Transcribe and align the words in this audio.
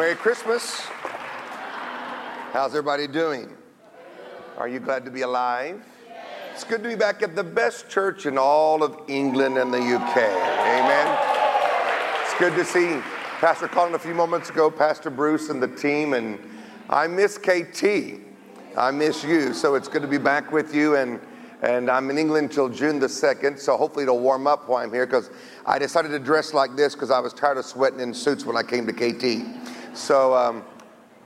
Merry 0.00 0.14
Christmas. 0.14 0.80
How's 2.54 2.70
everybody 2.70 3.06
doing? 3.06 3.54
Are 4.56 4.66
you 4.66 4.80
glad 4.80 5.04
to 5.04 5.10
be 5.10 5.20
alive? 5.20 5.84
It's 6.54 6.64
good 6.64 6.82
to 6.82 6.88
be 6.88 6.94
back 6.94 7.22
at 7.22 7.36
the 7.36 7.44
best 7.44 7.90
church 7.90 8.24
in 8.24 8.38
all 8.38 8.82
of 8.82 8.98
England 9.08 9.58
and 9.58 9.70
the 9.70 9.78
UK. 9.78 10.16
Amen. 10.16 11.18
It's 12.22 12.32
good 12.38 12.54
to 12.54 12.64
see 12.64 13.02
Pastor 13.40 13.68
Colin 13.68 13.92
a 13.92 13.98
few 13.98 14.14
moments 14.14 14.48
ago, 14.48 14.70
Pastor 14.70 15.10
Bruce 15.10 15.50
and 15.50 15.62
the 15.62 15.68
team, 15.68 16.14
and 16.14 16.38
I 16.88 17.06
miss 17.06 17.36
KT. 17.36 18.22
I 18.78 18.90
miss 18.92 19.22
you. 19.22 19.52
So 19.52 19.74
it's 19.74 19.86
good 19.86 20.00
to 20.00 20.08
be 20.08 20.16
back 20.16 20.50
with 20.50 20.74
you 20.74 20.96
and 20.96 21.20
and 21.62 21.90
I'm 21.90 22.08
in 22.08 22.16
England 22.16 22.52
till 22.52 22.70
June 22.70 22.98
the 22.98 23.06
2nd, 23.06 23.58
so 23.58 23.76
hopefully 23.76 24.04
it'll 24.04 24.18
warm 24.18 24.46
up 24.46 24.66
while 24.66 24.82
I'm 24.82 24.90
here 24.90 25.04
because 25.04 25.28
I 25.66 25.78
decided 25.78 26.08
to 26.12 26.18
dress 26.18 26.54
like 26.54 26.74
this 26.74 26.94
because 26.94 27.10
I 27.10 27.18
was 27.18 27.34
tired 27.34 27.58
of 27.58 27.66
sweating 27.66 28.00
in 28.00 28.14
suits 28.14 28.46
when 28.46 28.56
I 28.56 28.62
came 28.62 28.86
to 28.86 28.94
KT. 28.94 29.69
So, 30.00 30.34
um, 30.34 30.64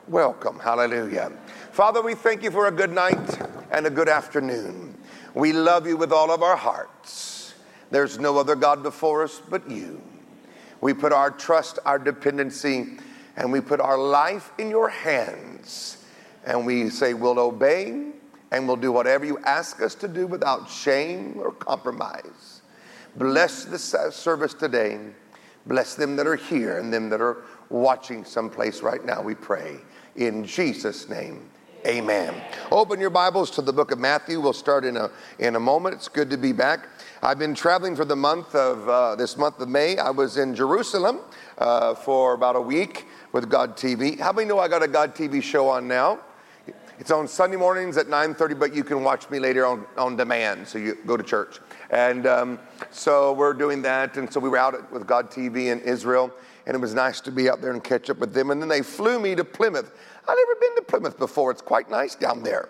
welcome. 0.08 0.58
Hallelujah. 0.58 1.30
Father, 1.70 2.02
we 2.02 2.14
thank 2.14 2.42
you 2.42 2.50
for 2.50 2.66
a 2.66 2.72
good 2.72 2.90
night 2.90 3.40
and 3.70 3.86
a 3.86 3.90
good 3.90 4.08
afternoon. 4.08 4.98
We 5.32 5.52
love 5.52 5.86
you 5.86 5.96
with 5.96 6.12
all 6.12 6.32
of 6.32 6.42
our 6.42 6.56
hearts. 6.56 7.54
There's 7.92 8.18
no 8.18 8.36
other 8.36 8.56
God 8.56 8.82
before 8.82 9.22
us 9.22 9.40
but 9.48 9.70
you. 9.70 10.02
We 10.80 10.92
put 10.92 11.12
our 11.12 11.30
trust, 11.30 11.78
our 11.86 12.00
dependency, 12.00 12.98
and 13.36 13.52
we 13.52 13.60
put 13.60 13.80
our 13.80 13.96
life 13.96 14.50
in 14.58 14.70
your 14.70 14.88
hands. 14.88 16.04
And 16.44 16.66
we 16.66 16.90
say, 16.90 17.14
we'll 17.14 17.38
obey 17.38 18.10
and 18.50 18.66
we'll 18.66 18.76
do 18.76 18.90
whatever 18.90 19.24
you 19.24 19.38
ask 19.44 19.80
us 19.82 19.94
to 19.94 20.08
do 20.08 20.26
without 20.26 20.68
shame 20.68 21.36
or 21.38 21.52
compromise. 21.52 22.60
Bless 23.16 23.64
the 23.64 23.78
service 23.78 24.52
today. 24.52 24.98
Bless 25.66 25.94
them 25.94 26.16
that 26.16 26.26
are 26.26 26.36
here 26.36 26.78
and 26.78 26.92
them 26.92 27.08
that 27.08 27.22
are 27.22 27.44
watching 27.70 28.24
someplace 28.24 28.82
right 28.82 29.04
now, 29.04 29.22
we 29.22 29.34
pray. 29.34 29.76
In 30.16 30.44
Jesus' 30.44 31.08
name, 31.08 31.48
amen. 31.86 32.34
Open 32.70 33.00
your 33.00 33.10
Bibles 33.10 33.50
to 33.52 33.62
the 33.62 33.72
book 33.72 33.90
of 33.90 33.98
Matthew. 33.98 34.40
We'll 34.40 34.52
start 34.52 34.84
in 34.84 34.96
a, 34.96 35.10
in 35.38 35.56
a 35.56 35.60
moment. 35.60 35.96
It's 35.96 36.08
good 36.08 36.30
to 36.30 36.36
be 36.36 36.52
back. 36.52 36.88
I've 37.22 37.38
been 37.38 37.54
traveling 37.54 37.96
for 37.96 38.04
the 38.04 38.16
month 38.16 38.54
of 38.54 38.88
uh, 38.88 39.16
this 39.16 39.36
month 39.36 39.60
of 39.60 39.68
May. 39.68 39.98
I 39.98 40.10
was 40.10 40.36
in 40.36 40.54
Jerusalem 40.54 41.20
uh, 41.58 41.94
for 41.94 42.34
about 42.34 42.56
a 42.56 42.60
week 42.60 43.06
with 43.32 43.48
God 43.48 43.76
TV. 43.76 44.18
How 44.18 44.32
many 44.32 44.48
know 44.48 44.58
I 44.58 44.68
got 44.68 44.82
a 44.82 44.88
God 44.88 45.14
TV 45.14 45.42
show 45.42 45.68
on 45.68 45.88
now? 45.88 46.20
It's 47.00 47.10
on 47.10 47.26
Sunday 47.26 47.56
mornings 47.56 47.96
at 47.96 48.06
9:30, 48.06 48.56
but 48.56 48.72
you 48.72 48.84
can 48.84 49.02
watch 49.02 49.28
me 49.28 49.40
later 49.40 49.66
on, 49.66 49.84
on 49.96 50.16
demand. 50.16 50.68
So 50.68 50.78
you 50.78 50.96
go 51.06 51.16
to 51.16 51.24
church, 51.24 51.58
and 51.90 52.24
um, 52.24 52.58
so 52.92 53.32
we're 53.32 53.52
doing 53.52 53.82
that. 53.82 54.16
And 54.16 54.32
so 54.32 54.38
we 54.38 54.48
were 54.48 54.58
out 54.58 54.92
with 54.92 55.04
God 55.04 55.28
TV 55.28 55.72
in 55.72 55.80
Israel, 55.80 56.32
and 56.66 56.74
it 56.74 56.80
was 56.80 56.94
nice 56.94 57.20
to 57.22 57.32
be 57.32 57.48
out 57.50 57.60
there 57.60 57.70
and 57.70 57.82
catch 57.82 58.08
up 58.10 58.18
with 58.18 58.32
them. 58.32 58.50
And 58.50 58.60
then 58.60 58.68
they 58.68 58.82
flew 58.82 59.18
me 59.18 59.34
to 59.34 59.44
Plymouth. 59.44 59.92
I've 60.26 60.36
never 60.36 60.60
been 60.60 60.76
to 60.76 60.82
Plymouth 60.82 61.18
before. 61.18 61.50
It's 61.50 61.62
quite 61.62 61.90
nice 61.90 62.14
down 62.14 62.42
there. 62.42 62.68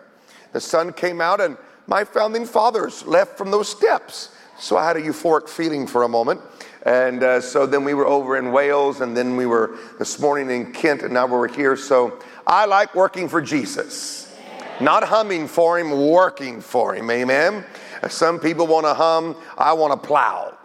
The 0.53 0.61
sun 0.61 0.92
came 0.92 1.20
out, 1.20 1.41
and 1.41 1.56
my 1.87 2.05
founding 2.05 2.47
fathers 2.47 3.05
left 3.06 3.39
from 3.39 3.50
those 3.50 3.69
steps. 3.69 4.31
So 4.59 4.77
I 4.77 4.87
had 4.87 4.97
a 4.97 5.03
euphoric 5.03 5.48
feeling 5.48 5.87
for 5.87 6.05
a 6.05 6.09
moment. 6.09 6.41
And 6.83 7.22
uh, 7.22 7.41
so 7.41 7.67
then 7.67 7.84
we 7.84 7.95
were 7.95 8.06
over 8.06 8.37
in 8.37 8.53
Wales, 8.53 9.00
and 9.00 9.17
then 9.17 9.37
we 9.37 9.47
were 9.47 9.78
this 9.98 10.19
morning 10.20 10.50
in 10.50 10.72
Kent, 10.72 11.03
and 11.03 11.15
now 11.15 11.27
we're 11.27 11.48
here. 11.48 11.77
So 11.77 12.19
I 12.47 12.67
like 12.67 12.95
working 12.95 13.28
for 13.28 13.41
Jesus. 13.41 14.33
Not 14.81 15.05
humming 15.05 15.47
for 15.47 15.78
him, 15.78 15.92
working 15.92 16.61
for 16.61 16.95
him. 16.95 17.11
Amen. 17.11 17.65
Some 18.09 18.39
people 18.39 18.67
want 18.67 18.87
to 18.87 18.95
hum, 18.95 19.37
I 19.56 19.72
want 19.72 20.00
to 20.00 20.06
plow. 20.06 20.59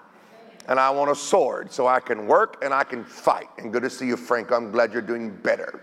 And 0.70 0.80
I 0.80 0.92
want 0.92 1.10
a 1.10 1.16
sword 1.16 1.72
so 1.72 1.88
I 1.88 2.00
can 2.00 2.28
work 2.28 2.64
and 2.64 2.74
I 2.74 2.84
can 2.84 3.04
fight. 3.04 3.50
And 3.58 3.74
good 3.74 3.82
to 3.82 3.90
see 3.90 4.06
you, 4.06 4.16
Frank. 4.16 4.52
I'm 4.52 4.72
glad 4.72 4.94
you're 4.94 5.02
doing 5.02 5.32
better. 5.32 5.82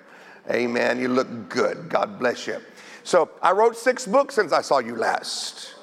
Amen. 0.49 1.01
You 1.01 1.09
look 1.09 1.49
good. 1.49 1.89
God 1.89 2.21
bless 2.21 2.47
you. 2.47 2.59
So 3.03 3.31
I 3.43 3.51
wrote 3.51 3.77
six 3.77 4.07
books 4.07 4.37
since 4.37 4.53
I 4.53 4.63
saw 4.63 4.79
you 4.79 4.95
last. 4.95 5.75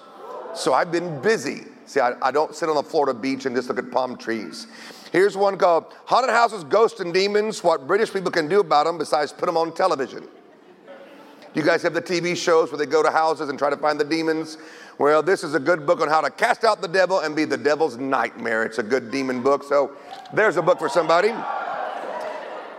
So 0.56 0.74
I've 0.74 0.90
been 0.92 1.22
busy. 1.22 1.66
See, 1.86 2.00
I, 2.00 2.14
I 2.22 2.32
don't 2.32 2.56
sit 2.56 2.70
on 2.70 2.76
the 2.76 2.84
Florida 2.84 3.14
beach 3.14 3.46
and 3.46 3.54
just 3.54 3.68
look 3.68 3.78
at 3.78 3.92
palm 3.92 4.16
trees. 4.16 4.68
Here's 5.12 5.36
one 5.36 5.58
called 5.58 5.94
Haunted 6.06 6.32
Houses, 6.32 6.64
Ghosts, 6.64 7.02
and 7.02 7.14
Demons 7.14 7.62
What 7.62 7.86
British 7.86 8.12
People 8.14 8.32
Can 8.32 8.48
Do 8.48 8.62
About 8.62 8.86
Them 8.86 8.98
Besides 8.98 9.34
Put 9.34 9.48
Them 9.48 9.58
on 9.58 9.74
Television. 9.74 10.28
You 11.54 11.62
guys 11.62 11.84
have 11.84 11.94
the 11.94 12.02
TV 12.02 12.36
shows 12.36 12.72
where 12.72 12.80
they 12.80 12.88
go 12.88 13.04
to 13.04 13.12
houses 13.12 13.50
and 13.50 13.60
try 13.60 13.70
to 13.70 13.78
find 13.78 14.00
the 14.00 14.06
demons. 14.06 14.58
Well, 15.00 15.24
this 15.24 15.44
is 15.44 15.56
a 15.56 15.60
good 15.60 15.88
book 15.88 16.02
on 16.02 16.08
how 16.08 16.22
to 16.22 16.30
cast 16.30 16.64
out 16.64 16.82
the 16.82 16.88
devil 16.88 17.20
and 17.20 17.36
be 17.36 17.46
the 17.46 17.58
devil's 17.58 17.98
nightmare. 17.98 18.64
It's 18.64 18.78
a 18.78 18.84
good 18.84 19.10
demon 19.10 19.42
book. 19.42 19.64
So 19.64 19.92
there's 20.34 20.58
a 20.58 20.62
book 20.62 20.78
for 20.78 20.90
somebody. 20.90 21.34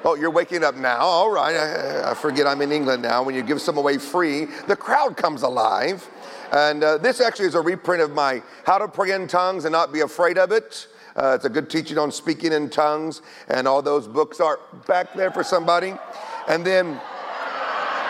Oh, 0.07 0.15
you're 0.15 0.31
waking 0.31 0.63
up 0.63 0.77
now. 0.77 1.01
All 1.01 1.31
right. 1.31 1.57
I, 1.57 2.15
forget 2.15 2.47
I'm 2.47 2.61
in 2.61 2.71
England 2.71 3.03
now. 3.03 3.23
When 3.23 3.35
you 3.35 3.43
give 3.43 3.61
some 3.61 3.79
away 3.79 3.99
free, 3.99 4.47
the 4.69 4.77
crowd 4.77 5.17
comes 5.17 5.43
alive. 5.43 6.09
And 6.53 6.85
uh, 6.85 6.99
this 6.99 7.21
actually 7.21 7.47
is 7.47 7.55
a 7.55 7.61
reprint 7.61 8.03
of 8.03 8.13
my 8.13 8.43
How 8.65 8.79
to 8.79 8.87
Pray 8.87 9.13
in 9.13 9.27
Tongues 9.27 9.65
and 9.65 9.73
Not 9.73 9.93
Be 9.93 10.01
Afraid 10.01 10.39
of 10.39 10.53
It. 10.53 10.87
Uh, 11.17 11.33
it's 11.35 11.45
a 11.47 11.49
good 11.49 11.71
teaching 11.71 11.97
on 11.97 12.13
speaking 12.13 12.53
in 12.53 12.69
tongues, 12.69 13.23
and 13.49 13.69
all 13.69 13.81
those 13.81 14.09
books 14.09 14.41
are 14.41 14.59
back 14.87 15.15
there 15.15 15.31
for 15.31 15.45
somebody. 15.45 15.95
And 16.49 16.67
then, 16.67 17.01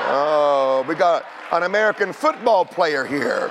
oh, 0.07 0.85
we 0.89 0.95
got 0.95 1.27
an 1.53 1.65
American 1.65 2.13
football 2.13 2.65
player 2.65 3.05
here. 3.05 3.51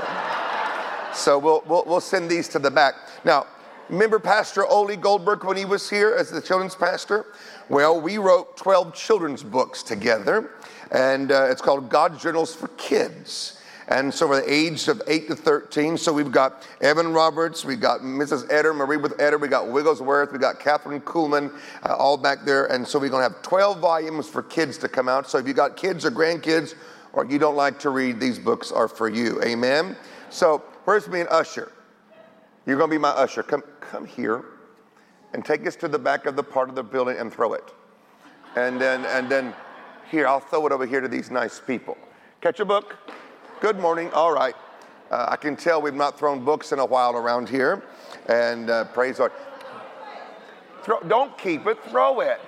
So 1.16 1.38
we'll, 1.38 1.64
we'll, 1.68 1.84
we'll 1.86 2.02
send 2.02 2.30
these 2.30 2.48
to 2.50 2.60
the 2.60 2.72
back. 2.72 2.96
Now, 3.24 3.46
remember 3.90 4.20
Pastor 4.20 4.66
Olly 4.66 4.98
Goldenberg 4.98 5.44
when 5.46 5.58
he 5.58 5.66
was 5.66 5.90
here 5.90 6.16
as 6.18 6.32
the 6.32 6.42
children's 6.42 6.76
pastor? 6.76 7.28
Well, 7.70 8.02
we 8.02 8.18
wrote 8.18 8.58
12 8.58 8.96
children's 8.96 9.44
books 9.44 9.84
together, 9.84 10.52
and 10.92 11.32
uh, 11.32 11.48
it's 11.50 11.62
called 11.62 11.90
God's 11.90 12.22
Generals 12.22 12.56
for 12.56 12.68
Kids. 12.70 13.60
And 13.90 14.14
so 14.14 14.28
we're 14.28 14.42
the 14.42 14.52
age 14.52 14.88
of 14.88 15.02
8 15.08 15.28
to 15.28 15.36
13. 15.36 15.98
So 15.98 16.14
we've 16.14 16.32
got 16.32 16.66
Evan 16.82 17.14
Roberts, 17.14 17.66
we 17.66 17.76
got 17.76 18.00
Mrs. 18.00 18.48
Etter, 18.48 18.76
Marie 18.76 18.98
with 18.98 19.20
Eder, 19.20 19.38
we 19.38 19.48
got 19.48 19.68
Wigglesworth, 19.68 20.32
we 20.32 20.40
got 20.40 20.60
Kathryn 20.60 21.02
Kuhlman, 21.02 21.54
uh, 21.84 21.96
all 21.96 22.18
back 22.18 22.46
there. 22.46 22.66
And 22.68 22.88
so 22.88 22.98
we're 22.98 23.10
going 23.10 23.28
to 23.28 23.34
have 23.34 23.42
12 23.44 23.80
volumes 23.80 24.28
for 24.28 24.42
kids 24.42 24.78
to 24.80 24.90
come 24.90 25.10
out. 25.10 25.30
So 25.30 25.38
if 25.38 25.48
you 25.48 25.54
got 25.54 25.76
kids 25.76 26.06
or 26.06 26.12
grandkids, 26.12 26.76
or 27.12 27.26
you 27.26 27.38
don't 27.38 27.56
like 27.56 27.78
to 27.80 27.92
read, 27.92 28.20
these 28.20 28.40
books 28.40 28.72
are 28.72 28.88
for 28.88 29.08
you. 29.08 29.42
Amen. 29.44 29.96
So 30.30 30.64
where's 30.86 31.08
me 31.08 31.22
an 31.22 31.28
usher? 31.30 31.72
You're 32.66 32.78
going 32.78 32.90
to 32.90 32.96
be 32.96 33.00
my 33.00 33.10
usher. 33.10 33.44
Come, 33.44 33.64
come 33.82 34.06
here 34.06 34.46
and 35.34 35.44
take 35.44 35.66
us 35.68 35.76
to 35.78 35.88
the 35.88 36.00
back 36.00 36.26
of 36.26 36.36
the 36.36 36.44
part 36.44 36.70
of 36.70 36.76
the 36.76 36.84
building 36.84 37.18
and 37.18 37.32
throw 37.32 37.54
it. 37.54 37.74
And 38.56 38.80
then, 38.80 39.06
and 39.06 39.30
then 39.30 39.54
here, 40.10 40.28
I'll 40.28 40.40
throw 40.40 40.66
it 40.68 40.72
over 40.72 40.86
here 40.86 41.02
to 41.02 41.08
these 41.08 41.32
nice 41.32 41.60
people. 41.60 41.98
Catch 42.42 42.60
a 42.60 42.66
book. 42.66 42.96
Good 43.60 43.80
morning. 43.80 44.12
All 44.12 44.32
right. 44.32 44.56
Uh, 45.10 45.28
I 45.30 45.36
can 45.36 45.56
tell 45.56 45.82
we've 45.82 45.94
not 45.94 46.18
thrown 46.18 46.44
books 46.46 46.72
in 46.72 46.80
a 46.80 46.86
while 46.86 47.16
around 47.16 47.50
here. 47.50 47.84
And 48.28 48.70
uh, 48.70 48.86
praise 48.86 49.20
Lord. 49.20 49.32
Throw, 50.84 51.00
don't 51.02 51.38
keep 51.38 51.66
it, 51.66 51.82
throw 51.86 52.20
it. 52.20 52.42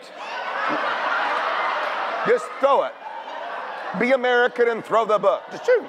Just 2.27 2.45
throw 2.59 2.83
it. 2.83 2.93
Be 3.99 4.11
American 4.11 4.69
and 4.69 4.83
throw 4.83 5.05
the 5.05 5.17
book. 5.17 5.43
Just 5.51 5.65
shoot. 5.65 5.85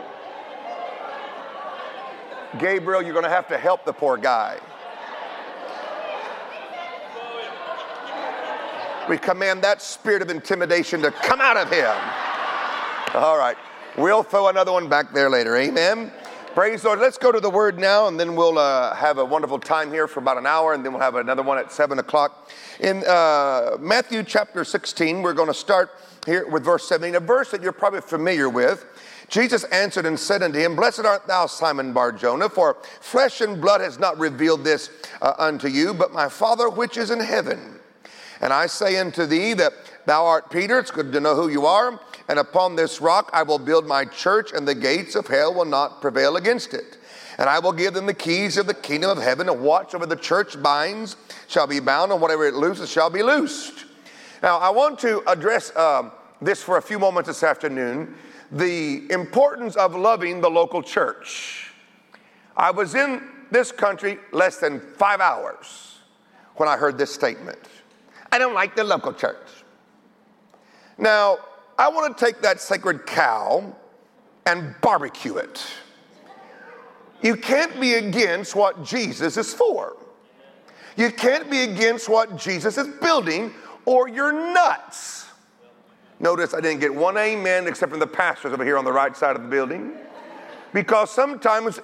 Gabriel, 2.59 3.03
you're 3.03 3.13
going 3.13 3.25
to 3.25 3.31
have 3.31 3.49
to 3.49 3.59
help 3.59 3.85
the 3.85 3.93
poor 3.93 4.17
guy. 4.17 4.59
We 9.09 9.19
command 9.19 9.63
that 9.63 9.81
spirit 9.81 10.21
of 10.23 10.31
intimidation 10.31 11.01
to 11.03 11.11
come 11.13 11.41
out 11.41 11.57
of 11.57 11.71
him. 11.71 11.95
All 13.15 13.39
right. 13.39 13.57
We'll 13.97 14.25
throw 14.25 14.49
another 14.49 14.73
one 14.73 14.89
back 14.89 15.13
there 15.13 15.31
later. 15.31 15.57
Amen. 15.57 16.13
Praise 16.55 16.85
Lord. 16.85 16.99
Let's 16.99 17.19
go 17.19 17.31
to 17.31 17.39
the 17.39 17.51
word 17.51 17.79
now, 17.79 18.09
and 18.09 18.19
then 18.19 18.35
we'll 18.35 18.59
uh, 18.59 18.95
have 18.95 19.19
a 19.19 19.25
wonderful 19.25 19.59
time 19.59 19.93
here 19.93 20.09
for 20.09 20.21
about 20.21 20.39
an 20.39 20.47
hour, 20.47 20.73
and 20.73 20.85
then 20.85 20.93
we'll 20.93 21.03
have 21.03 21.15
another 21.15 21.43
one 21.43 21.59
at 21.59 21.71
7 21.71 21.99
o'clock. 21.99 22.51
In 22.81 23.05
uh, 23.07 23.77
Matthew 23.79 24.23
chapter 24.23 24.65
16, 24.65 25.23
we're 25.23 25.35
going 25.35 25.49
to 25.49 25.55
start 25.55 25.91
here 26.25 26.49
with 26.49 26.65
verse 26.65 26.89
17, 26.89 27.15
a 27.15 27.21
verse 27.21 27.51
that 27.51 27.63
you're 27.63 27.73
probably 27.73 28.01
familiar 28.01 28.49
with. 28.49 28.87
Jesus 29.29 29.65
answered 29.65 30.07
and 30.07 30.19
said 30.19 30.43
unto 30.43 30.59
him, 30.59 30.77
Blessed 30.77 31.05
art 31.05 31.27
thou, 31.27 31.47
Simon 31.47 31.93
Barjona, 31.93 32.49
for 32.49 32.77
flesh 33.01 33.41
and 33.41 33.61
blood 33.61 33.81
has 33.81 33.99
not 33.99 34.19
revealed 34.19 34.63
this 34.63 34.91
uh, 35.21 35.35
unto 35.39 35.69
you, 35.69 35.93
but 35.93 36.13
my 36.13 36.29
Father 36.29 36.69
which 36.69 36.97
is 36.97 37.11
in 37.11 37.21
heaven. 37.21 37.81
And 38.41 38.53
I 38.53 38.67
say 38.67 38.99
unto 38.99 39.27
thee 39.27 39.55
that 39.55 39.73
thou 40.05 40.27
art 40.27 40.51
Peter, 40.51 40.79
it's 40.79 40.91
good 40.91 41.13
to 41.13 41.21
know 41.21 41.35
who 41.35 41.49
you 41.49 41.67
are, 41.67 41.99
and 42.29 42.39
upon 42.39 42.77
this 42.77 43.01
rock 43.01 43.31
I 43.33 43.43
will 43.43 43.59
build 43.59 43.87
my 43.87 44.05
church, 44.05 44.53
and 44.53 44.67
the 44.67 44.75
gates 44.75 45.15
of 45.17 45.27
hell 45.27 45.53
will 45.53 45.65
not 45.65 46.01
prevail 46.01 46.37
against 46.37 46.73
it. 46.75 46.99
And 47.39 47.51
I 47.51 47.59
will 47.59 47.73
give 47.73 47.95
them 47.95 48.07
the 48.07 48.15
keys 48.15 48.57
of 48.57 48.67
the 48.67 48.75
kingdom 48.75 49.11
of 49.11 49.23
heaven, 49.23 49.49
and 49.49 49.61
watch 49.61 49.95
over 49.95 50.07
the 50.07 50.17
church 50.17 50.63
binds 50.63 51.17
shall 51.49 51.67
be 51.67 51.81
bound, 51.81 52.13
and 52.13 52.21
whatever 52.21 52.47
it 52.47 52.55
looses 52.55 52.91
shall 52.91 53.11
be 53.11 53.23
loosed. 53.23 53.87
Now, 54.43 54.59
I 54.59 54.71
want 54.71 54.99
to 55.01 55.23
address 55.27 55.75
um, 55.77 56.13
this 56.41 56.63
for 56.63 56.77
a 56.77 56.83
few 56.83 56.99
moments 56.99 57.29
this 57.29 57.43
afternoon 57.43 58.15
the 58.51 59.11
importance 59.11 59.77
of 59.77 59.95
loving 59.95 60.41
the 60.41 60.51
local 60.51 60.83
church. 60.83 61.73
I 62.57 62.71
was 62.71 62.95
in 62.95 63.23
this 63.51 63.73
country 63.73 64.19
less 64.33 64.59
than 64.59 64.81
five 64.81 65.21
hours 65.21 65.99
when 66.57 66.69
I 66.69 66.77
heard 66.77 66.99
this 66.99 67.13
statement 67.13 67.59
I 68.33 68.39
don't 68.39 68.55
like 68.55 68.77
the 68.77 68.85
local 68.85 69.13
church. 69.13 69.49
Now, 70.99 71.39
I 71.79 71.89
want 71.89 72.17
to 72.17 72.25
take 72.25 72.43
that 72.43 72.61
sacred 72.61 73.07
cow 73.07 73.75
and 74.47 74.75
barbecue 74.81 75.37
it. 75.37 75.67
You 77.23 77.37
can't 77.37 77.81
be 77.81 77.95
against 77.95 78.55
what 78.55 78.83
Jesus 78.83 79.37
is 79.37 79.55
for. 79.55 79.97
You 80.97 81.11
can't 81.11 81.51
be 81.51 81.63
against 81.63 82.09
what 82.09 82.37
Jesus 82.37 82.79
is 82.79 82.89
building, 83.01 83.53
or 83.85 84.09
you're 84.09 84.33
nuts. 84.33 85.26
Notice 86.19 86.55
I 86.55 86.61
didn't 86.61 86.81
get 86.81 86.95
one 86.95 87.17
amen 87.17 87.67
except 87.67 87.91
from 87.91 88.01
the 88.01 88.07
pastors 88.07 88.53
over 88.53 88.65
here 88.65 88.79
on 88.79 88.85
the 88.85 88.93
right 88.93 89.17
side 89.17 89.37
of 89.37 89.43
the 89.43 89.49
building. 89.49 89.93
Because 90.73 91.11
sometimes, 91.11 91.81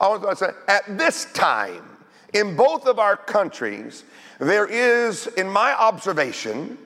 I 0.00 0.16
to 0.16 0.36
say, 0.36 0.50
at 0.68 0.98
this 0.98 1.26
time, 1.32 1.84
in 2.32 2.56
both 2.56 2.86
of 2.86 2.98
our 2.98 3.16
countries, 3.16 4.04
there 4.38 4.66
is, 4.66 5.26
in 5.26 5.48
my 5.48 5.74
observation, 5.74 6.78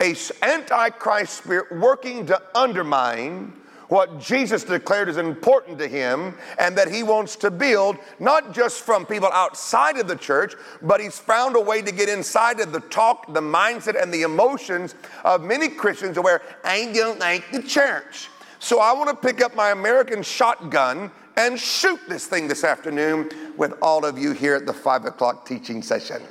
a 0.00 0.14
antichrist 0.42 1.34
spirit 1.34 1.70
working 1.72 2.26
to 2.26 2.40
undermine 2.54 3.52
what 3.88 4.18
Jesus 4.18 4.64
declared 4.64 5.08
is 5.08 5.16
important 5.16 5.78
to 5.78 5.88
him 5.88 6.34
and 6.58 6.76
that 6.76 6.90
he 6.90 7.02
wants 7.02 7.36
to 7.36 7.50
build, 7.50 7.98
not 8.18 8.54
just 8.54 8.82
from 8.82 9.04
people 9.04 9.28
outside 9.32 9.98
of 9.98 10.08
the 10.08 10.16
church, 10.16 10.54
but 10.82 11.00
he's 11.00 11.18
found 11.18 11.56
a 11.56 11.60
way 11.60 11.82
to 11.82 11.92
get 11.92 12.08
inside 12.08 12.60
of 12.60 12.72
the 12.72 12.80
talk, 12.80 13.32
the 13.32 13.40
mindset, 13.40 14.00
and 14.00 14.12
the 14.12 14.22
emotions 14.22 14.94
of 15.24 15.42
many 15.42 15.68
Christians 15.68 16.18
where 16.18 16.42
I 16.64 16.90
don't 16.92 17.18
like 17.18 17.50
the 17.52 17.62
church. 17.62 18.28
So 18.58 18.80
I 18.80 18.92
want 18.92 19.10
to 19.10 19.16
pick 19.16 19.42
up 19.42 19.54
my 19.54 19.70
American 19.70 20.22
shotgun 20.22 21.10
and 21.36 21.58
shoot 21.58 22.00
this 22.08 22.26
thing 22.26 22.48
this 22.48 22.64
afternoon 22.64 23.30
with 23.56 23.74
all 23.82 24.04
of 24.04 24.18
you 24.18 24.32
here 24.32 24.54
at 24.54 24.66
the 24.66 24.72
five 24.72 25.04
o'clock 25.04 25.46
teaching 25.46 25.82
session. 25.82 26.22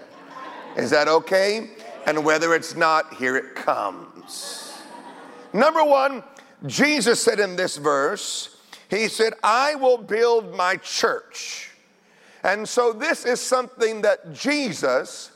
Is 0.76 0.90
that 0.90 1.08
okay? 1.08 1.70
And 2.06 2.26
whether 2.26 2.56
it's 2.56 2.76
not, 2.76 3.14
here 3.14 3.38
it 3.38 3.54
comes. 3.54 4.74
Number 5.54 5.84
one, 5.84 6.24
Jesus 6.66 7.22
said 7.22 7.40
in 7.40 7.56
this 7.56 7.78
verse, 7.78 8.58
He 8.90 9.08
said, 9.08 9.34
I 9.44 9.76
will 9.76 9.98
build 9.98 10.56
my 10.56 10.78
church. 10.78 11.72
And 12.44 12.68
so 12.68 12.94
this 12.94 13.26
is 13.26 13.40
something 13.40 14.02
that 14.02 14.34
Jesus 14.34 15.32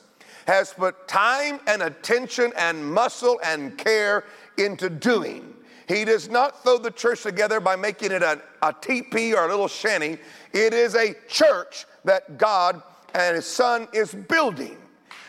has 0.45 0.74
put 0.74 1.07
time 1.07 1.59
and 1.68 1.81
attention 1.81 2.53
and 2.57 2.85
muscle 2.85 3.39
and 3.44 3.77
care 3.77 4.24
into 4.57 4.89
doing. 4.89 5.53
He 5.88 6.03
does 6.03 6.29
not 6.29 6.63
throw 6.63 6.77
the 6.77 6.91
church 6.91 7.24
together 7.24 7.59
by 7.59 7.75
making 7.75 8.12
it 8.12 8.21
a, 8.21 8.41
a 8.62 8.74
teepee 8.81 9.33
or 9.33 9.45
a 9.45 9.47
little 9.47 9.69
shanty. 9.69 10.18
It 10.53 10.74
is 10.74 10.95
a 10.95 11.13
church 11.27 11.85
that 12.03 12.38
God 12.38 12.81
and 13.13 13.35
His 13.35 13.45
Son 13.45 13.88
is 13.94 14.13
building. 14.13 14.77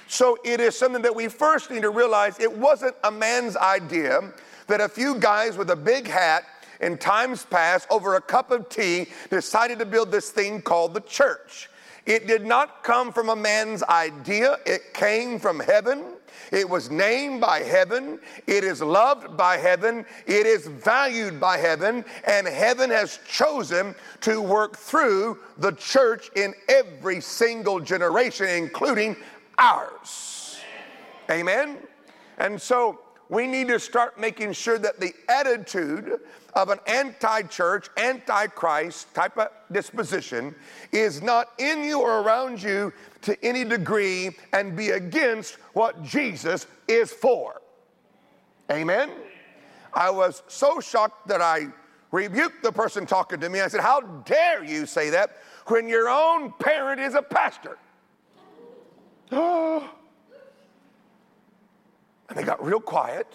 So 0.08 0.38
it 0.44 0.60
is 0.60 0.76
something 0.76 1.02
that 1.02 1.14
we 1.14 1.28
first 1.28 1.70
need 1.70 1.82
to 1.82 1.90
realize 1.90 2.40
it 2.40 2.52
wasn't 2.52 2.96
a 3.04 3.10
man's 3.10 3.56
idea 3.56 4.32
that 4.68 4.80
a 4.80 4.88
few 4.88 5.16
guys 5.16 5.56
with 5.56 5.70
a 5.70 5.76
big 5.76 6.06
hat 6.06 6.44
in 6.80 6.96
times 6.96 7.44
past 7.44 7.86
over 7.90 8.14
a 8.14 8.20
cup 8.20 8.50
of 8.50 8.68
tea 8.68 9.06
decided 9.30 9.78
to 9.80 9.86
build 9.86 10.12
this 10.12 10.30
thing 10.30 10.62
called 10.62 10.94
the 10.94 11.00
church. 11.00 11.68
It 12.06 12.26
did 12.26 12.46
not 12.46 12.82
come 12.82 13.12
from 13.12 13.28
a 13.28 13.36
man's 13.36 13.82
idea, 13.82 14.58
it 14.64 14.94
came 14.94 15.38
from 15.38 15.60
heaven. 15.60 16.04
It 16.50 16.68
was 16.68 16.90
named 16.90 17.40
by 17.40 17.60
heaven. 17.60 18.18
It 18.46 18.64
is 18.64 18.80
loved 18.80 19.36
by 19.36 19.58
heaven. 19.58 20.06
It 20.26 20.46
is 20.46 20.66
valued 20.66 21.38
by 21.38 21.58
heaven. 21.58 22.04
And 22.24 22.46
heaven 22.46 22.88
has 22.90 23.18
chosen 23.28 23.94
to 24.22 24.40
work 24.40 24.76
through 24.76 25.38
the 25.58 25.72
church 25.72 26.30
in 26.36 26.54
every 26.68 27.20
single 27.20 27.80
generation, 27.80 28.48
including 28.48 29.16
ours. 29.58 30.58
Amen? 31.30 31.78
And 32.38 32.60
so 32.60 33.00
we 33.28 33.46
need 33.46 33.68
to 33.68 33.78
start 33.78 34.18
making 34.18 34.52
sure 34.52 34.78
that 34.78 35.00
the 35.00 35.12
attitude 35.28 36.20
of 36.54 36.70
an 36.70 36.78
anti 36.86 37.42
church, 37.42 37.88
anti 37.96 38.46
Christ 38.48 39.12
type 39.14 39.36
of 39.36 39.48
disposition 39.70 40.54
is 40.92 41.22
not 41.22 41.52
in 41.58 41.84
you 41.84 42.00
or 42.00 42.20
around 42.20 42.62
you 42.62 42.92
to 43.22 43.36
any 43.44 43.64
degree 43.64 44.30
and 44.52 44.76
be 44.76 44.90
against 44.90 45.54
what 45.74 46.02
Jesus 46.02 46.66
is 46.86 47.12
for. 47.12 47.60
Amen? 48.70 49.10
I 49.92 50.10
was 50.10 50.42
so 50.48 50.80
shocked 50.80 51.28
that 51.28 51.42
I 51.42 51.68
rebuked 52.12 52.62
the 52.62 52.72
person 52.72 53.06
talking 53.06 53.40
to 53.40 53.48
me. 53.48 53.60
I 53.60 53.68
said, 53.68 53.80
How 53.80 54.00
dare 54.00 54.64
you 54.64 54.86
say 54.86 55.10
that 55.10 55.38
when 55.66 55.88
your 55.88 56.08
own 56.08 56.52
parent 56.58 57.00
is 57.00 57.14
a 57.14 57.22
pastor? 57.22 57.78
Oh. 59.30 59.97
And 62.28 62.38
they 62.38 62.42
got 62.42 62.64
real 62.64 62.80
quiet. 62.80 63.26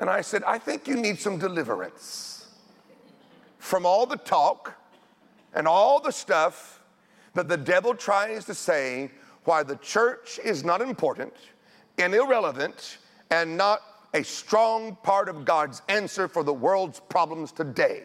And 0.00 0.10
I 0.10 0.20
said, 0.20 0.42
I 0.44 0.58
think 0.58 0.86
you 0.86 0.96
need 0.96 1.18
some 1.18 1.38
deliverance 1.38 2.48
from 3.58 3.86
all 3.86 4.06
the 4.06 4.16
talk 4.16 4.74
and 5.54 5.66
all 5.66 6.00
the 6.00 6.12
stuff 6.12 6.82
that 7.34 7.48
the 7.48 7.56
devil 7.56 7.94
tries 7.94 8.44
to 8.44 8.54
say 8.54 9.10
why 9.44 9.62
the 9.62 9.76
church 9.76 10.38
is 10.44 10.64
not 10.64 10.80
important 10.82 11.32
and 11.98 12.14
irrelevant 12.14 12.98
and 13.30 13.56
not 13.56 13.80
a 14.14 14.22
strong 14.22 14.96
part 15.02 15.28
of 15.28 15.44
God's 15.44 15.82
answer 15.88 16.28
for 16.28 16.42
the 16.42 16.52
world's 16.52 17.00
problems 17.00 17.52
today. 17.52 18.04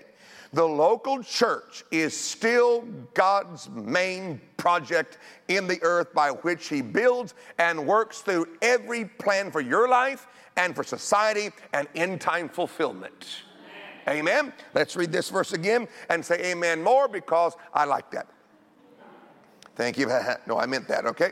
The 0.54 0.66
local 0.66 1.24
church 1.24 1.86
is 1.92 2.16
still 2.16 2.82
God's 3.14 3.70
main 3.70 4.42
project 4.58 5.18
in 5.48 5.66
the 5.66 5.82
earth 5.82 6.14
by 6.14 6.32
which 6.32 6.68
He 6.68 6.82
builds 6.82 7.36
and 7.58 7.88
works 7.88 8.20
through 8.20 8.48
every 8.62 9.06
plan 9.06 9.50
for 9.50 9.62
your 9.62 9.88
life 9.88 10.28
and 10.58 10.76
for 10.76 10.84
society 10.84 11.52
and 11.74 11.88
end 11.96 12.20
time 12.20 12.50
fulfillment. 12.50 13.44
Amen. 14.10 14.52
Let's 14.74 14.96
read 14.96 15.12
this 15.12 15.30
verse 15.30 15.54
again 15.54 15.88
and 16.10 16.26
say 16.26 16.52
amen 16.52 16.84
more 16.84 17.08
because 17.08 17.56
I 17.74 17.86
like 17.86 18.12
that. 18.12 18.28
Thank 19.76 19.98
you. 19.98 20.08
no, 20.48 20.58
I 20.58 20.66
meant 20.66 20.88
that, 20.90 21.06
okay? 21.06 21.32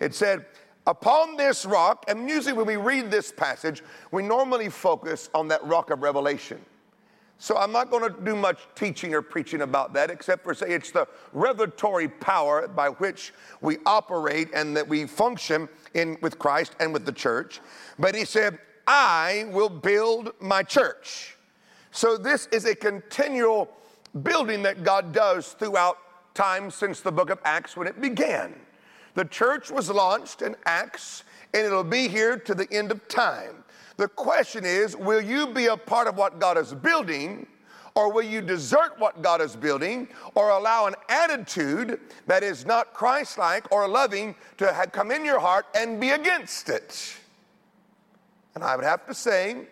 It 0.00 0.14
said, 0.14 0.44
Upon 0.86 1.36
this 1.36 1.66
rock, 1.66 2.06
and 2.08 2.30
usually 2.30 2.54
when 2.54 2.66
we 2.66 2.76
read 2.76 3.10
this 3.10 3.30
passage, 3.30 3.82
we 4.10 4.22
normally 4.22 4.70
focus 4.70 5.28
on 5.34 5.46
that 5.48 5.62
rock 5.66 5.90
of 5.90 6.02
revelation. 6.02 6.58
So 7.40 7.56
I'm 7.56 7.70
not 7.70 7.90
going 7.90 8.12
to 8.12 8.20
do 8.20 8.34
much 8.34 8.58
teaching 8.74 9.14
or 9.14 9.22
preaching 9.22 9.62
about 9.62 9.92
that, 9.94 10.10
except 10.10 10.42
for 10.42 10.54
say 10.54 10.70
it's 10.70 10.90
the 10.90 11.06
revelatory 11.32 12.08
power 12.08 12.66
by 12.66 12.88
which 12.88 13.32
we 13.60 13.78
operate 13.86 14.48
and 14.52 14.76
that 14.76 14.86
we 14.86 15.06
function 15.06 15.68
in 15.94 16.18
with 16.20 16.38
Christ 16.38 16.74
and 16.80 16.92
with 16.92 17.06
the 17.06 17.12
church. 17.12 17.60
But 17.96 18.16
he 18.16 18.24
said, 18.24 18.58
I 18.88 19.46
will 19.50 19.68
build 19.68 20.32
my 20.40 20.64
church. 20.64 21.36
So 21.92 22.16
this 22.16 22.48
is 22.50 22.64
a 22.64 22.74
continual 22.74 23.70
building 24.22 24.62
that 24.64 24.82
God 24.82 25.12
does 25.12 25.52
throughout 25.52 25.98
time 26.34 26.70
since 26.70 27.00
the 27.00 27.12
book 27.12 27.30
of 27.30 27.38
Acts 27.44 27.76
when 27.76 27.86
it 27.86 28.00
began. 28.00 28.54
The 29.14 29.24
church 29.24 29.70
was 29.70 29.90
launched 29.90 30.42
in 30.42 30.56
Acts, 30.66 31.24
and 31.54 31.64
it'll 31.64 31.84
be 31.84 32.08
here 32.08 32.36
to 32.36 32.54
the 32.54 32.68
end 32.72 32.90
of 32.90 33.06
time. 33.08 33.64
The 33.98 34.08
question 34.08 34.64
is 34.64 34.96
will 34.96 35.20
you 35.20 35.48
be 35.48 35.66
a 35.66 35.76
part 35.76 36.08
of 36.08 36.16
what 36.16 36.38
God 36.38 36.56
is 36.56 36.72
building? 36.72 37.46
Or 37.94 38.12
will 38.12 38.22
you 38.22 38.40
desert 38.40 38.92
what 38.98 39.22
God 39.22 39.40
is 39.40 39.56
building 39.56 40.06
or 40.36 40.50
allow 40.50 40.86
an 40.86 40.94
attitude 41.08 41.98
that 42.28 42.44
is 42.44 42.64
not 42.64 42.94
Christ 42.94 43.38
like 43.38 43.70
or 43.72 43.88
loving 43.88 44.36
to 44.58 44.88
come 44.92 45.10
in 45.10 45.24
your 45.24 45.40
heart 45.40 45.66
and 45.74 46.00
be 46.00 46.10
against 46.10 46.68
it? 46.68 47.16
And 48.54 48.62
I 48.62 48.76
would 48.76 48.84
have 48.84 49.04
to 49.06 49.14
say, 49.14 49.66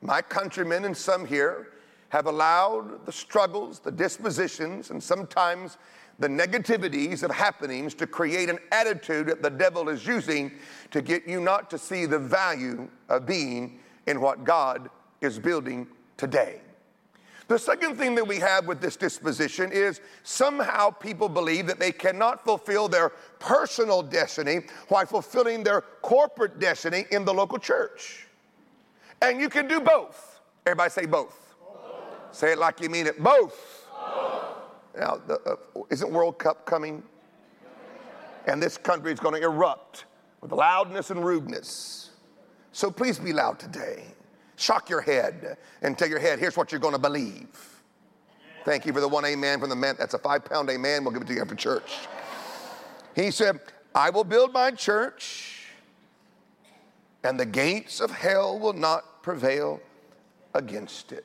my 0.00 0.22
countrymen 0.22 0.86
and 0.86 0.96
some 0.96 1.26
here 1.26 1.72
have 2.08 2.24
allowed 2.24 3.04
the 3.04 3.12
struggles, 3.12 3.78
the 3.78 3.92
dispositions, 3.92 4.90
and 4.90 5.02
sometimes 5.02 5.76
the 6.18 6.28
negativities 6.28 7.22
of 7.22 7.30
happenings 7.30 7.94
to 7.94 8.06
create 8.06 8.48
an 8.48 8.58
attitude 8.72 9.26
that 9.26 9.42
the 9.42 9.50
devil 9.50 9.88
is 9.88 10.06
using 10.06 10.50
to 10.90 11.02
get 11.02 11.26
you 11.26 11.40
not 11.40 11.68
to 11.70 11.78
see 11.78 12.06
the 12.06 12.18
value 12.18 12.88
of 13.08 13.26
being 13.26 13.78
in 14.06 14.20
what 14.20 14.44
God 14.44 14.88
is 15.20 15.38
building 15.38 15.86
today. 16.16 16.60
The 17.48 17.58
second 17.58 17.96
thing 17.96 18.16
that 18.16 18.26
we 18.26 18.38
have 18.38 18.66
with 18.66 18.80
this 18.80 18.96
disposition 18.96 19.70
is 19.70 20.00
somehow 20.24 20.90
people 20.90 21.28
believe 21.28 21.66
that 21.68 21.78
they 21.78 21.92
cannot 21.92 22.44
fulfill 22.44 22.88
their 22.88 23.10
personal 23.38 24.02
destiny 24.02 24.62
while 24.88 25.06
fulfilling 25.06 25.62
their 25.62 25.82
corporate 26.02 26.58
destiny 26.58 27.04
in 27.12 27.24
the 27.24 27.32
local 27.32 27.58
church. 27.58 28.26
And 29.22 29.40
you 29.40 29.48
can 29.48 29.68
do 29.68 29.80
both. 29.80 30.40
Everybody 30.66 30.90
say 30.90 31.06
both. 31.06 31.54
both. 31.60 32.34
Say 32.34 32.52
it 32.52 32.58
like 32.58 32.80
you 32.80 32.88
mean 32.88 33.06
it. 33.06 33.22
Both. 33.22 33.86
both. 33.92 34.65
Now, 34.98 35.20
the, 35.26 35.40
uh, 35.40 35.82
isn't 35.90 36.10
World 36.10 36.38
Cup 36.38 36.64
coming? 36.64 37.02
And 38.46 38.62
this 38.62 38.78
country 38.78 39.12
is 39.12 39.20
going 39.20 39.34
to 39.34 39.42
erupt 39.42 40.06
with 40.40 40.52
loudness 40.52 41.10
and 41.10 41.24
rudeness. 41.24 42.10
So 42.72 42.90
please 42.90 43.18
be 43.18 43.32
loud 43.32 43.58
today. 43.58 44.04
Shock 44.56 44.88
your 44.88 45.00
head 45.00 45.58
and 45.82 45.98
tell 45.98 46.08
your 46.08 46.18
head, 46.18 46.38
here's 46.38 46.56
what 46.56 46.72
you're 46.72 46.80
going 46.80 46.94
to 46.94 47.00
believe. 47.00 47.82
Thank 48.64 48.86
you 48.86 48.92
for 48.92 49.00
the 49.00 49.08
one 49.08 49.24
amen 49.24 49.60
from 49.60 49.68
the 49.68 49.76
man. 49.76 49.96
That's 49.98 50.14
a 50.14 50.18
five 50.18 50.44
pound 50.44 50.70
amen. 50.70 51.04
We'll 51.04 51.12
give 51.12 51.22
it 51.22 51.28
to 51.28 51.34
you 51.34 51.40
after 51.40 51.54
church. 51.54 52.08
He 53.14 53.30
said, 53.30 53.60
I 53.94 54.10
will 54.10 54.24
build 54.24 54.52
my 54.52 54.70
church, 54.72 55.68
and 57.24 57.38
the 57.38 57.46
gates 57.46 58.00
of 58.00 58.10
hell 58.10 58.58
will 58.58 58.72
not 58.72 59.22
prevail 59.22 59.80
against 60.54 61.12
it. 61.12 61.24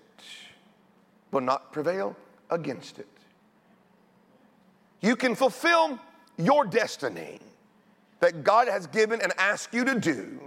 Will 1.31 1.41
not 1.41 1.71
prevail 1.73 2.15
against 2.49 2.99
it. 2.99 3.07
You 5.01 5.15
can 5.15 5.35
fulfill 5.35 5.99
your 6.37 6.65
destiny 6.65 7.39
that 8.19 8.43
God 8.43 8.67
has 8.67 8.87
given 8.87 9.21
and 9.21 9.33
asked 9.37 9.73
you 9.73 9.83
to 9.85 9.99
do 9.99 10.39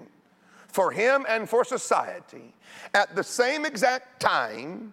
for 0.68 0.90
Him 0.90 1.26
and 1.28 1.49
for 1.49 1.64
society 1.64 2.54
at 2.94 3.14
the 3.14 3.23
same 3.23 3.64
exact 3.64 4.20
time 4.20 4.92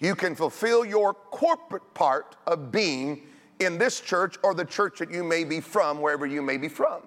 you 0.00 0.14
can 0.14 0.34
fulfill 0.34 0.84
your 0.84 1.12
corporate 1.12 1.94
part 1.94 2.36
of 2.46 2.72
being 2.72 3.22
in 3.60 3.76
this 3.76 4.00
church 4.00 4.36
or 4.42 4.54
the 4.54 4.64
church 4.64 4.98
that 4.98 5.10
you 5.10 5.22
may 5.22 5.44
be 5.44 5.60
from, 5.60 6.00
wherever 6.00 6.26
you 6.26 6.40
may 6.40 6.56
be 6.56 6.68
from. 6.68 7.02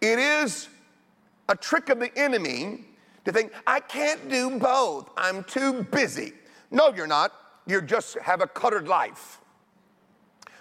It 0.00 0.18
is 0.18 0.68
a 1.48 1.56
trick 1.56 1.88
of 1.88 1.98
the 1.98 2.16
enemy 2.16 2.84
to 3.24 3.32
think, 3.32 3.52
I 3.66 3.80
can't 3.80 4.28
do 4.28 4.58
both. 4.58 5.10
I'm 5.16 5.42
too 5.44 5.82
busy. 5.82 6.32
No, 6.70 6.92
you're 6.94 7.08
not. 7.08 7.32
You 7.66 7.82
just 7.82 8.16
have 8.18 8.40
a 8.40 8.46
cluttered 8.46 8.86
life. 8.86 9.39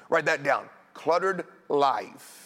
Write 0.09 0.25
that 0.25 0.43
down. 0.43 0.67
Cluttered 0.93 1.45
life. 1.69 2.45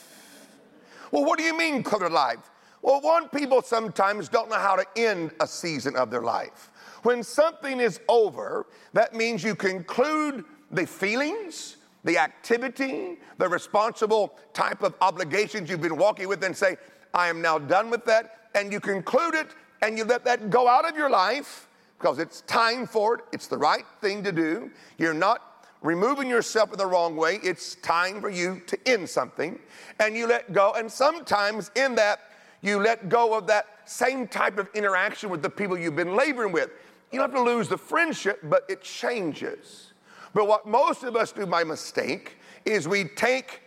Well, 1.12 1.26
what 1.26 1.38
do 1.38 1.46
you 1.46 1.58
mean, 1.58 1.84
cluttered 1.84 2.12
life? 2.12 2.52
Well, 2.82 3.00
one, 3.00 3.30
people 3.30 3.62
sometimes 3.62 4.28
don't 4.28 4.50
know 4.50 4.60
how 4.60 4.76
to 4.76 4.86
end 4.98 5.32
a 5.40 5.48
season 5.48 5.96
of 5.96 6.12
their 6.12 6.22
life. 6.22 6.72
When 7.04 7.24
something 7.24 7.80
is 7.80 8.00
over, 8.10 8.66
that 8.94 9.14
means 9.14 9.44
you 9.44 9.56
conclude 9.56 10.44
the 10.72 10.86
feelings, 10.86 11.78
the 12.04 12.18
activity, 12.18 13.20
the 13.38 13.48
responsible 13.48 14.38
type 14.54 14.84
of 14.84 14.96
obligations 15.02 15.70
you've 15.70 15.82
been 15.82 15.98
walking 15.98 16.28
with, 16.28 16.44
and 16.44 16.56
say, 16.56 16.78
I 17.14 17.30
am 17.30 17.42
now 17.42 17.58
done 17.58 17.90
with 17.90 18.06
that. 18.06 18.50
And 18.56 18.72
you 18.72 18.80
conclude 18.80 19.36
it 19.36 19.48
and 19.82 19.98
you 19.98 20.04
let 20.04 20.26
that 20.26 20.50
go 20.50 20.68
out 20.68 20.90
of 20.90 20.98
your 20.98 21.10
life 21.10 21.68
because 21.98 22.20
it's 22.20 22.42
time 22.42 22.86
for 22.86 23.16
it. 23.16 23.22
It's 23.32 23.48
the 23.48 23.58
right 23.58 23.86
thing 24.02 24.24
to 24.24 24.32
do. 24.32 24.72
You're 24.98 25.14
not 25.14 25.53
removing 25.84 26.30
yourself 26.30 26.72
in 26.72 26.78
the 26.78 26.86
wrong 26.86 27.16
way. 27.16 27.40
It's 27.44 27.76
time 27.76 28.22
for 28.22 28.30
you 28.30 28.62
to 28.68 28.78
end 28.88 29.08
something. 29.08 29.60
And 30.00 30.16
you 30.16 30.26
let 30.26 30.52
go. 30.52 30.74
And 30.76 30.92
sometimes 30.92 31.70
in 31.76 31.94
that, 31.96 32.20
you 32.62 32.80
let 32.80 33.10
go 33.10 33.38
of 33.38 33.46
that 33.48 33.68
same 33.86 34.28
type 34.28 34.58
of 34.58 34.70
interaction 34.74 35.30
with 35.30 35.42
the 35.42 35.50
people 35.50 35.78
you've 35.78 35.96
been 35.96 36.16
laboring 36.16 36.54
with. 36.54 36.72
You 37.12 37.20
don't 37.20 37.30
have 37.30 37.40
to 37.40 37.44
lose 37.44 37.68
the 37.68 37.78
friendship, 37.78 38.40
but 38.44 38.64
it 38.70 38.82
changes. 38.82 39.92
But 40.34 40.48
what 40.48 40.66
most 40.66 41.04
of 41.04 41.16
us 41.16 41.32
do 41.32 41.46
by 41.46 41.64
mistake 41.64 42.38
is 42.66 42.88
we 42.88 43.04
take 43.04 43.63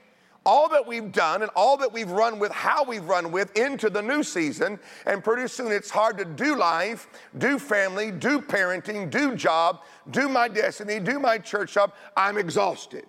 all 0.46 0.68
that 0.68 0.86
we've 0.86 1.12
done 1.12 1.42
and 1.42 1.50
all 1.56 1.76
that 1.76 1.92
we've 1.92 2.10
run 2.10 2.38
with, 2.38 2.52
how 2.52 2.84
we've 2.84 3.04
run 3.04 3.32
with 3.32 3.54
into 3.58 3.90
the 3.90 4.00
new 4.00 4.22
season. 4.22 4.78
And 5.04 5.22
pretty 5.22 5.48
soon 5.48 5.72
it's 5.72 5.90
hard 5.90 6.16
to 6.18 6.24
do 6.24 6.56
life, 6.56 7.08
do 7.36 7.58
family, 7.58 8.12
do 8.12 8.40
parenting, 8.40 9.10
do 9.10 9.34
job, 9.34 9.82
do 10.12 10.28
my 10.28 10.48
destiny, 10.48 11.00
do 11.00 11.18
my 11.18 11.36
church 11.36 11.74
job. 11.74 11.92
I'm 12.16 12.38
exhausted. 12.38 13.06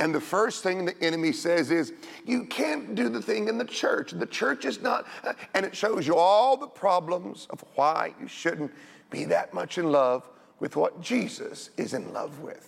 And 0.00 0.14
the 0.14 0.20
first 0.20 0.62
thing 0.62 0.86
the 0.86 1.00
enemy 1.02 1.30
says 1.30 1.70
is, 1.70 1.92
You 2.26 2.46
can't 2.46 2.94
do 2.94 3.08
the 3.08 3.22
thing 3.22 3.48
in 3.48 3.58
the 3.58 3.64
church. 3.64 4.12
The 4.12 4.26
church 4.26 4.64
is 4.64 4.80
not, 4.80 5.06
and 5.54 5.64
it 5.64 5.76
shows 5.76 6.06
you 6.06 6.16
all 6.16 6.56
the 6.56 6.66
problems 6.66 7.46
of 7.50 7.62
why 7.74 8.14
you 8.20 8.26
shouldn't 8.26 8.72
be 9.10 9.24
that 9.26 9.54
much 9.54 9.78
in 9.78 9.92
love 9.92 10.28
with 10.58 10.74
what 10.74 11.00
Jesus 11.00 11.70
is 11.76 11.94
in 11.94 12.12
love 12.12 12.40
with. 12.40 12.66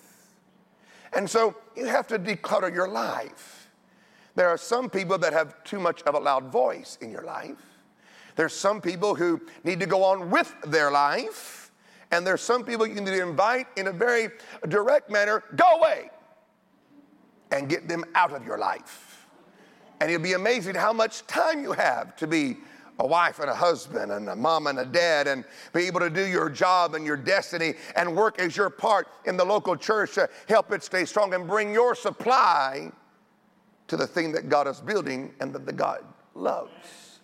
And 1.15 1.29
so 1.29 1.57
you 1.77 1.87
have 1.87 2.07
to 2.09 2.19
declutter 2.19 2.73
your 2.73 2.89
life. 2.89 3.62
There 4.35 4.49
are 4.49 4.57
some 4.57 4.89
people 4.89 5.19
that 5.19 5.33
have 5.33 5.62
too 5.65 5.79
much 5.79 6.03
of 6.03 6.15
a 6.15 6.19
loud 6.19 6.51
voice 6.51 6.99
in 7.01 7.11
your 7.11 7.23
life. 7.23 7.57
There's 8.37 8.55
some 8.55 8.81
people 8.81 9.15
who 9.15 9.41
need 9.62 9.81
to 9.81 9.87
go 9.87 10.03
on 10.05 10.31
with 10.31 10.55
their 10.67 10.91
life. 10.91 11.71
And 12.11 12.27
there's 12.27 12.41
some 12.41 12.65
people 12.65 12.87
you 12.87 12.95
need 12.95 13.07
to 13.07 13.23
invite 13.23 13.67
in 13.77 13.89
a 13.89 13.93
very 13.93 14.29
direct 14.69 15.11
manner 15.11 15.43
go 15.57 15.79
away 15.79 16.11
and 17.51 17.69
get 17.69 17.89
them 17.89 18.05
out 18.15 18.33
of 18.33 18.45
your 18.45 18.59
life. 18.59 19.27
And 20.01 20.11
it'll 20.11 20.23
be 20.23 20.33
amazing 20.33 20.75
how 20.75 20.93
much 20.93 21.27
time 21.27 21.62
you 21.62 21.73
have 21.73 22.17
to 22.17 22.27
be 22.27 22.57
a 22.99 23.07
wife 23.07 23.39
and 23.39 23.49
a 23.49 23.55
husband 23.55 24.12
and 24.12 24.29
a 24.29 24.37
mom 24.37 24.67
and 24.67 24.79
a 24.79 24.85
dad 24.85 25.27
and 25.27 25.45
be 25.73 25.87
able 25.87 26.01
to 26.01 26.11
do 26.11 26.27
your 26.27 26.51
job 26.51 26.95
and 26.95 27.07
your 27.07 27.17
destiny 27.17 27.75
and 27.97 28.15
work 28.15 28.39
as 28.39 28.57
your 28.57 28.69
part 28.69 29.09
in 29.25 29.37
the 29.37 29.45
local 29.45 29.77
church 29.77 30.15
to 30.15 30.29
help 30.49 30.73
it 30.73 30.83
stay 30.83 31.05
strong 31.05 31.33
and 31.35 31.47
bring 31.47 31.73
your 31.73 31.95
supply 31.95 32.91
to 33.93 33.97
the 33.99 34.07
thing 34.07 34.33
that 34.33 34.49
God 34.49 34.67
is 34.67 34.81
building 34.81 35.35
and 35.39 35.53
that 35.53 35.67
the 35.67 35.73
God 35.73 36.03
loves. 36.35 37.21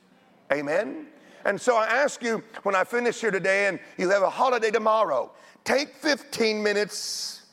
Amen? 0.53 1.07
And 1.47 1.59
so 1.59 1.79
I 1.79 1.87
ask 1.87 2.23
you 2.23 2.45
when 2.63 2.75
I 2.75 2.85
finish 2.85 3.23
here 3.23 3.31
today 3.31 3.69
and 3.69 3.81
you 3.97 4.11
have 4.11 4.23
a 4.23 4.29
holiday 4.29 4.71
tomorrow, 4.71 5.33
take 5.65 5.95
15 5.95 6.63
minutes 6.63 7.47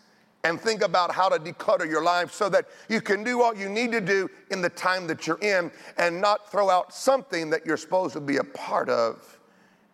and 0.43 0.59
think 0.59 0.81
about 0.81 1.13
how 1.13 1.29
to 1.29 1.39
declutter 1.39 1.89
your 1.89 2.03
life 2.03 2.33
so 2.33 2.49
that 2.49 2.65
you 2.89 2.99
can 2.99 3.23
do 3.23 3.37
what 3.37 3.55
you 3.55 3.69
need 3.69 3.93
to 3.93 4.01
do 4.01 4.29
in 4.51 4.61
the 4.61 4.69
time 4.69 5.07
that 5.07 5.25
you're 5.25 5.39
in 5.39 5.71
and 5.97 6.19
not 6.19 6.51
throw 6.51 6.69
out 6.69 6.93
something 6.93 7.49
that 7.49 7.65
you're 7.65 7.77
supposed 7.77 8.11
to 8.15 8.19
be 8.19 8.35
a 8.35 8.43
part 8.43 8.89
of 8.89 9.39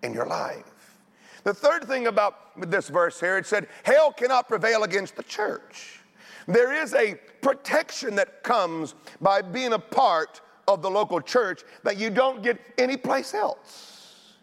in 0.01 0.15
your 0.15 0.25
life. 0.25 0.97
The 1.43 1.53
third 1.53 1.83
thing 1.83 2.07
about 2.07 2.59
this 2.71 2.89
verse 2.89 3.19
here, 3.19 3.37
it 3.37 3.45
said, 3.45 3.67
Hell 3.83 4.13
cannot 4.13 4.47
prevail 4.47 4.81
against 4.81 5.15
the 5.15 5.23
church. 5.23 6.00
There 6.47 6.73
is 6.73 6.93
a 6.93 7.15
protection 7.41 8.15
that 8.15 8.43
comes 8.43 8.95
by 9.19 9.41
being 9.41 9.73
a 9.73 9.79
part 9.79 10.41
of 10.67 10.81
the 10.81 10.89
local 10.89 11.21
church 11.21 11.63
that 11.83 11.97
you 11.97 12.09
don't 12.09 12.41
get 12.41 12.59
anyplace 12.77 13.33
else. 13.33 14.33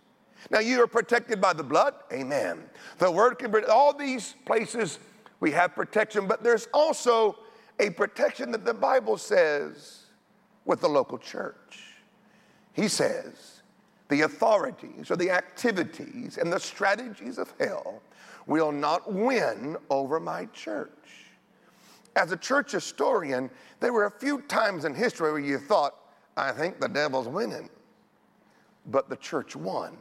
Now, 0.51 0.61
you 0.61 0.83
are 0.83 0.87
protected 0.87 1.41
by 1.41 1.53
the 1.53 1.63
blood, 1.63 1.95
amen. 2.13 2.63
The 2.99 3.11
word 3.11 3.39
can, 3.39 3.51
bring 3.51 3.65
all 3.69 3.93
these 3.93 4.35
places 4.47 4.99
we 5.41 5.51
have 5.53 5.75
protection, 5.75 6.27
but 6.27 6.43
there's 6.43 6.69
also 6.73 7.39
a 7.79 7.91
protection 7.91 8.51
that 8.53 8.65
the 8.65 8.75
Bible 8.75 9.19
says 9.19 10.07
with 10.65 10.81
the 10.81 10.89
local 10.89 11.19
church. 11.19 11.85
He 12.73 12.89
says, 12.89 13.63
the 14.09 14.23
authorities 14.23 15.11
or 15.11 15.17
the 15.17 15.31
activities 15.31 16.39
and 16.39 16.53
the 16.53 16.61
strategies 16.61 17.39
of 17.39 17.53
hell 17.61 18.03
will 18.47 18.73
not 18.73 19.13
win 19.13 19.77
over 19.91 20.19
my 20.19 20.47
church. 20.47 20.91
As 22.19 22.33
a 22.33 22.37
church 22.37 22.73
historian, 22.73 23.49
there 23.79 23.93
were 23.93 24.07
a 24.07 24.11
few 24.11 24.41
times 24.43 24.85
in 24.85 24.93
history 24.93 25.31
where 25.31 25.41
you 25.41 25.57
thought, 25.57 25.95
I 26.37 26.51
think 26.51 26.81
the 26.81 26.89
devil's 26.89 27.29
winning. 27.29 27.71
But 28.87 29.09
the 29.09 29.15
church 29.15 29.55
won. 29.55 29.97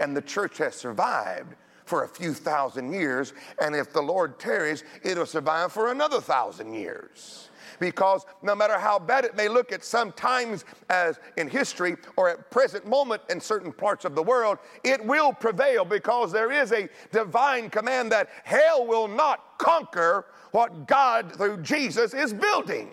And 0.00 0.16
the 0.16 0.22
church 0.22 0.58
has 0.58 0.74
survived 0.74 1.54
for 1.90 2.04
a 2.04 2.08
few 2.08 2.32
thousand 2.32 2.92
years. 2.92 3.34
And 3.60 3.74
if 3.74 3.92
the 3.92 4.00
Lord 4.00 4.38
tarries, 4.38 4.84
it'll 5.02 5.26
survive 5.26 5.72
for 5.72 5.90
another 5.90 6.20
thousand 6.20 6.72
years 6.72 7.48
because 7.80 8.26
no 8.42 8.54
matter 8.54 8.78
how 8.78 8.98
bad 8.98 9.24
it 9.24 9.34
may 9.34 9.48
look 9.48 9.72
at 9.72 9.82
some 9.82 10.12
times 10.12 10.64
as 10.90 11.18
in 11.36 11.48
history 11.48 11.96
or 12.16 12.28
at 12.28 12.50
present 12.50 12.86
moment 12.86 13.22
in 13.30 13.40
certain 13.40 13.72
parts 13.72 14.04
of 14.04 14.14
the 14.14 14.22
world, 14.22 14.58
it 14.84 15.04
will 15.04 15.32
prevail 15.32 15.84
because 15.84 16.30
there 16.30 16.52
is 16.52 16.72
a 16.72 16.88
divine 17.10 17.70
command 17.70 18.12
that 18.12 18.28
hell 18.44 18.86
will 18.86 19.08
not 19.08 19.58
conquer 19.58 20.26
what 20.52 20.86
God 20.86 21.32
through 21.32 21.62
Jesus 21.62 22.14
is 22.14 22.32
building. 22.32 22.90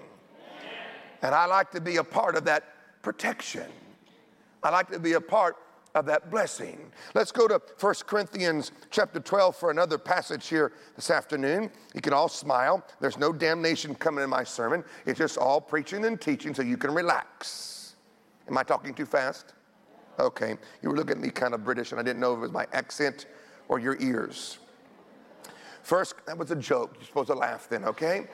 And 1.22 1.36
I 1.36 1.46
like 1.46 1.70
to 1.72 1.82
be 1.82 1.98
a 1.98 2.04
part 2.04 2.36
of 2.36 2.46
that 2.46 2.64
protection. 3.02 3.66
I 4.64 4.70
like 4.70 4.90
to 4.92 5.00
be 5.00 5.14
a 5.14 5.22
part 5.22 5.58
of 5.96 6.06
that 6.06 6.30
blessing. 6.30 6.92
Let's 7.14 7.32
go 7.32 7.48
to 7.48 7.62
1 7.80 7.94
Corinthians 8.06 8.72
chapter 8.92 9.20
12 9.20 9.56
for 9.56 9.72
another 9.72 9.98
passage 9.98 10.48
here 10.48 10.74
this 10.96 11.10
afternoon. 11.10 11.72
You 11.94 12.02
can 12.02 12.14
all 12.14 12.30
smile. 12.30 12.86
There's 13.00 13.18
no 13.18 13.34
damnation 13.34 13.96
coming 13.96 14.24
in 14.24 14.30
my 14.30 14.44
sermon. 14.44 14.84
It's 15.06 15.18
just 15.18 15.38
all 15.38 15.60
preaching 15.60 16.06
and 16.06 16.20
teaching 16.20 16.54
so 16.54 16.62
you 16.62 16.78
can 16.78 16.94
relax. 16.94 17.96
Am 18.48 18.58
I 18.58 18.64
talking 18.64 18.94
too 18.94 19.06
fast? 19.06 19.54
Okay. 20.20 20.56
You 20.82 20.90
were 20.90 20.96
looking 20.96 21.18
at 21.18 21.20
me 21.20 21.30
kind 21.30 21.54
of 21.54 21.64
British 21.64 21.92
and 21.92 22.00
I 22.00 22.04
didn't 22.04 22.20
know 22.20 22.34
if 22.34 22.38
it 22.38 22.42
was 22.42 22.52
my 22.52 22.68
accent 22.74 23.26
or 23.68 23.80
your 23.80 23.98
ears. 24.02 24.60
First, 25.84 26.16
that 26.26 26.38
was 26.38 26.52
a 26.52 26.56
joke. 26.56 26.96
You're 26.96 27.06
supposed 27.06 27.30
to 27.30 27.36
laugh 27.36 27.70
then, 27.70 27.86
okay? 27.86 28.28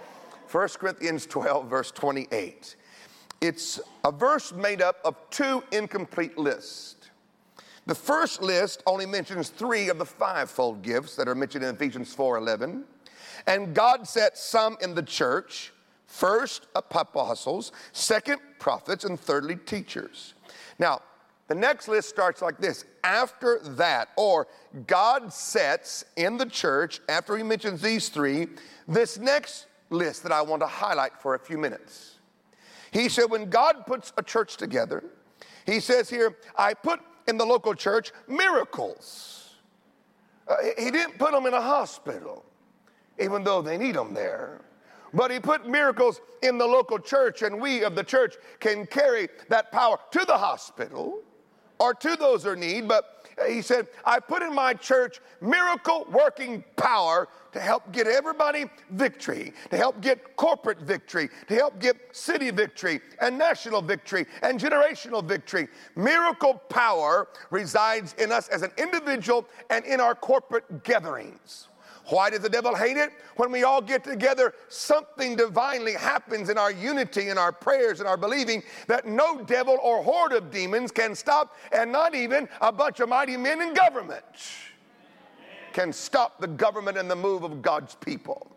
1 0.51 0.67
Corinthians 0.79 1.25
12, 1.25 1.69
verse 1.69 1.91
28. 1.91 2.75
It's 3.41 3.79
a 4.05 4.11
verse 4.11 4.53
made 4.53 4.81
up 4.81 4.97
of 5.03 5.15
two 5.29 5.63
incomplete 5.71 6.37
lists. 6.37 7.02
The 7.85 7.95
first 7.95 8.41
list 8.41 8.81
only 8.85 9.05
mentions 9.05 9.49
three 9.49 9.89
of 9.89 9.97
the 9.97 10.05
fivefold 10.05 10.81
gifts 10.81 11.15
that 11.17 11.27
are 11.27 11.35
mentioned 11.35 11.65
in 11.65 11.75
Ephesians 11.75 12.15
4:11. 12.15 12.85
And 13.45 13.75
God 13.75 14.07
set 14.07 14.37
some 14.37 14.77
in 14.81 14.95
the 14.95 15.03
church, 15.03 15.73
first 16.05 16.67
apostles, 16.75 17.71
second 17.91 18.39
prophets, 18.59 19.03
and 19.03 19.19
thirdly 19.19 19.57
teachers. 19.57 20.33
Now, 20.79 21.01
the 21.47 21.55
next 21.55 21.89
list 21.89 22.07
starts 22.07 22.41
like 22.41 22.57
this 22.57 22.85
after 23.03 23.59
that, 23.59 24.09
or 24.15 24.47
God 24.87 25.33
sets 25.33 26.05
in 26.15 26.37
the 26.37 26.45
church, 26.45 27.01
after 27.09 27.35
he 27.35 27.43
mentions 27.43 27.81
these 27.81 28.07
three, 28.07 28.47
this 28.87 29.17
next 29.17 29.65
list 29.89 30.23
that 30.23 30.31
I 30.31 30.41
want 30.41 30.61
to 30.61 30.67
highlight 30.67 31.21
for 31.21 31.35
a 31.35 31.39
few 31.39 31.57
minutes. 31.57 32.15
He 32.91 33.09
said, 33.09 33.25
when 33.25 33.49
God 33.49 33.85
puts 33.85 34.13
a 34.17 34.23
church 34.23 34.55
together, 34.55 35.03
he 35.65 35.79
says 35.79 36.09
here, 36.09 36.37
I 36.55 36.73
put 36.73 37.01
in 37.27 37.37
the 37.37 37.45
local 37.45 37.73
church 37.73 38.11
miracles. 38.27 39.55
Uh, 40.47 40.55
he 40.77 40.91
didn't 40.91 41.17
put 41.17 41.31
them 41.31 41.45
in 41.45 41.53
a 41.53 41.61
hospital, 41.61 42.43
even 43.19 43.43
though 43.43 43.61
they 43.61 43.77
need 43.77 43.95
them 43.95 44.13
there. 44.13 44.61
But 45.13 45.31
he 45.31 45.39
put 45.39 45.67
miracles 45.67 46.21
in 46.41 46.57
the 46.57 46.65
local 46.65 46.97
church, 46.99 47.43
and 47.43 47.61
we 47.61 47.83
of 47.83 47.95
the 47.95 48.03
church 48.03 48.35
can 48.59 48.85
carry 48.87 49.29
that 49.49 49.71
power 49.71 49.97
to 50.11 50.25
the 50.25 50.37
hospital 50.37 51.19
or 51.79 51.93
to 51.93 52.15
those 52.15 52.43
who 52.43 52.55
need. 52.55 52.87
But 52.87 53.22
he 53.47 53.61
said, 53.61 53.87
I 54.05 54.19
put 54.19 54.41
in 54.41 54.53
my 54.53 54.73
church 54.73 55.19
miracle 55.41 56.07
working 56.11 56.63
power 56.75 57.27
to 57.51 57.59
help 57.59 57.91
get 57.91 58.07
everybody 58.07 58.65
victory, 58.91 59.53
to 59.69 59.77
help 59.77 60.01
get 60.01 60.35
corporate 60.35 60.79
victory, 60.79 61.29
to 61.47 61.55
help 61.55 61.79
get 61.79 61.95
city 62.11 62.49
victory 62.51 62.99
and 63.21 63.37
national 63.37 63.81
victory 63.81 64.25
and 64.41 64.59
generational 64.59 65.23
victory. 65.23 65.67
Miracle 65.95 66.55
power 66.69 67.27
resides 67.51 68.13
in 68.17 68.31
us 68.31 68.47
as 68.49 68.61
an 68.61 68.71
individual 68.77 69.45
and 69.69 69.85
in 69.85 69.99
our 69.99 70.15
corporate 70.15 70.83
gatherings. 70.83 71.67
Why 72.07 72.29
does 72.29 72.41
the 72.41 72.49
devil 72.49 72.75
hate 72.75 72.97
it? 72.97 73.11
When 73.37 73.51
we 73.51 73.63
all 73.63 73.81
get 73.81 74.03
together, 74.03 74.53
something 74.67 75.35
divinely 75.35 75.93
happens 75.93 76.49
in 76.49 76.57
our 76.57 76.71
unity, 76.71 77.29
in 77.29 77.37
our 77.37 77.51
prayers, 77.51 78.01
in 78.01 78.07
our 78.07 78.17
believing 78.17 78.61
that 78.87 79.07
no 79.07 79.41
devil 79.41 79.77
or 79.81 80.03
horde 80.03 80.33
of 80.33 80.51
demons 80.51 80.91
can 80.91 81.15
stop, 81.15 81.55
and 81.71 81.91
not 81.91 82.13
even 82.13 82.49
a 82.61 82.71
bunch 82.71 82.99
of 82.99 83.09
mighty 83.09 83.37
men 83.37 83.61
in 83.61 83.73
government 83.73 84.25
can 85.71 85.91
stop 85.91 86.39
the 86.39 86.47
government 86.47 86.97
and 86.97 87.09
the 87.09 87.15
move 87.15 87.43
of 87.43 87.61
God's 87.61 87.95
people. 87.95 88.55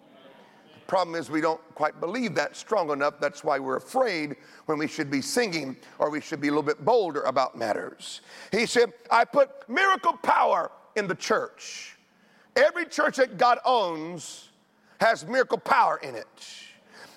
The 0.75 0.87
problem 0.87 1.17
is 1.17 1.31
we 1.31 1.41
don't 1.41 1.61
quite 1.75 1.99
believe 1.99 2.35
that 2.37 2.55
strong 2.55 2.91
enough. 2.91 3.15
That's 3.21 3.43
why 3.43 3.59
we're 3.59 3.79
afraid 3.79 4.37
when 4.67 4.79
we 4.79 4.87
should 4.87 5.11
be 5.11 5.21
singing 5.21 5.76
or 5.99 6.11
we 6.11 6.21
should 6.21 6.41
be 6.41 6.49
a 6.49 6.50
little 6.50 6.62
bit 6.62 6.85
bolder 6.85 7.23
about 7.23 7.57
matters. 7.57 8.21
He 8.53 8.67
said, 8.67 8.93
I 9.11 9.25
put 9.25 9.69
miracle 9.69 10.12
power 10.23 10.71
in 10.95 11.09
the 11.09 11.15
church. 11.15 11.96
Every 12.57 12.87
church 12.87 13.17
that 13.17 13.37
God 13.37 13.59
owns 13.65 14.49
has 15.01 15.27
miracle 15.27 15.59
power 15.59 15.99
in 16.03 16.15
it. 16.15 16.27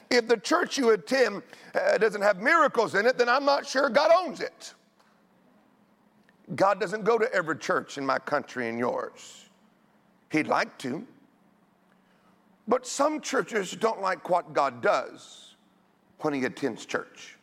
If 0.10 0.28
the 0.28 0.38
church 0.38 0.78
you 0.78 0.90
attend 0.90 1.44
uh, 1.74 1.98
doesn't 1.98 2.22
have 2.22 2.42
miracles 2.42 2.96
in 2.96 3.06
it, 3.06 3.18
then 3.18 3.30
I'm 3.30 3.46
not 3.46 3.66
sure 3.66 3.90
God 3.90 4.12
owns 4.12 4.42
it. 4.42 4.74
God 6.56 6.80
doesn't 6.80 7.04
go 7.04 7.18
to 7.18 7.32
every 7.34 7.58
church 7.58 7.98
in 7.98 8.06
my 8.06 8.20
country 8.20 8.70
and 8.70 8.80
yours. 8.80 9.46
He'd 10.32 10.48
like 10.48 10.78
to. 10.80 11.06
But 12.68 12.86
some 12.86 13.22
churches 13.22 13.72
don't 13.72 14.02
like 14.02 14.30
what 14.30 14.54
God 14.54 14.82
does 14.82 15.56
when 16.20 16.34
he 16.34 16.44
attends 16.46 16.86
church. 16.86 17.38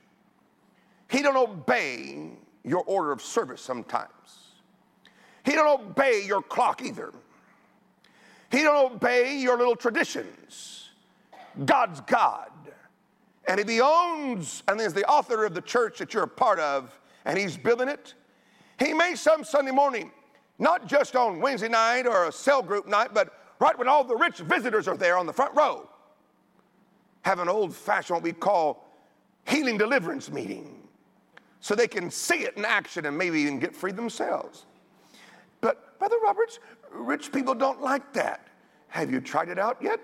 He 1.09 1.23
don't 1.23 1.37
obey 1.37 2.31
your 2.65 2.83
order 2.85 3.13
of 3.13 3.23
service 3.23 3.61
sometimes. 3.61 4.11
He 5.45 5.53
don't 5.53 5.81
obey 5.81 6.25
your 6.27 6.43
clock 6.43 6.83
either. 6.83 7.13
He 8.51 8.63
don't 8.63 8.95
obey 8.95 9.39
your 9.39 9.59
little 9.59 9.77
traditions. 9.77 10.91
God's 11.65 12.01
God. 12.03 12.51
And 13.49 13.61
if 13.61 13.69
he 13.69 13.81
owns 13.81 14.63
and 14.69 14.81
is 14.81 14.93
the 14.93 15.09
author 15.09 15.45
of 15.45 15.55
the 15.55 15.61
church 15.61 15.99
that 15.99 16.13
you're 16.13 16.25
a 16.25 16.29
part 16.29 16.59
of, 16.59 16.99
and 17.25 17.39
he's 17.39 17.57
building 17.57 17.89
it, 17.89 18.15
he 18.79 18.93
may 18.93 19.15
some 19.15 19.45
Sunday 19.45 19.71
morning, 19.71 20.11
not 20.59 20.87
just 20.87 21.17
on 21.17 21.41
Wednesday 21.41 21.69
night 21.69 22.07
or 22.07 22.27
a 22.27 22.33
cell 22.33 22.63
group 22.63 22.87
night, 22.87 23.15
but 23.15 23.55
right 23.59 23.77
when 23.79 23.89
all 23.89 24.05
the 24.05 24.17
rich 24.17 24.39
visitors 24.39 24.89
are 24.89 24.97
there 24.97 25.17
on 25.17 25.27
the 25.27 25.33
front 25.33 25.55
row, 25.55 25.89
have 27.23 27.39
an 27.39 27.49
old 27.49 27.75
fashioned 27.75 28.17
what 28.17 28.23
we 28.23 28.33
call 28.33 28.87
healing 29.47 29.79
deliverance 29.79 30.31
meeting 30.31 30.87
so 31.61 31.75
they 31.75 31.89
can 31.89 32.11
see 32.11 32.43
it 32.45 32.57
in 32.57 32.65
action 32.65 33.07
and 33.07 33.17
maybe 33.17 33.41
even 33.41 33.59
get 33.59 33.75
free 33.75 33.93
themselves. 33.93 34.67
But, 35.67 35.99
Brother 35.99 36.19
Roberts, 36.23 36.61
rich 36.93 37.33
people 37.33 37.53
don't 37.53 37.83
like 37.83 38.13
that. 38.13 38.47
Have 38.87 39.11
you 39.11 39.21
tried 39.21 39.49
it 39.49 39.59
out 39.59 39.79
yet? 39.83 39.99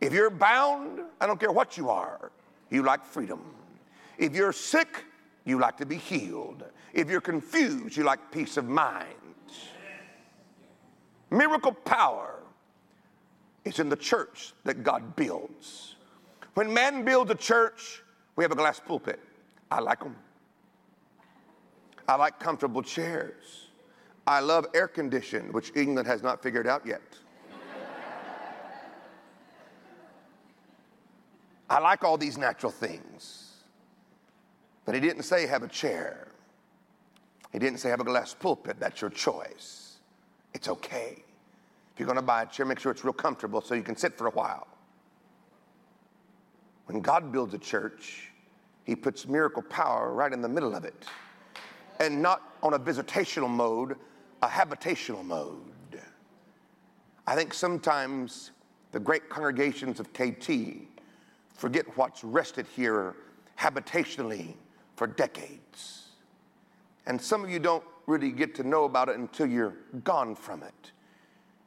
If 0.00 0.12
you're 0.12 0.30
bound, 0.30 1.02
I 1.20 1.28
don't 1.28 1.38
care 1.38 1.52
what 1.52 1.76
you 1.76 1.90
are, 1.90 2.32
you 2.70 2.82
like 2.82 3.04
freedom. 3.04 3.40
If 4.18 4.34
you're 4.34 4.52
sick, 4.52 5.04
you 5.44 5.60
like 5.60 5.76
to 5.76 5.86
be 5.86 5.96
healed. 5.96 6.64
If 6.92 7.08
you're 7.08 7.20
confused, 7.20 7.96
you 7.96 8.02
like 8.02 8.32
peace 8.32 8.56
of 8.56 8.64
mind. 8.64 9.14
Miracle 11.30 11.72
power 11.72 12.40
is 13.64 13.78
in 13.78 13.88
the 13.88 13.96
church 13.96 14.54
that 14.64 14.82
God 14.82 15.14
builds. 15.14 15.94
When 16.54 16.74
man 16.74 17.04
builds 17.04 17.30
a 17.30 17.36
church, 17.36 18.02
we 18.34 18.42
have 18.42 18.50
a 18.50 18.56
glass 18.56 18.80
pulpit. 18.84 19.20
I 19.70 19.78
like 19.78 20.00
them. 20.00 20.16
I 22.08 22.16
like 22.16 22.40
comfortable 22.40 22.82
chairs. 22.82 23.69
I 24.26 24.40
love 24.40 24.66
air 24.74 24.88
conditioning, 24.88 25.52
which 25.52 25.72
England 25.74 26.06
has 26.06 26.22
not 26.22 26.42
figured 26.42 26.66
out 26.66 26.86
yet. 26.86 27.02
I 31.68 31.78
like 31.78 32.02
all 32.02 32.18
these 32.18 32.36
natural 32.36 32.72
things. 32.72 33.46
But 34.84 34.94
he 34.94 35.00
didn't 35.00 35.22
say 35.22 35.46
have 35.46 35.62
a 35.62 35.68
chair. 35.68 36.28
He 37.52 37.58
didn't 37.58 37.78
say 37.78 37.90
have 37.90 38.00
a 38.00 38.04
glass 38.04 38.34
pulpit. 38.34 38.78
That's 38.80 39.00
your 39.00 39.10
choice. 39.10 39.98
It's 40.52 40.68
okay. 40.68 41.22
If 41.92 41.98
you're 42.00 42.06
going 42.06 42.16
to 42.16 42.22
buy 42.22 42.42
a 42.42 42.46
chair, 42.46 42.66
make 42.66 42.80
sure 42.80 42.90
it's 42.90 43.04
real 43.04 43.12
comfortable 43.12 43.60
so 43.60 43.74
you 43.74 43.82
can 43.82 43.96
sit 43.96 44.18
for 44.18 44.26
a 44.26 44.30
while. 44.30 44.66
When 46.86 47.00
God 47.00 47.30
builds 47.30 47.54
a 47.54 47.58
church, 47.58 48.32
he 48.84 48.96
puts 48.96 49.28
miracle 49.28 49.62
power 49.62 50.12
right 50.12 50.32
in 50.32 50.42
the 50.42 50.48
middle 50.48 50.74
of 50.74 50.84
it. 50.84 51.04
And 52.00 52.20
not 52.20 52.42
on 52.62 52.74
a 52.74 52.78
visitational 52.78 53.48
mode, 53.48 53.96
a 54.42 54.48
habitational 54.48 55.24
mode. 55.24 55.58
I 57.26 57.34
think 57.34 57.54
sometimes 57.54 58.50
the 58.92 59.00
great 59.00 59.28
congregations 59.28 60.00
of 60.00 60.12
KT 60.12 60.50
forget 61.54 61.86
what's 61.96 62.24
rested 62.24 62.66
here 62.74 63.14
habitationally 63.58 64.54
for 64.96 65.06
decades. 65.06 66.08
And 67.06 67.20
some 67.20 67.44
of 67.44 67.50
you 67.50 67.58
don't 67.58 67.84
really 68.06 68.30
get 68.30 68.54
to 68.56 68.64
know 68.64 68.84
about 68.84 69.08
it 69.08 69.16
until 69.16 69.46
you're 69.46 69.74
gone 70.04 70.34
from 70.34 70.62
it. 70.62 70.92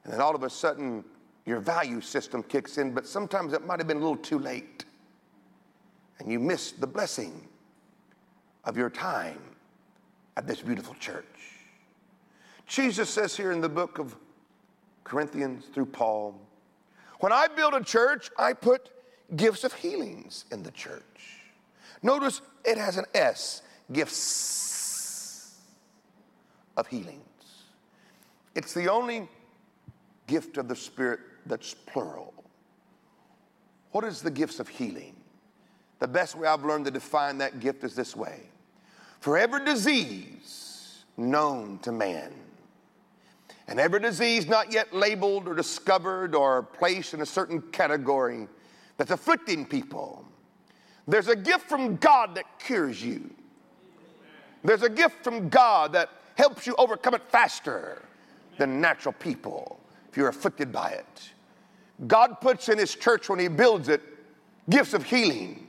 And 0.03 0.11
then 0.11 0.19
all 0.19 0.35
of 0.35 0.43
a 0.43 0.49
sudden, 0.49 1.05
your 1.45 1.59
value 1.59 2.01
system 2.01 2.43
kicks 2.43 2.77
in, 2.77 2.93
but 2.93 3.07
sometimes 3.07 3.53
it 3.53 3.65
might 3.65 3.79
have 3.79 3.87
been 3.87 3.97
a 3.97 4.01
little 4.01 4.17
too 4.17 4.39
late. 4.39 4.85
And 6.19 6.31
you 6.31 6.39
miss 6.39 6.71
the 6.71 6.87
blessing 6.87 7.47
of 8.65 8.77
your 8.77 8.89
time 8.89 9.39
at 10.37 10.47
this 10.47 10.61
beautiful 10.61 10.95
church. 10.95 11.25
Jesus 12.67 13.09
says 13.09 13.35
here 13.35 13.51
in 13.51 13.61
the 13.61 13.69
book 13.69 13.99
of 13.99 14.15
Corinthians 15.03 15.65
through 15.73 15.87
Paul, 15.87 16.39
when 17.19 17.31
I 17.31 17.47
build 17.47 17.73
a 17.73 17.83
church, 17.83 18.29
I 18.37 18.53
put 18.53 18.89
gifts 19.35 19.63
of 19.63 19.73
healings 19.73 20.45
in 20.51 20.63
the 20.63 20.71
church. 20.71 21.39
Notice 22.01 22.41
it 22.65 22.77
has 22.77 22.97
an 22.97 23.05
S, 23.13 23.61
gifts 23.91 25.57
of 26.75 26.87
healings. 26.87 27.21
It's 28.55 28.73
the 28.73 28.89
only 28.89 29.27
gift 30.27 30.57
of 30.57 30.67
the 30.67 30.75
Spirit 30.75 31.19
that's 31.45 31.73
plural. 31.73 32.33
What 33.91 34.03
is 34.03 34.21
the 34.21 34.31
gifts 34.31 34.59
of 34.59 34.67
healing? 34.67 35.15
The 35.99 36.07
best 36.07 36.35
way 36.35 36.47
I've 36.47 36.65
learned 36.65 36.85
to 36.85 36.91
define 36.91 37.37
that 37.37 37.59
gift 37.59 37.83
is 37.83 37.95
this 37.95 38.15
way 38.15 38.41
For 39.19 39.37
every 39.37 39.63
disease 39.63 41.05
known 41.15 41.79
to 41.83 41.91
man, 41.91 42.33
and 43.67 43.79
every 43.79 43.99
disease 43.99 44.47
not 44.47 44.71
yet 44.71 44.93
labeled 44.93 45.47
or 45.47 45.55
discovered 45.55 46.35
or 46.35 46.63
placed 46.63 47.13
in 47.13 47.21
a 47.21 47.25
certain 47.25 47.61
category, 47.71 48.47
that's 48.97 49.11
afflicting 49.11 49.65
people. 49.65 50.25
There's 51.07 51.27
a 51.27 51.35
gift 51.35 51.67
from 51.67 51.95
God 51.97 52.35
that 52.35 52.45
cures 52.59 53.03
you. 53.03 53.29
There's 54.63 54.83
a 54.83 54.89
gift 54.89 55.23
from 55.23 55.49
God 55.49 55.93
that 55.93 56.09
helps 56.35 56.65
you 56.65 56.75
overcome 56.77 57.13
it 57.13 57.21
faster 57.29 58.01
than 58.57 58.79
natural 58.79 59.13
people 59.13 59.79
if 60.09 60.17
you're 60.17 60.29
afflicted 60.29 60.71
by 60.71 60.91
it. 60.91 61.31
God 62.07 62.39
puts 62.41 62.69
in 62.69 62.77
His 62.77 62.95
church 62.95 63.29
when 63.29 63.39
He 63.39 63.47
builds 63.47 63.89
it 63.89 64.01
gifts 64.69 64.93
of 64.93 65.03
healing, 65.03 65.67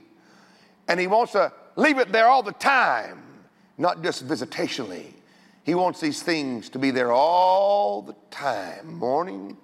and 0.89 1.01
He 1.01 1.07
wants 1.07 1.33
to 1.33 1.53
leave 1.77 1.99
it 1.99 2.13
there 2.13 2.29
all 2.29 2.43
the 2.43 2.53
time, 2.53 3.23
not 3.79 4.03
just 4.03 4.27
visitationally. 4.27 5.13
He 5.65 5.75
wants 5.75 5.99
these 5.99 6.23
things 6.23 6.69
to 6.71 6.79
be 6.79 6.91
there 6.91 7.11
all 7.11 8.03
the 8.03 8.15
time 8.31 8.95
morning, 8.95 9.57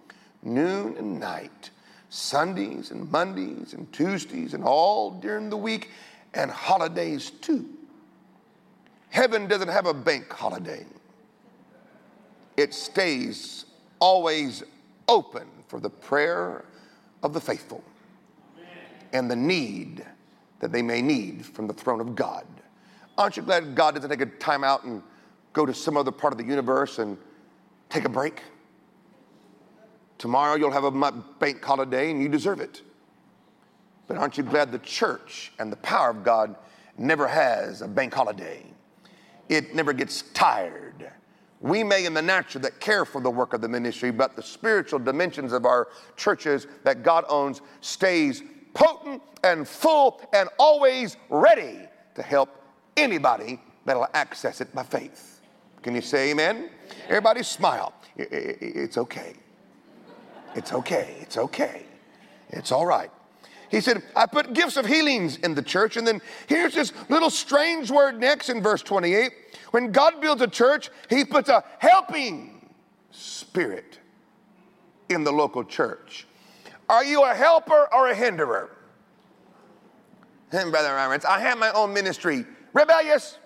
noon, 0.43 0.97
and 0.97 1.21
night 1.21 1.71
Sundays 2.09 2.91
and 2.91 3.11
Mondays 3.11 3.75
and 3.75 3.91
Tuesdays 3.93 4.55
and 4.55 4.65
all 4.65 5.13
during 5.13 5.49
the 5.49 5.57
week 5.57 5.91
and 6.35 6.51
holidays 6.51 7.31
too. 7.31 7.69
Heaven 9.11 9.47
doesn't 9.47 9.69
have 9.69 9.87
a 9.87 9.95
bank 9.95 10.33
holiday, 10.33 10.87
it 12.57 12.75
stays 12.75 13.67
always 13.99 14.63
open 15.09 15.47
for 15.69 15.81
the 15.81 15.91
prayer 15.91 16.65
of 17.23 17.33
the 17.33 17.41
faithful 17.41 17.85
and 19.13 19.31
the 19.31 19.37
need 19.37 20.05
that 20.61 20.73
they 20.73 20.83
may 20.83 21.03
need 21.03 21.45
from 21.45 21.67
the 21.67 21.73
throne 21.73 22.01
of 22.01 22.15
God. 22.15 22.47
Aren't 23.19 23.37
you 23.37 23.43
glad 23.43 23.75
God 23.75 23.95
doesn't 23.95 24.11
take 24.11 24.21
a 24.21 24.27
time 24.27 24.65
out 24.65 24.85
and 24.85 25.03
go 25.53 25.67
to 25.67 25.75
some 25.75 25.97
other 25.97 26.11
part 26.11 26.33
of 26.33 26.39
the 26.39 26.45
universe 26.45 26.99
and 26.99 27.19
take 27.89 28.05
a 28.05 28.09
break. 28.09 28.43
Tomorrow 30.19 30.57
you'll 30.57 30.71
have 30.71 30.85
a 30.85 31.13
bank 31.39 31.65
holiday 31.65 32.11
and 32.11 32.23
you 32.23 32.29
deserve 32.29 32.61
it. 32.61 32.83
But 34.07 34.17
aren't 34.17 34.37
you 34.37 34.43
glad 34.43 34.73
the 34.73 34.79
church 34.81 35.53
and 35.59 35.71
the 35.71 35.77
power 35.77 36.11
of 36.11 36.25
God 36.25 36.57
never 36.99 37.27
has 37.27 37.81
a 37.81 37.89
bank 37.89 38.13
holiday? 38.13 38.65
It 39.49 39.75
never 39.75 39.93
gets 39.93 40.23
tired. 40.35 41.11
We 41.61 41.85
may, 41.85 42.07
in 42.07 42.15
the 42.15 42.23
natural, 42.23 42.63
that 42.63 42.81
care 42.81 43.05
for 43.05 43.21
the 43.21 43.31
work 43.31 43.53
of 43.53 43.61
the 43.61 43.69
ministry, 43.69 44.11
but 44.11 44.35
the 44.35 44.43
spiritual 44.43 44.99
dimensions 44.99 45.53
of 45.53 45.67
our 45.67 45.89
churches 46.17 46.67
that 46.85 47.03
God 47.03 47.25
owns 47.29 47.61
stays 47.81 48.43
potent 48.73 49.23
and 49.45 49.67
full 49.67 50.21
and 50.33 50.49
always 50.59 51.17
ready 51.29 51.81
to 52.15 52.23
help 52.23 52.63
anybody 52.97 53.61
that'll 53.85 54.09
access 54.15 54.61
it 54.61 54.75
by 54.75 54.83
faith. 54.83 55.40
Can 55.83 55.95
you 55.95 56.01
say 56.01 56.31
amen? 56.31 56.71
Everybody 57.09 57.43
smile. 57.43 57.95
It's 58.17 58.99
okay. 58.99 59.35
It's 60.55 60.73
okay. 60.73 61.17
It's 61.21 61.37
okay. 61.37 61.87
It's 62.51 62.73
all 62.73 62.87
right. 62.87 63.11
He 63.71 63.81
said, 63.81 64.03
I 64.17 64.27
put 64.27 64.53
gifts 64.53 64.77
of 64.77 64.85
healings 64.85 65.37
in 65.37 65.55
the 65.55 65.63
church. 65.63 65.97
And 65.97 66.07
then 66.07 66.21
here's 66.49 66.75
this 66.75 66.93
little 67.09 67.31
strange 67.31 67.91
word 67.91 68.19
next 68.19 68.49
in 68.49 68.63
verse 68.63 68.83
28. 68.83 69.31
When 69.71 69.93
God 69.93 70.21
builds 70.21 70.43
a 70.43 70.49
church, 70.49 70.91
he 71.09 71.25
puts 71.25 71.49
a 71.49 71.63
helping 71.79 72.69
spirit 73.13 74.01
in 75.09 75.23
the 75.23 75.33
local 75.33 75.63
church. 75.63 76.27
Are 76.89 77.05
you 77.05 77.23
a 77.23 77.33
helper 77.33 77.89
or 77.93 78.09
a 78.09 78.15
hinderer? 78.15 78.77
And 80.51 80.73
Brother 80.73 80.93
Roberts, 80.93 81.25
I 81.25 81.39
have 81.39 81.57
my 81.59 81.71
own 81.71 81.93
ministry. 81.93 82.45
Rebellious. 82.73 83.39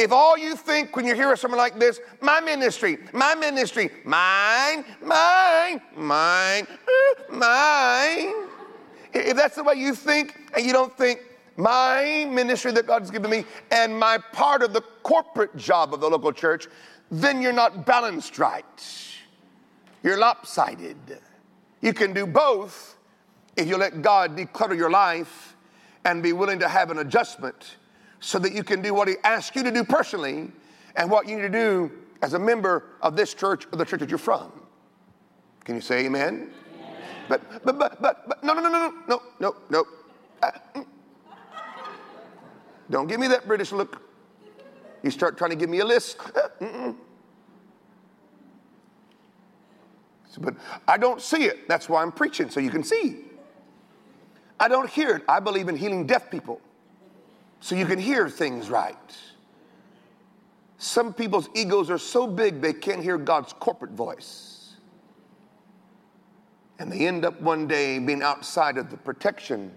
If 0.00 0.12
all 0.12 0.38
you 0.38 0.56
think 0.56 0.96
when 0.96 1.04
you 1.04 1.14
hear 1.14 1.36
something 1.36 1.58
like 1.58 1.78
this, 1.78 2.00
my 2.22 2.40
ministry, 2.40 2.96
my 3.12 3.34
ministry, 3.34 3.90
mine, 4.06 4.82
mine, 5.02 5.82
mine, 5.94 6.66
mine. 7.28 8.32
If 9.12 9.36
that's 9.36 9.56
the 9.56 9.62
way 9.62 9.74
you 9.74 9.94
think 9.94 10.34
and 10.56 10.64
you 10.64 10.72
don't 10.72 10.96
think 10.96 11.20
my 11.58 12.26
ministry 12.30 12.72
that 12.72 12.86
God's 12.86 13.10
given 13.10 13.30
me 13.30 13.44
and 13.70 13.94
my 13.94 14.16
part 14.32 14.62
of 14.62 14.72
the 14.72 14.80
corporate 15.02 15.54
job 15.58 15.92
of 15.92 16.00
the 16.00 16.08
local 16.08 16.32
church, 16.32 16.66
then 17.10 17.42
you're 17.42 17.52
not 17.52 17.84
balanced 17.84 18.38
right. 18.38 19.06
You're 20.02 20.16
lopsided. 20.16 20.96
You 21.82 21.92
can 21.92 22.14
do 22.14 22.26
both 22.26 22.96
if 23.54 23.68
you 23.68 23.76
let 23.76 24.00
God 24.00 24.34
declutter 24.34 24.78
your 24.78 24.90
life 24.90 25.54
and 26.06 26.22
be 26.22 26.32
willing 26.32 26.58
to 26.60 26.68
have 26.68 26.90
an 26.90 27.00
adjustment 27.00 27.76
so 28.20 28.38
that 28.38 28.52
you 28.52 28.62
can 28.62 28.82
do 28.82 28.94
what 28.94 29.08
He 29.08 29.16
asks 29.24 29.56
you 29.56 29.62
to 29.62 29.70
do 29.70 29.82
personally 29.82 30.50
and 30.96 31.10
what 31.10 31.26
you 31.26 31.36
need 31.36 31.42
to 31.42 31.48
do 31.48 31.90
as 32.22 32.34
a 32.34 32.38
member 32.38 32.84
of 33.00 33.16
this 33.16 33.34
church 33.34 33.66
or 33.72 33.78
the 33.78 33.84
church 33.84 34.00
that 34.00 34.10
you're 34.10 34.18
from. 34.18 34.52
Can 35.64 35.74
you 35.74 35.80
say 35.80 36.04
amen? 36.04 36.50
amen. 36.74 36.94
But, 37.28 37.64
but, 37.64 37.78
but, 37.78 38.02
but, 38.02 38.28
but, 38.28 38.44
no, 38.44 38.52
no, 38.52 38.60
no, 38.60 38.68
no, 38.68 38.92
no, 39.08 39.22
no, 39.40 39.56
no. 39.70 39.84
Uh, 40.42 40.50
mm. 40.74 40.86
don't 42.90 43.06
give 43.06 43.20
me 43.20 43.28
that 43.28 43.46
British 43.46 43.72
look. 43.72 44.02
You 45.02 45.10
start 45.10 45.38
trying 45.38 45.50
to 45.50 45.56
give 45.56 45.70
me 45.70 45.78
a 45.80 45.84
list. 45.84 46.18
Uh, 46.36 46.92
but 50.38 50.54
I 50.86 50.96
don't 50.96 51.20
see 51.20 51.44
it. 51.44 51.68
That's 51.68 51.88
why 51.88 52.02
I'm 52.02 52.12
preaching, 52.12 52.50
so 52.50 52.60
you 52.60 52.70
can 52.70 52.84
see. 52.84 53.24
I 54.58 54.68
don't 54.68 54.88
hear 54.88 55.16
it. 55.16 55.22
I 55.28 55.40
believe 55.40 55.68
in 55.68 55.76
healing 55.76 56.06
deaf 56.06 56.30
people 56.30 56.60
so 57.60 57.74
you 57.74 57.86
can 57.86 57.98
hear 57.98 58.28
things 58.28 58.70
right. 58.70 58.96
Some 60.78 61.12
people's 61.12 61.48
egos 61.54 61.90
are 61.90 61.98
so 61.98 62.26
big 62.26 62.62
they 62.62 62.72
can't 62.72 63.02
hear 63.02 63.18
God's 63.18 63.52
corporate 63.52 63.92
voice. 63.92 64.76
And 66.78 66.90
they 66.90 67.06
end 67.06 67.26
up 67.26 67.38
one 67.42 67.68
day 67.68 67.98
being 67.98 68.22
outside 68.22 68.78
of 68.78 68.90
the 68.90 68.96
protection 68.96 69.70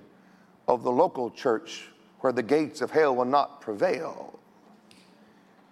of 0.70 0.84
the 0.84 0.92
local 0.92 1.30
church 1.30 1.90
where 2.22 2.32
the 2.32 2.42
gates 2.42 2.80
of 2.82 2.90
hell 2.90 3.14
will 3.14 3.26
not 3.26 3.60
prevail. 3.60 4.40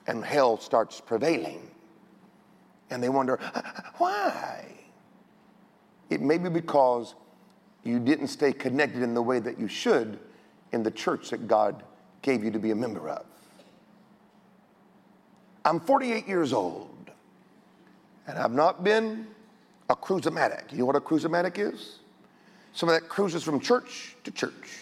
And 0.06 0.26
hell 0.26 0.60
starts 0.60 1.00
prevailing. 1.00 1.72
And 2.90 3.02
they 3.02 3.08
wonder, 3.08 3.40
why? 3.98 4.66
It 6.10 6.20
may 6.20 6.38
be 6.38 6.50
because 6.50 7.16
you 7.86 8.00
didn't 8.00 8.28
stay 8.28 8.52
connected 8.52 9.02
in 9.02 9.14
the 9.14 9.22
way 9.22 9.40
that 9.40 9.58
you 9.58 9.70
should 9.70 10.20
in 10.74 10.84
the 10.84 10.92
church 10.92 11.30
that 11.30 11.48
God 11.48 11.84
gave 12.22 12.44
you 12.44 12.52
to 12.52 12.60
be 12.60 12.72
a 12.72 12.76
member 12.76 13.10
of. 13.10 13.26
I'm 15.64 15.80
48 15.80 16.28
years 16.28 16.54
old, 16.54 17.12
and 18.28 18.38
I've 18.38 18.52
not 18.52 18.84
been 18.84 19.28
a 19.90 19.96
cruisomatic. 19.96 20.72
You 20.72 20.80
know 20.80 20.86
what 20.86 20.96
a 20.96 21.02
cruisomatic 21.02 21.60
is? 21.60 22.00
Someone 22.74 23.00
that 23.00 23.10
cruises 23.10 23.44
from 23.44 23.60
church 23.60 24.16
to 24.24 24.32
church, 24.32 24.80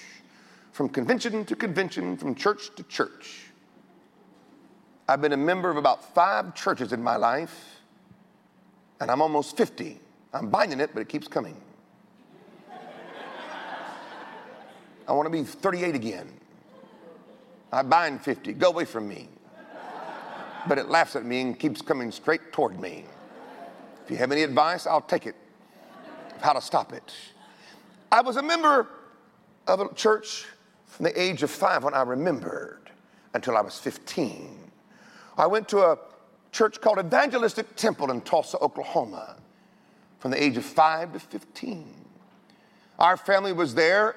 from 0.71 0.89
convention 0.89 1.43
to 1.45 1.55
convention, 1.55 2.15
from 2.15 2.35
church 2.35 2.73
to 2.75 2.83
church. 2.83 3.45
I've 5.07 5.21
been 5.21 5.33
a 5.33 5.37
member 5.37 5.71
of 5.71 5.77
about 5.77 6.13
five 6.13 6.53
churches 6.53 6.93
in 6.93 7.01
my 7.01 7.15
life, 7.15 7.81
and 9.01 9.09
I'm 9.09 9.21
almost 9.21 9.57
50. 9.57 9.99
I'm 10.33 10.49
binding 10.49 10.79
it, 10.79 10.91
but 10.93 11.01
it 11.01 11.09
keeps 11.09 11.27
coming. 11.27 11.57
I 15.07 15.11
want 15.11 15.25
to 15.25 15.31
be 15.31 15.43
38 15.43 15.95
again. 15.95 16.38
I 17.71 17.83
bind 17.83 18.21
50. 18.21 18.53
Go 18.53 18.69
away 18.69 18.85
from 18.85 19.07
me. 19.07 19.29
But 20.67 20.77
it 20.77 20.89
laughs 20.89 21.15
at 21.15 21.25
me 21.25 21.41
and 21.41 21.57
keeps 21.57 21.81
coming 21.81 22.11
straight 22.11 22.51
toward 22.51 22.79
me. 22.79 23.05
If 24.03 24.11
you 24.11 24.17
have 24.17 24.31
any 24.31 24.43
advice, 24.43 24.87
I'll 24.87 25.01
take 25.01 25.25
it. 25.25 25.35
of 26.35 26.41
How 26.41 26.53
to 26.53 26.61
stop 26.61 26.93
it. 26.93 27.13
I 28.11 28.21
was 28.21 28.37
a 28.37 28.41
member 28.41 28.87
of 29.67 29.79
a 29.79 29.93
church 29.93 30.45
from 30.87 31.05
the 31.05 31.21
age 31.21 31.43
of 31.43 31.51
five 31.51 31.83
when 31.83 31.93
I 31.93 32.01
remembered 32.01 32.89
until 33.33 33.55
I 33.55 33.61
was 33.61 33.77
15. 33.77 34.57
I 35.37 35.47
went 35.47 35.69
to 35.69 35.79
a 35.79 35.97
church 36.51 36.81
called 36.81 36.99
Evangelistic 36.99 37.75
Temple 37.75 38.11
in 38.11 38.21
Tulsa, 38.21 38.57
Oklahoma 38.57 39.37
from 40.19 40.31
the 40.31 40.43
age 40.43 40.57
of 40.57 40.65
five 40.65 41.13
to 41.13 41.19
15. 41.19 41.93
Our 42.97 43.15
family 43.15 43.53
was 43.53 43.73
there 43.75 44.15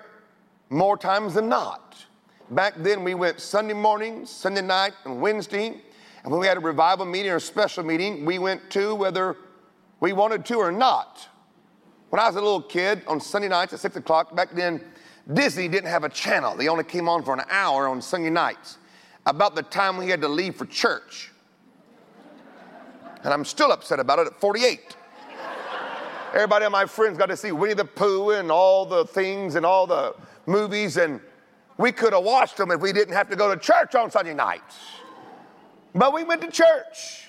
more 0.71 0.97
times 0.97 1.35
than 1.35 1.49
not. 1.49 2.05
Back 2.51 2.75
then, 2.77 3.05
we 3.05 3.15
went 3.15 3.41
Sunday 3.41 3.75
morning, 3.75 4.27
Sunday 4.27 4.63
night, 4.63 4.93
and 5.05 5.21
Wednesday. 5.21 5.81
And 6.23 6.31
when 6.31 6.41
we 6.41 6.47
had 6.47 6.57
a 6.57 6.61
revival 6.61 7.07
meeting 7.07 7.33
or 7.33 7.37
a 7.37 7.41
special 7.41 7.83
meeting, 7.83 8.25
we 8.25 8.39
went 8.39 8.71
to 8.71 8.95
whether 8.95 9.37
we 10.01 10.13
wanted 10.13 10.45
to 10.47 10.57
or 10.57 10.71
not. 10.71 11.29
When 12.11 12.21
I 12.21 12.27
was 12.27 12.37
a 12.37 12.41
little 12.41 12.61
kid 12.61 13.03
on 13.07 13.21
Sunday 13.21 13.49
nights 13.49 13.73
at 13.73 13.81
6 13.81 13.97
o'clock, 13.97 14.37
back 14.37 14.51
then, 14.53 14.83
Disney 15.33 15.69
didn't 15.69 15.89
have 15.89 16.05
a 16.05 16.09
channel. 16.09 16.55
They 16.57 16.69
only 16.69 16.85
came 16.85 17.09
on 17.09 17.23
for 17.23 17.33
an 17.33 17.43
hour 17.49 17.89
on 17.89 18.03
Sunday 18.03 18.29
nights, 18.29 18.79
about 19.25 19.55
the 19.55 19.63
time 19.63 19.97
we 19.97 20.09
had 20.09 20.21
to 20.21 20.29
leave 20.29 20.57
for 20.57 20.67
church. 20.67 21.31
And 23.25 23.33
I'm 23.33 23.45
still 23.45 23.73
upset 23.73 24.01
about 24.01 24.19
it 24.19 24.27
at 24.27 24.41
48. 24.41 24.97
Everybody 26.35 26.65
of 26.65 26.73
my 26.73 26.87
friends 26.87 27.17
got 27.17 27.27
to 27.27 27.37
see 27.37 27.53
Winnie 27.53 27.75
the 27.75 27.85
Pooh 27.85 28.31
and 28.31 28.51
all 28.51 28.85
the 28.85 29.05
things 29.07 29.55
and 29.55 29.65
all 29.65 29.87
the 29.87 30.15
movies, 30.47 30.97
and 30.97 31.21
we 31.83 31.91
could 31.91 32.13
have 32.13 32.23
watched 32.23 32.59
them 32.59 32.71
if 32.71 32.81
we 32.81 32.93
didn't 32.93 33.15
have 33.15 33.29
to 33.29 33.35
go 33.35 33.53
to 33.53 33.61
church 33.61 33.97
on 33.97 34.09
Sunday 34.09 34.35
nights. 34.35 34.77
But 35.93 36.15
we 36.15 36.23
went 36.23 36.41
to 36.43 36.51
church. 36.51 37.27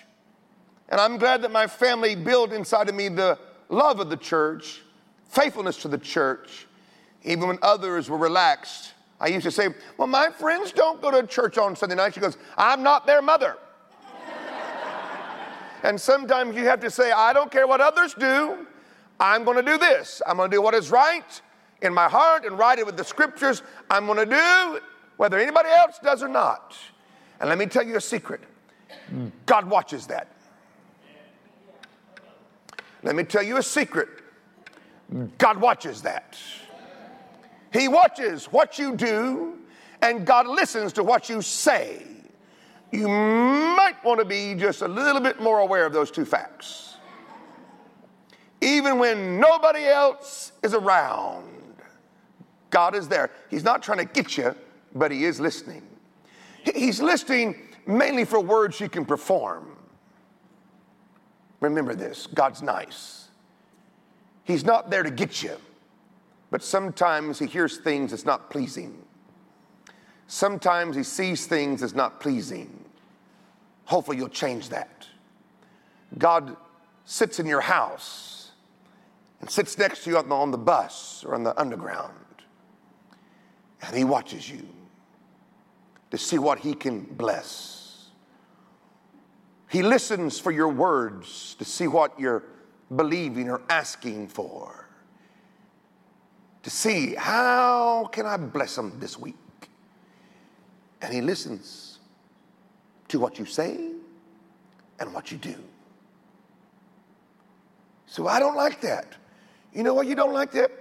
And 0.89 1.01
I'm 1.01 1.17
glad 1.17 1.41
that 1.41 1.51
my 1.51 1.65
family 1.65 2.15
built 2.15 2.53
inside 2.53 2.87
of 2.87 2.93
me 2.93 3.09
the 3.09 3.39
love 3.69 3.99
of 3.99 4.11
the 4.11 4.15
church, 4.15 4.83
faithfulness 5.27 5.77
to 5.77 5.87
the 5.87 5.97
church, 5.97 6.67
even 7.23 7.47
when 7.47 7.57
others 7.63 8.11
were 8.11 8.17
relaxed. 8.17 8.93
I 9.19 9.27
used 9.27 9.43
to 9.45 9.51
say, 9.51 9.69
Well, 9.97 10.07
my 10.07 10.29
friends 10.29 10.71
don't 10.71 11.01
go 11.01 11.09
to 11.09 11.25
church 11.25 11.57
on 11.57 11.75
Sunday 11.75 11.95
night. 11.95 12.13
She 12.13 12.19
goes, 12.19 12.37
I'm 12.55 12.83
not 12.83 13.07
their 13.07 13.23
mother. 13.23 13.57
and 15.83 15.99
sometimes 15.99 16.55
you 16.55 16.65
have 16.65 16.79
to 16.81 16.91
say, 16.91 17.11
I 17.11 17.33
don't 17.33 17.51
care 17.51 17.65
what 17.65 17.81
others 17.81 18.13
do. 18.13 18.67
I'm 19.19 19.45
going 19.45 19.57
to 19.57 19.63
do 19.63 19.79
this. 19.79 20.21
I'm 20.27 20.37
going 20.37 20.51
to 20.51 20.55
do 20.55 20.61
what 20.61 20.75
is 20.75 20.91
right 20.91 21.41
in 21.83 21.93
my 21.93 22.07
heart 22.09 22.45
and 22.45 22.57
write 22.57 22.79
it 22.79 22.85
with 22.85 22.97
the 22.97 23.03
scriptures. 23.03 23.61
I'm 23.89 24.05
going 24.05 24.17
to 24.17 24.25
do 24.25 24.79
whether 25.17 25.37
anybody 25.37 25.69
else 25.69 25.99
does 26.01 26.23
or 26.23 26.27
not. 26.27 26.75
And 27.39 27.49
let 27.49 27.57
me 27.57 27.65
tell 27.65 27.83
you 27.83 27.97
a 27.97 28.01
secret 28.01 28.41
God 29.45 29.69
watches 29.69 30.07
that. 30.07 30.27
Let 33.03 33.15
me 33.15 33.23
tell 33.23 33.43
you 33.43 33.57
a 33.57 33.63
secret 33.63 34.09
God 35.37 35.57
watches 35.57 36.01
that. 36.03 36.37
He 37.71 37.87
watches 37.87 38.45
what 38.45 38.79
you 38.79 38.95
do, 38.95 39.57
and 40.01 40.25
God 40.25 40.47
listens 40.47 40.93
to 40.93 41.03
what 41.03 41.27
you 41.27 41.41
say. 41.41 42.03
You 42.91 43.07
might 43.07 43.95
want 44.03 44.19
to 44.19 44.25
be 44.25 44.53
just 44.53 44.81
a 44.81 44.87
little 44.87 45.21
bit 45.21 45.41
more 45.41 45.59
aware 45.59 45.85
of 45.85 45.93
those 45.93 46.11
two 46.11 46.25
facts. 46.25 46.97
Even 48.61 48.99
when 48.99 49.39
nobody 49.39 49.85
else 49.85 50.53
is 50.61 50.73
around, 50.73 51.52
God 52.73 52.95
is 52.95 53.07
there. 53.07 53.29
He's 53.51 53.63
not 53.63 53.83
trying 53.83 53.99
to 53.99 54.05
get 54.05 54.35
you, 54.35 54.55
but 54.95 55.11
He 55.11 55.25
is 55.25 55.39
listening. 55.39 55.83
He's 56.63 56.99
listening 56.99 57.55
mainly 57.85 58.25
for 58.25 58.39
words 58.39 58.75
she 58.75 58.87
can 58.89 59.05
perform. 59.05 59.77
Remember 61.59 61.93
this 61.93 62.27
God's 62.27 62.61
nice. 62.63 63.29
He's 64.43 64.65
not 64.65 64.89
there 64.89 65.03
to 65.03 65.11
get 65.11 65.43
you, 65.43 65.55
but 66.49 66.63
sometimes 66.63 67.37
He 67.37 67.45
hears 67.45 67.77
things 67.77 68.09
that's 68.09 68.25
not 68.25 68.49
pleasing. 68.49 68.97
Sometimes 70.25 70.95
He 70.95 71.03
sees 71.03 71.45
things 71.45 71.81
that's 71.81 71.93
not 71.93 72.19
pleasing. 72.19 72.83
Hopefully, 73.85 74.17
you'll 74.17 74.29
change 74.29 74.69
that. 74.69 75.07
God 76.17 76.57
sits 77.05 77.39
in 77.39 77.45
your 77.45 77.61
house 77.61 78.51
and 79.41 79.49
sits 79.49 79.77
next 79.77 80.05
to 80.05 80.09
you 80.09 80.17
on 80.17 80.29
the, 80.29 80.35
on 80.35 80.51
the 80.51 80.57
bus 80.57 81.23
or 81.23 81.35
on 81.35 81.43
the 81.43 81.59
underground, 81.59 82.13
and 83.83 83.95
He 83.95 84.03
watches 84.03 84.49
you 84.49 84.67
to 86.11 86.17
see 86.17 86.37
what 86.37 86.59
He 86.59 86.73
can 86.73 87.01
bless. 87.01 88.09
He 89.67 89.81
listens 89.81 90.39
for 90.39 90.51
your 90.51 90.69
words 90.69 91.55
to 91.55 91.65
see 91.65 91.87
what 91.87 92.19
you're 92.19 92.43
believing 92.95 93.49
or 93.49 93.61
asking 93.69 94.27
for. 94.27 94.87
To 96.61 96.69
see 96.69 97.15
how 97.15 98.05
can 98.11 98.25
I 98.25 98.37
bless 98.37 98.77
him 98.77 98.99
this 98.99 99.17
week? 99.17 99.35
And 101.01 101.13
he 101.13 101.21
listens 101.21 101.99
to 103.07 103.19
what 103.19 103.39
you 103.39 103.45
say 103.45 103.89
and 104.99 105.13
what 105.13 105.31
you 105.31 105.37
do. 105.37 105.55
So 108.05 108.27
I 108.27 108.39
don't 108.39 108.55
like 108.55 108.79
that. 108.81 109.15
You 109.73 109.81
know 109.81 109.95
why 109.95 110.03
you 110.03 110.13
don't 110.13 110.33
like 110.33 110.51
that? 110.51 110.71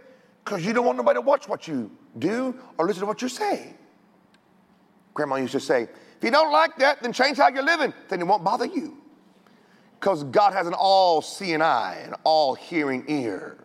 Because 0.44 0.64
you 0.64 0.72
don't 0.72 0.84
want 0.84 0.98
nobody 0.98 1.16
to 1.16 1.22
watch 1.22 1.48
what 1.48 1.66
you 1.66 1.90
do 2.18 2.58
or 2.78 2.86
listen 2.86 3.00
to 3.00 3.06
what 3.06 3.20
you're 3.20 3.28
saying. 3.28 3.74
Grandma 5.14 5.36
used 5.36 5.52
to 5.52 5.60
say, 5.60 5.82
if 5.82 6.24
you 6.24 6.30
don't 6.30 6.52
like 6.52 6.76
that, 6.76 7.02
then 7.02 7.12
change 7.12 7.38
how 7.38 7.48
you're 7.48 7.64
living, 7.64 7.92
then 8.08 8.20
it 8.20 8.26
won't 8.26 8.44
bother 8.44 8.66
you. 8.66 8.96
Because 9.98 10.24
God 10.24 10.52
has 10.52 10.66
an 10.66 10.74
all 10.74 11.22
seeing 11.22 11.62
eye, 11.62 12.02
an 12.04 12.14
all 12.24 12.54
hearing 12.54 13.04
ear. 13.08 13.58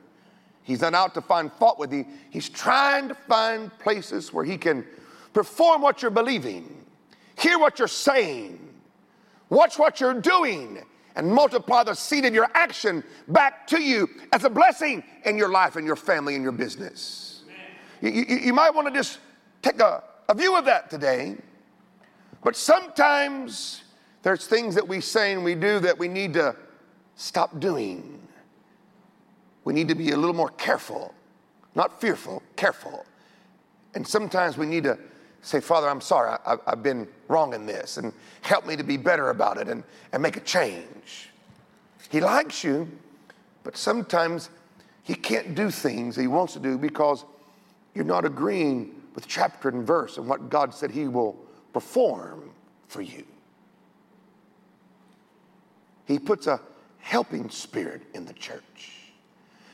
He's 0.63 0.81
not 0.81 0.93
out 0.93 1.13
to 1.13 1.21
find 1.21 1.51
fault 1.53 1.79
with 1.79 1.93
you, 1.93 2.05
He's 2.29 2.49
trying 2.49 3.07
to 3.07 3.15
find 3.15 3.75
places 3.79 4.33
where 4.33 4.43
He 4.43 4.57
can 4.57 4.85
perform 5.33 5.81
what 5.81 6.01
you're 6.01 6.11
believing, 6.11 6.85
hear 7.37 7.57
what 7.57 7.79
you're 7.79 7.87
saying, 7.87 8.59
watch 9.49 9.79
what 9.79 10.01
you're 10.01 10.19
doing, 10.19 10.83
and 11.15 11.27
multiply 11.27 11.83
the 11.83 11.93
seed 11.93 12.25
of 12.25 12.33
your 12.33 12.49
action 12.53 13.03
back 13.27 13.65
to 13.67 13.81
you 13.81 14.09
as 14.33 14.43
a 14.43 14.49
blessing 14.49 15.03
in 15.25 15.37
your 15.37 15.49
life 15.49 15.75
and 15.75 15.85
your 15.85 15.95
family 15.95 16.35
and 16.35 16.43
your 16.43 16.51
business. 16.51 17.36
You, 18.01 18.09
you, 18.09 18.37
you, 18.37 18.53
might 18.53 18.73
want 18.73 18.87
to 18.87 18.93
just 18.93 19.19
take 19.61 19.79
a, 19.79 20.03
a 20.29 20.33
view 20.33 20.55
of 20.57 20.65
that 20.65 20.89
today 20.89 21.37
but 22.47 22.55
sometimes 22.55 23.83
there's 24.23 24.47
things 24.47 24.75
that 24.75 24.87
we 24.87 25.01
say 25.01 25.33
and 25.33 25.43
we 25.43 25.55
do 25.55 25.79
that 25.79 25.97
we 25.97 26.07
need 26.07 26.33
to 26.35 26.55
stop 27.15 27.59
doing. 27.59 28.21
We 29.63 29.73
need 29.73 29.87
to 29.89 29.95
be 29.95 30.11
a 30.11 30.17
little 30.17 30.35
more 30.35 30.51
careful, 30.51 31.13
not 31.75 31.99
fearful, 31.99 32.41
careful. 32.55 33.05
And 33.95 34.07
sometimes 34.07 34.57
we 34.57 34.65
need 34.65 34.83
to 34.83 34.97
say, 35.41 35.59
Father, 35.59 35.89
I'm 35.89 36.01
sorry, 36.01 36.37
I, 36.45 36.57
have 36.67 36.83
been 36.83 37.07
wrong 37.27 37.53
in 37.53 37.65
this, 37.65 37.97
and 37.97 38.13
help 38.41 38.65
me 38.65 38.75
to 38.75 38.83
be 38.83 38.97
better 38.97 39.29
about 39.29 39.57
it 39.57 39.67
and, 39.67 39.83
and 40.13 40.21
make 40.21 40.37
a 40.37 40.41
change. 40.41 41.29
He 42.09 42.21
likes 42.21 42.63
you, 42.63 42.89
but 43.63 43.75
sometimes 43.75 44.49
he 45.03 45.15
can't 45.15 45.55
do 45.55 45.69
things 45.69 46.15
he 46.15 46.27
wants 46.27 46.53
to 46.53 46.59
do 46.59 46.77
because 46.77 47.25
you're 47.97 48.05
not 48.05 48.25
agreeing 48.25 48.93
with 49.15 49.27
chapter 49.27 49.69
and 49.69 49.85
verse 49.85 50.17
and 50.17 50.27
what 50.27 50.49
God 50.49 50.71
said 50.71 50.91
he 50.91 51.07
will 51.07 51.35
perform 51.73 52.51
for 52.87 53.01
you. 53.01 53.25
He 56.05 56.19
puts 56.19 56.45
a 56.45 56.61
helping 56.99 57.49
spirit 57.49 58.03
in 58.13 58.23
the 58.23 58.33
church. 58.33 58.91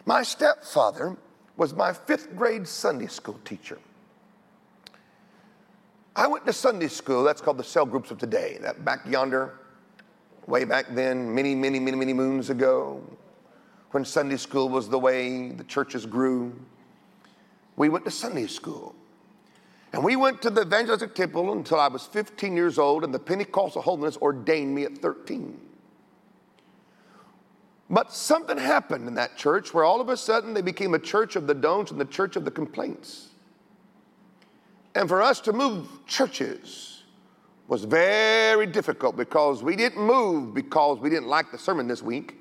My 0.06 0.24
stepfather 0.24 1.18
was 1.58 1.74
my 1.74 1.92
fifth 1.92 2.34
grade 2.34 2.66
Sunday 2.66 3.08
school 3.08 3.40
teacher. 3.44 3.78
I 6.16 6.26
went 6.28 6.46
to 6.46 6.54
Sunday 6.54 6.88
school, 6.88 7.24
that's 7.24 7.42
called 7.42 7.58
the 7.58 7.64
cell 7.64 7.86
groups 7.86 8.10
of 8.10 8.20
today, 8.20 8.58
that 8.62 8.86
back 8.86 9.02
yonder, 9.06 9.60
way 10.48 10.64
back 10.64 10.86
then, 10.92 11.36
many, 11.36 11.56
many, 11.56 11.78
many, 11.78 11.98
many 11.98 12.14
moons 12.14 12.50
ago, 12.50 13.04
when 13.92 14.06
Sunday 14.06 14.38
school 14.38 14.70
was 14.70 14.88
the 14.88 14.98
way 14.98 15.50
the 15.50 15.64
churches 15.66 16.06
grew. 16.06 16.56
We 17.76 17.90
went 17.90 18.06
to 18.06 18.12
Sunday 18.12 18.48
school. 18.48 18.96
And 19.94 20.04
we 20.04 20.16
went 20.16 20.42
to 20.42 20.50
the 20.50 20.62
evangelistic 20.62 21.14
temple 21.14 21.52
until 21.52 21.80
I 21.80 21.88
was 21.88 22.06
15 22.08 22.56
years 22.56 22.80
old, 22.80 23.04
and 23.04 23.14
the 23.14 23.20
Pentecostal 23.20 23.82
holiness 23.84 24.18
ordained 24.18 24.74
me 24.74 24.84
at 24.86 24.98
13. 24.98 25.60
But 27.90 28.12
something 28.12 28.58
happened 28.58 29.08
in 29.08 29.14
that 29.16 29.38
church 29.38 29.72
where 29.72 29.84
all 29.84 30.02
of 30.02 30.10
a 30.10 30.18
sudden 30.18 30.56
they 30.56 30.64
became 30.64 30.96
a 30.96 31.00
church 31.00 31.36
of 31.36 31.46
the 31.46 31.54
don'ts 31.54 31.92
and 31.92 32.02
the 32.02 32.06
church 32.06 32.36
of 32.36 32.44
the 32.44 32.50
complaints. 32.50 33.30
And 34.96 35.08
for 35.08 35.22
us 35.22 35.40
to 35.42 35.54
move 35.54 35.88
churches 36.08 37.04
was 37.68 37.84
very 37.84 38.66
difficult 38.66 39.16
because 39.16 39.62
we 39.62 39.76
didn't 39.76 40.04
move 40.04 40.54
because 40.54 41.00
we 41.00 41.10
didn't 41.10 41.28
like 41.28 41.52
the 41.52 41.58
sermon 41.58 41.88
this 41.88 42.02
week 42.02 42.36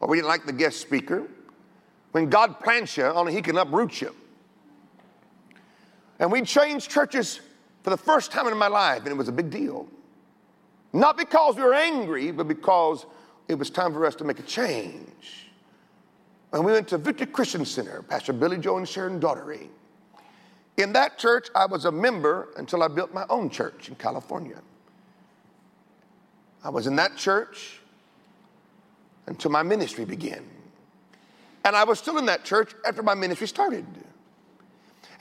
or 0.00 0.08
we 0.08 0.18
didn't 0.18 0.28
like 0.28 0.44
the 0.44 0.52
guest 0.52 0.80
speaker. 0.80 1.26
When 2.12 2.28
God 2.28 2.60
plants 2.60 2.96
you, 2.96 3.04
only 3.04 3.32
He 3.32 3.40
can 3.40 3.56
uproot 3.56 4.02
you. 4.02 4.14
And 6.18 6.30
we 6.30 6.42
changed 6.42 6.90
churches 6.90 7.40
for 7.82 7.90
the 7.90 7.96
first 7.96 8.30
time 8.30 8.46
in 8.46 8.56
my 8.56 8.68
life, 8.68 9.00
and 9.00 9.08
it 9.08 9.16
was 9.16 9.28
a 9.28 9.32
big 9.32 9.50
deal. 9.50 9.88
Not 10.92 11.16
because 11.16 11.56
we 11.56 11.62
were 11.62 11.74
angry, 11.74 12.30
but 12.30 12.46
because 12.48 13.06
it 13.48 13.54
was 13.54 13.70
time 13.70 13.92
for 13.92 14.06
us 14.06 14.14
to 14.16 14.24
make 14.24 14.38
a 14.38 14.42
change. 14.42 15.50
And 16.52 16.64
we 16.64 16.72
went 16.72 16.88
to 16.88 16.98
Victory 16.98 17.26
Christian 17.26 17.64
Center, 17.64 18.02
Pastor 18.02 18.32
Billy 18.32 18.58
Joe 18.58 18.76
and 18.76 18.88
Sharon 18.88 19.18
Daugherty. 19.18 19.70
In 20.76 20.92
that 20.92 21.18
church, 21.18 21.48
I 21.54 21.66
was 21.66 21.86
a 21.86 21.92
member 21.92 22.48
until 22.56 22.82
I 22.82 22.88
built 22.88 23.12
my 23.12 23.24
own 23.28 23.50
church 23.50 23.88
in 23.88 23.94
California. 23.94 24.60
I 26.64 26.70
was 26.70 26.86
in 26.86 26.96
that 26.96 27.16
church 27.16 27.80
until 29.26 29.50
my 29.50 29.62
ministry 29.62 30.04
began. 30.04 30.44
And 31.64 31.76
I 31.76 31.84
was 31.84 31.98
still 31.98 32.18
in 32.18 32.26
that 32.26 32.44
church 32.44 32.74
after 32.86 33.02
my 33.02 33.14
ministry 33.14 33.46
started. 33.48 33.86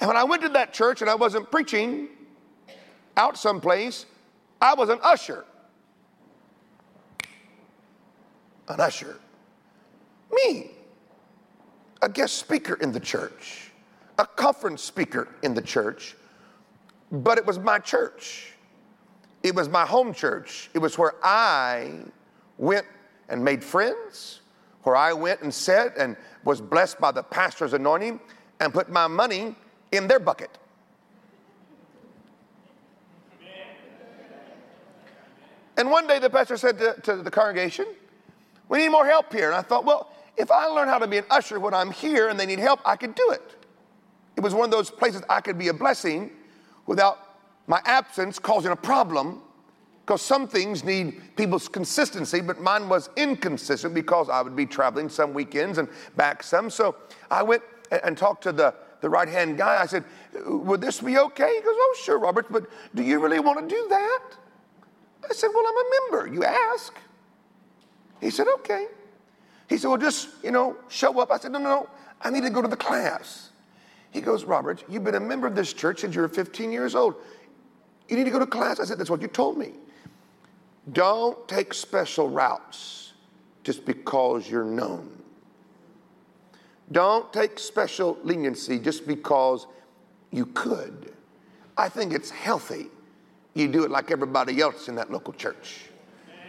And 0.02 0.08
when 0.08 0.18
I 0.18 0.24
went 0.24 0.42
to 0.42 0.50
that 0.50 0.74
church 0.74 1.02
and 1.02 1.10
I 1.10 1.16
wasn't 1.16 1.52
preaching 1.52 2.10
out 3.16 3.38
someplace, 3.38 4.08
I 4.60 4.74
was 4.74 4.90
an 4.90 4.98
usher. 5.04 5.46
An 8.68 8.80
usher. 8.80 9.20
Me, 10.32 10.72
a 12.02 12.10
guest 12.10 12.38
speaker 12.38 12.76
in 12.76 12.92
the 12.92 13.00
church, 13.00 13.72
a 14.18 14.26
conference 14.26 14.82
speaker 14.82 15.28
in 15.44 15.54
the 15.54 15.62
church, 15.62 16.16
but 17.12 17.38
it 17.38 17.46
was 17.46 17.60
my 17.60 17.78
church. 17.78 18.54
It 19.44 19.54
was 19.54 19.70
my 19.70 19.86
home 19.86 20.14
church. 20.14 20.72
It 20.74 20.80
was 20.80 20.98
where 20.98 21.14
I 21.22 21.92
went 22.58 22.88
and 23.30 23.44
made 23.44 23.64
friends, 23.64 24.42
where 24.84 24.96
I 24.96 25.14
went 25.14 25.42
and 25.42 25.54
sat 25.54 25.96
and 25.98 26.16
was 26.44 26.60
blessed 26.60 27.00
by 27.00 27.12
the 27.12 27.24
pastor's 27.24 27.74
anointing 27.74 28.20
and 28.60 28.74
put 28.74 28.90
my 28.90 29.06
money 29.06 29.56
in 29.92 30.08
their 30.08 30.20
bucket. 30.20 30.58
And 35.78 35.90
one 35.90 36.06
day 36.06 36.20
the 36.20 36.30
pastor 36.30 36.58
said 36.58 36.78
to, 36.80 36.96
to, 37.02 37.16
the 37.18 37.32
congregation, 37.32 37.86
We 38.70 38.78
need 38.78 38.90
more 38.90 39.06
help 39.06 39.34
here. 39.34 39.48
And 39.48 39.56
I 39.56 39.62
thought, 39.62 39.84
well, 39.84 40.14
if 40.38 40.52
I 40.52 40.66
learn 40.66 40.88
how 40.88 41.00
to 41.00 41.08
be 41.08 41.18
an 41.18 41.26
usher 41.30 41.60
when 41.60 41.74
I'm 41.74 41.92
here 41.92 42.30
and 42.30 42.40
they 42.40 42.46
need 42.46 42.60
help, 42.60 42.82
I 42.86 42.96
could 42.96 43.16
do 43.16 43.32
it. 43.32 43.42
It 44.36 44.42
was 44.42 44.54
one 44.54 44.66
of 44.66 44.72
those 44.72 44.90
places 44.90 45.24
I 45.30 45.42
could 45.42 45.58
be 45.58 45.70
a 45.70 45.74
blessing 45.74 46.32
without 46.86 47.18
my 47.68 47.82
absence 47.86 48.38
causing 48.40 48.72
a 48.72 48.76
problem 48.76 49.42
because 50.06 50.22
some 50.22 50.48
things 50.48 50.84
need 50.84 51.22
people's 51.36 51.68
consistency, 51.68 52.42
but 52.42 52.60
mine 52.60 52.90
was 52.90 53.10
inconsistent 53.16 53.94
because 53.94 54.30
I 54.30 54.42
would 54.42 54.56
be 54.56 54.66
traveling 54.66 55.10
some 55.10 55.34
weekends 55.34 55.78
and 55.78 55.88
back 56.18 56.44
some. 56.44 56.70
So 56.70 56.96
I 57.30 57.44
went 57.44 57.64
and 58.04 58.18
talked 58.18 58.44
to 58.44 58.52
the 58.52 58.74
the 59.02 59.10
right 59.10 59.28
hand 59.28 59.58
guy. 59.58 59.82
I 59.82 59.86
said, 59.86 60.04
Would 60.46 60.80
this 60.80 61.02
be 61.02 61.18
okay? 61.18 61.56
He 61.56 61.62
goes, 61.62 61.76
Oh, 61.76 61.96
sure, 62.02 62.20
Robert, 62.20 62.52
but 62.52 62.68
do 62.96 63.04
you 63.04 63.20
really 63.20 63.40
want 63.40 63.68
to 63.68 63.76
do 63.76 63.88
that? 63.90 64.22
I 65.30 65.34
said, 65.34 65.50
Well, 65.54 65.64
I'm 65.68 65.76
a 65.76 65.90
member. 66.02 66.34
You 66.34 66.46
ask. 66.46 66.96
He 68.22 68.30
said, 68.30 68.48
Okay. 68.56 68.88
He 69.68 69.78
said, 69.78 69.90
Well, 69.90 69.98
just, 69.98 70.30
you 70.44 70.52
know, 70.52 70.78
show 70.88 71.20
up. 71.20 71.32
I 71.32 71.38
said, 71.38 71.52
No, 71.52 71.60
no, 71.60 71.70
no. 71.70 71.90
I 72.22 72.30
need 72.30 72.44
to 72.44 72.50
go 72.50 72.62
to 72.62 72.68
the 72.68 72.78
class. 72.78 73.50
He 74.12 74.22
goes, 74.22 74.44
Robert, 74.44 74.84
you've 74.88 75.04
been 75.04 75.16
a 75.16 75.20
member 75.20 75.48
of 75.48 75.56
this 75.56 75.74
church 75.74 76.02
since 76.02 76.14
you 76.14 76.22
were 76.22 76.28
15 76.28 76.72
years 76.72 76.96
old. 76.96 77.16
You 78.10 78.18
need 78.18 78.26
to 78.26 78.32
go 78.32 78.40
to 78.40 78.46
class. 78.46 78.80
I 78.80 78.86
said, 78.86 78.98
That's 78.98 79.10
what 79.10 79.22
you 79.22 79.28
told 79.28 79.58
me. 79.58 79.72
Don't 80.92 81.48
take 81.48 81.74
special 81.74 82.30
routes 82.30 83.14
just 83.64 83.86
because 83.86 84.50
you're 84.50 84.66
known. 84.66 85.21
Don't 86.92 87.32
take 87.32 87.58
special 87.60 88.18
leniency 88.24 88.80
just 88.80 89.08
because 89.08 89.68
you 90.32 90.46
could. 90.48 91.14
I 91.78 91.90
think 91.90 92.14
it's 92.14 92.30
healthy 92.30 92.88
You 93.54 93.68
do 93.68 93.84
it 93.84 93.92
like 93.92 94.12
everybody 94.12 94.62
else 94.62 94.88
in 94.88 94.96
that 94.96 95.12
local 95.12 95.34
church. 95.34 95.90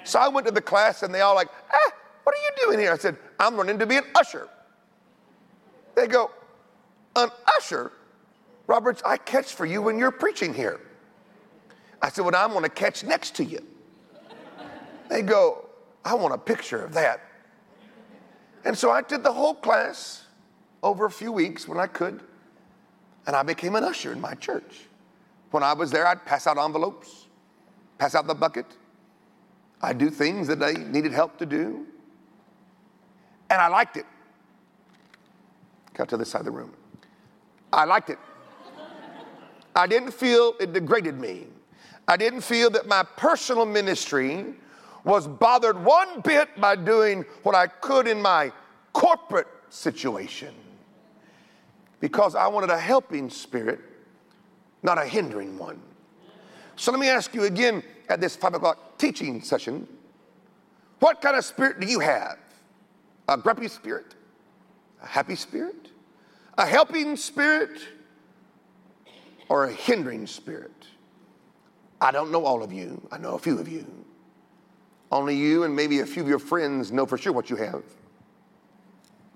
So 0.05 0.19
I 0.19 0.29
went 0.29 0.47
to 0.47 0.53
the 0.53 0.61
class 0.61 1.03
and 1.03 1.15
they 1.15 1.21
all 1.21 1.35
like, 1.35 1.49
ah, 1.73 1.93
what 2.23 2.35
are 2.35 2.39
you 2.39 2.67
doing 2.67 2.79
here? 2.79 2.93
I 2.93 2.99
said, 2.99 3.17
I'm 3.41 3.57
learning 3.57 3.79
to 3.81 3.87
be 3.87 3.97
an 3.97 4.05
usher. 4.15 4.49
They 5.95 6.07
go, 6.07 6.31
an 7.17 7.29
usher? 7.59 7.93
Roberts, 8.67 9.03
I 9.05 9.17
catch 9.17 9.55
for 9.55 9.67
you 9.67 9.83
when 9.83 9.99
you're 9.99 10.13
preaching 10.13 10.55
here. 10.55 10.81
I 12.01 12.09
said, 12.09 12.25
well, 12.25 12.35
I'm 12.37 12.51
going 12.51 12.63
to 12.63 12.69
catch 12.69 13.05
next 13.05 13.37
to 13.37 13.45
you. 13.45 13.61
They 15.09 15.23
go, 15.23 15.67
I 16.05 16.15
want 16.15 16.35
a 16.35 16.39
picture 16.39 16.83
of 16.83 16.95
that. 16.95 17.21
And 18.65 18.79
so 18.79 18.91
I 18.91 19.03
did 19.03 19.25
the 19.25 19.33
whole 19.33 19.55
class 19.55 20.22
over 20.83 21.05
a 21.07 21.11
few 21.11 21.33
weeks 21.33 21.69
when 21.69 21.79
I 21.79 21.87
could, 21.87 22.21
and 23.27 23.37
I 23.37 23.43
became 23.43 23.77
an 23.77 23.85
usher 23.85 24.13
in 24.13 24.21
my 24.21 24.35
church. 24.35 24.81
When 25.51 25.63
I 25.63 25.73
was 25.75 25.91
there, 25.91 26.07
I'd 26.07 26.25
pass 26.25 26.47
out 26.47 26.59
envelopes, 26.59 27.27
pass 27.99 28.15
out 28.15 28.27
the 28.27 28.35
bucket. 28.35 28.67
I'd 29.81 29.99
do 29.99 30.11
things 30.11 30.49
that 30.49 30.59
they 30.59 30.75
needed 30.75 31.13
help 31.13 31.39
to 31.39 31.47
do. 31.47 31.87
And 33.51 33.61
I 33.61 33.69
liked 33.69 33.97
it. 33.97 34.07
Got 35.95 36.09
to 36.09 36.17
this 36.17 36.31
side 36.31 36.41
of 36.41 36.45
the 36.47 36.53
room. 36.53 36.73
I 37.73 37.85
liked 37.85 38.11
it. 38.11 38.19
I 39.75 39.87
didn't 39.87 40.13
feel 40.13 40.55
it 40.61 40.73
degraded 40.73 41.19
me. 41.19 41.47
I 42.09 42.17
didn't 42.17 42.43
feel 42.43 42.71
that 42.71 42.87
my 42.87 43.03
personal 43.03 43.67
ministry 43.67 44.55
was 45.05 45.27
bothered 45.27 45.83
one 45.83 46.21
bit 46.21 46.49
by 46.61 46.77
doing 46.77 47.25
what 47.43 47.55
I 47.55 47.67
could 47.67 48.07
in 48.07 48.21
my 48.21 48.53
corporate 48.93 49.49
situation 49.69 50.55
because 52.03 52.35
I 52.35 52.49
wanted 52.49 52.71
a 52.71 52.79
helping 52.79 53.31
spirit, 53.31 53.79
not 54.83 54.99
a 54.99 55.07
hindering 55.07 55.57
one. 55.57 55.81
So 56.75 56.91
let 56.91 57.01
me 57.01 57.09
ask 57.09 57.33
you 57.33 57.45
again 57.45 57.81
at 58.09 58.21
this 58.21 58.35
five 58.35 58.55
o'clock 58.55 58.99
teaching 58.99 59.41
session 59.41 59.87
what 60.99 61.21
kind 61.21 61.37
of 61.37 61.45
spirit 61.45 61.81
do 61.81 61.87
you 61.87 62.01
have? 62.01 62.39
A 63.29 63.39
grumpy 63.39 63.69
spirit? 63.69 64.15
A 65.03 65.07
happy 65.07 65.37
spirit? 65.37 65.91
A 66.59 66.67
helping 66.67 67.17
spirit? 67.17 67.81
Or 69.49 69.65
a 69.65 69.73
hindering 69.73 70.27
spirit? 70.27 70.87
I 72.01 72.11
don't 72.11 72.33
know 72.33 72.45
all 72.45 72.65
of 72.65 72.73
you, 72.73 73.01
I 73.13 73.19
know 73.19 73.35
a 73.35 73.39
few 73.39 73.59
of 73.59 73.69
you. 73.69 73.87
Only 75.13 75.37
you 75.37 75.63
and 75.63 75.75
maybe 75.75 76.01
a 76.01 76.07
few 76.07 76.23
of 76.23 76.29
your 76.29 76.41
friends 76.41 76.91
know 76.91 77.07
for 77.07 77.17
sure 77.17 77.33
what 77.33 77.49
you 77.49 77.57
have. 77.57 77.85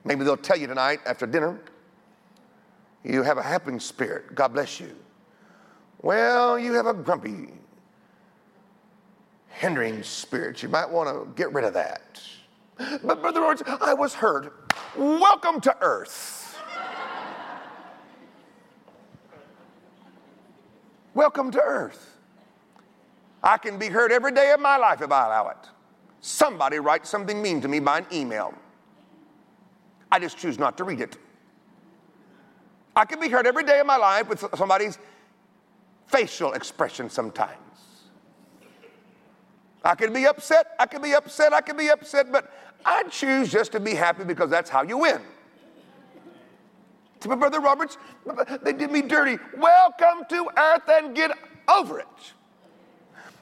Maybe 0.05 0.24
they'll 0.24 0.37
tell 0.37 0.57
you 0.57 0.66
tonight 0.66 1.00
after 1.07 1.26
dinner, 1.26 1.61
you 3.07 3.23
have 3.23 3.38
a 3.38 3.42
helping 3.42 3.79
spirit. 3.79 4.35
God 4.35 4.49
bless 4.49 4.81
you. 4.81 4.95
Well, 6.03 6.59
you 6.59 6.73
have 6.75 6.87
a 6.87 6.95
grumpy, 6.95 7.49
hindering 9.49 10.03
spirit. 10.03 10.62
You 10.62 10.69
might 10.69 10.90
want 10.90 11.09
to 11.09 11.33
get 11.37 11.53
rid 11.53 11.64
of 11.64 11.75
that. 11.75 12.21
But, 12.77 13.23
Brother 13.23 13.40
Lawrence, 13.40 13.62
I 13.66 13.95
was 13.95 14.12
heard. 14.12 14.51
Welcome 14.97 15.61
to 15.62 15.77
earth. 15.81 16.59
Welcome 21.14 21.51
to 21.53 21.62
earth. 21.62 22.19
I 23.42 23.57
can 23.57 23.79
be 23.79 23.87
hurt 23.87 24.11
every 24.12 24.33
day 24.33 24.53
of 24.53 24.61
my 24.61 24.77
life 24.77 25.01
if 25.01 25.11
I 25.11 25.27
allow 25.27 25.49
it. 25.49 25.57
Somebody 26.21 26.79
writes 26.79 27.09
something 27.09 27.40
mean 27.40 27.61
to 27.61 27.69
me 27.69 27.79
by 27.79 27.99
an 27.99 28.07
email. 28.12 28.53
I 30.11 30.19
just 30.19 30.37
choose 30.37 30.59
not 30.59 30.77
to 30.79 30.85
read 30.85 31.01
it. 31.01 31.16
I 32.96 33.04
can 33.04 33.20
be 33.20 33.28
hurt 33.28 33.46
every 33.46 33.62
day 33.62 33.78
of 33.78 33.87
my 33.87 33.98
life 33.98 34.26
with 34.26 34.42
somebody's 34.56 34.98
facial 36.06 36.54
expression 36.54 37.11
sometimes. 37.11 37.61
I 39.85 39.94
can 39.94 40.12
be 40.14 40.26
upset, 40.26 40.74
I 40.80 40.87
can 40.87 41.02
be 41.02 41.14
upset, 41.14 41.52
I 41.52 41.61
can 41.61 41.76
be 41.76 41.90
upset, 41.90 42.32
but 42.32 42.50
I 42.85 43.04
choose 43.04 43.52
just 43.52 43.70
to 43.72 43.80
be 43.80 43.94
happy 43.94 44.24
because 44.24 44.48
that's 44.48 44.70
how 44.70 44.82
you 44.82 44.98
win. 44.98 45.20
To 47.20 47.28
my 47.28 47.37
brother 47.37 47.61
Roberts, 47.61 47.98
they 48.62 48.72
did 48.72 48.90
me 48.90 49.02
dirty. 49.02 49.38
Welcome 49.56 50.24
to 50.30 50.48
earth 50.56 50.88
and 50.88 51.14
get 51.14 51.32
over 51.68 52.00
it. 52.00 52.06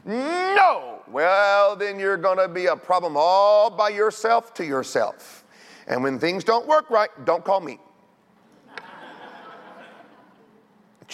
No. 0.05 1.03
Well, 1.09 1.77
then 1.77 1.99
you're 1.99 2.17
going 2.17 2.39
to 2.39 2.49
be 2.49 2.67
a 2.67 2.77
problem 2.77 3.15
all 3.17 3.71
by 3.71 3.91
yourself 3.91 4.53
to 4.55 4.65
yourself. 4.65 5.45
And 5.87 6.03
when 6.03 6.19
things 6.19 6.45
don't 6.45 6.67
work 6.67 6.91
right, 6.91 7.11
don't 7.25 7.45
call 7.45 7.61
me. 7.61 7.79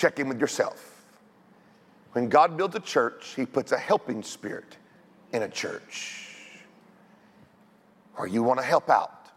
Check 0.00 0.18
in 0.18 0.28
with 0.30 0.40
yourself. 0.40 1.04
When 2.12 2.30
God 2.30 2.56
builds 2.56 2.74
a 2.74 2.80
church, 2.80 3.34
He 3.36 3.44
puts 3.44 3.72
a 3.72 3.76
helping 3.76 4.22
spirit 4.22 4.78
in 5.34 5.42
a 5.42 5.48
church. 5.48 6.38
Or 8.16 8.26
you 8.26 8.42
want 8.42 8.60
to 8.60 8.64
help 8.64 8.88
out. 8.88 9.28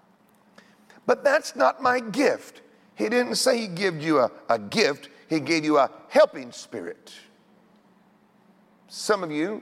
But 1.05 1.21
that's 1.21 1.57
not 1.57 1.81
my 1.81 1.99
gift. 1.99 2.61
He 2.95 3.09
didn't 3.09 3.35
say 3.35 3.57
He 3.57 3.67
gave 3.67 4.01
you 4.01 4.19
a, 4.19 4.31
a 4.47 4.57
gift, 4.57 5.09
He 5.29 5.41
gave 5.41 5.65
you 5.65 5.79
a 5.79 5.91
helping 6.07 6.53
spirit. 6.53 7.11
Some 8.87 9.21
of 9.21 9.33
you 9.33 9.61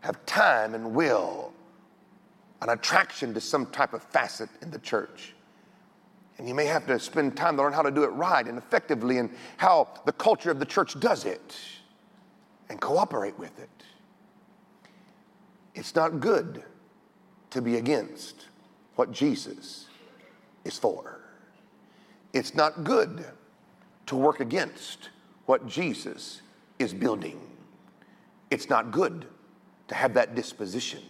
have 0.00 0.24
time 0.24 0.74
and 0.74 0.94
will, 0.94 1.52
an 2.62 2.70
attraction 2.70 3.34
to 3.34 3.42
some 3.42 3.66
type 3.66 3.92
of 3.92 4.02
facet 4.04 4.48
in 4.62 4.70
the 4.70 4.78
church. 4.78 5.34
And 6.38 6.48
you 6.48 6.54
may 6.54 6.66
have 6.66 6.86
to 6.86 6.98
spend 7.00 7.36
time 7.36 7.56
to 7.56 7.62
learn 7.62 7.72
how 7.72 7.82
to 7.82 7.90
do 7.90 8.04
it 8.04 8.08
right 8.08 8.46
and 8.46 8.56
effectively 8.56 9.18
and 9.18 9.30
how 9.56 9.88
the 10.06 10.12
culture 10.12 10.50
of 10.50 10.60
the 10.60 10.66
church 10.66 10.98
does 11.00 11.24
it 11.24 11.56
and 12.68 12.80
cooperate 12.80 13.38
with 13.38 13.58
it. 13.58 13.68
It's 15.74 15.94
not 15.94 16.20
good 16.20 16.62
to 17.50 17.60
be 17.60 17.76
against 17.76 18.46
what 18.94 19.10
Jesus 19.10 19.86
is 20.64 20.78
for. 20.78 21.20
It's 22.32 22.54
not 22.54 22.84
good 22.84 23.24
to 24.06 24.16
work 24.16 24.40
against 24.40 25.08
what 25.46 25.66
Jesus 25.66 26.42
is 26.78 26.94
building. 26.94 27.40
It's 28.50 28.68
not 28.68 28.90
good 28.90 29.26
to 29.88 29.94
have 29.94 30.14
that 30.14 30.34
disposition. 30.34 31.02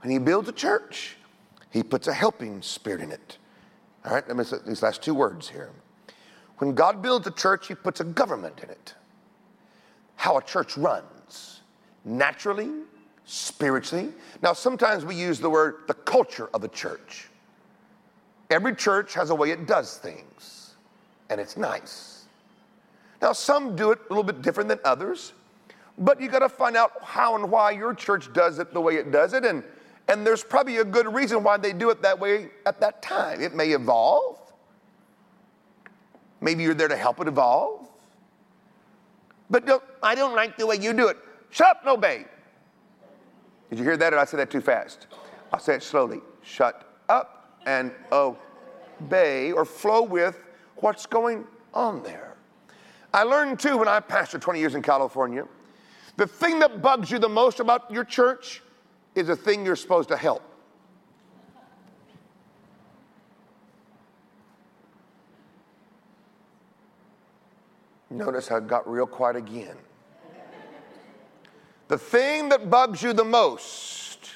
When 0.00 0.10
he 0.10 0.18
builds 0.18 0.48
a 0.48 0.52
church, 0.52 1.16
he 1.70 1.82
puts 1.82 2.06
a 2.06 2.12
helping 2.12 2.62
spirit 2.62 3.00
in 3.00 3.10
it. 3.10 3.38
All 4.04 4.12
right, 4.12 4.26
let 4.26 4.36
me 4.36 4.44
say 4.44 4.58
these 4.66 4.82
last 4.82 5.02
two 5.02 5.14
words 5.14 5.48
here. 5.48 5.70
When 6.58 6.74
God 6.74 7.02
builds 7.02 7.26
a 7.26 7.30
church, 7.30 7.68
he 7.68 7.74
puts 7.74 8.00
a 8.00 8.04
government 8.04 8.60
in 8.62 8.70
it. 8.70 8.94
How 10.16 10.38
a 10.38 10.42
church 10.42 10.76
runs, 10.76 11.60
naturally, 12.04 12.70
spiritually. 13.24 14.12
Now, 14.42 14.52
sometimes 14.52 15.04
we 15.04 15.14
use 15.14 15.40
the 15.40 15.50
word 15.50 15.82
the 15.86 15.94
culture 15.94 16.48
of 16.54 16.64
a 16.64 16.68
church. 16.68 17.28
Every 18.50 18.74
church 18.74 19.14
has 19.14 19.30
a 19.30 19.34
way 19.34 19.50
it 19.50 19.66
does 19.66 19.96
things, 19.96 20.74
and 21.30 21.40
it's 21.40 21.56
nice. 21.56 22.24
Now, 23.20 23.32
some 23.32 23.76
do 23.76 23.92
it 23.92 24.00
a 24.00 24.12
little 24.12 24.24
bit 24.24 24.42
different 24.42 24.68
than 24.68 24.80
others. 24.84 25.32
But 25.98 26.20
you 26.20 26.28
got 26.28 26.40
to 26.40 26.48
find 26.48 26.76
out 26.76 26.92
how 27.02 27.36
and 27.36 27.50
why 27.50 27.70
your 27.70 27.94
church 27.94 28.32
does 28.32 28.58
it 28.58 28.72
the 28.72 28.80
way 28.80 28.96
it 28.96 29.10
does 29.10 29.32
it. 29.32 29.44
And, 29.44 29.62
and 30.12 30.26
there's 30.26 30.44
probably 30.44 30.76
a 30.76 30.84
good 30.84 31.12
reason 31.12 31.42
why 31.42 31.56
they 31.56 31.72
do 31.72 31.88
it 31.88 32.02
that 32.02 32.18
way 32.18 32.50
at 32.66 32.80
that 32.80 33.00
time. 33.00 33.40
It 33.40 33.54
may 33.54 33.70
evolve. 33.70 34.38
Maybe 36.42 36.62
you're 36.62 36.74
there 36.74 36.88
to 36.88 36.96
help 36.96 37.18
it 37.20 37.28
evolve. 37.28 37.88
But 39.48 39.64
don't, 39.64 39.82
I 40.02 40.14
don't 40.14 40.34
like 40.34 40.58
the 40.58 40.66
way 40.66 40.76
you 40.76 40.92
do 40.92 41.08
it. 41.08 41.16
Shut 41.48 41.68
up 41.68 41.80
and 41.80 41.90
obey. 41.90 42.26
Did 43.70 43.78
you 43.78 43.84
hear 43.86 43.96
that 43.96 44.12
or 44.12 44.18
I 44.18 44.26
say 44.26 44.36
that 44.36 44.50
too 44.50 44.60
fast? 44.60 45.06
I'll 45.50 45.60
say 45.60 45.76
it 45.76 45.82
slowly. 45.82 46.20
Shut 46.42 46.94
up 47.08 47.58
and 47.64 47.90
obey 48.12 49.52
or 49.52 49.64
flow 49.64 50.02
with 50.02 50.44
what's 50.76 51.06
going 51.06 51.46
on 51.72 52.02
there. 52.02 52.36
I 53.14 53.22
learned 53.22 53.60
too 53.60 53.78
when 53.78 53.88
I 53.88 54.00
pastored 54.00 54.42
20 54.42 54.60
years 54.60 54.74
in 54.74 54.82
California 54.82 55.46
the 56.18 56.26
thing 56.26 56.58
that 56.58 56.82
bugs 56.82 57.10
you 57.10 57.18
the 57.18 57.28
most 57.28 57.60
about 57.60 57.90
your 57.90 58.04
church 58.04 58.62
is 59.14 59.28
a 59.28 59.36
thing 59.36 59.64
you're 59.64 59.76
supposed 59.76 60.08
to 60.08 60.16
help. 60.16 60.42
Notice 68.10 68.48
how 68.48 68.56
it 68.56 68.66
got 68.66 68.88
real 68.90 69.06
quiet 69.06 69.36
again. 69.36 69.76
The 71.88 71.98
thing 71.98 72.48
that 72.50 72.70
bugs 72.70 73.02
you 73.02 73.12
the 73.12 73.24
most 73.24 74.30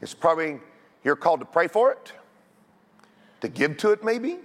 is 0.00 0.14
probably 0.14 0.60
you're 1.04 1.16
called 1.16 1.40
to 1.40 1.46
pray 1.46 1.68
for 1.68 1.90
it, 1.92 2.12
to 3.40 3.48
give 3.48 3.76
to 3.78 3.92
it, 3.92 4.04
maybe. 4.04 4.38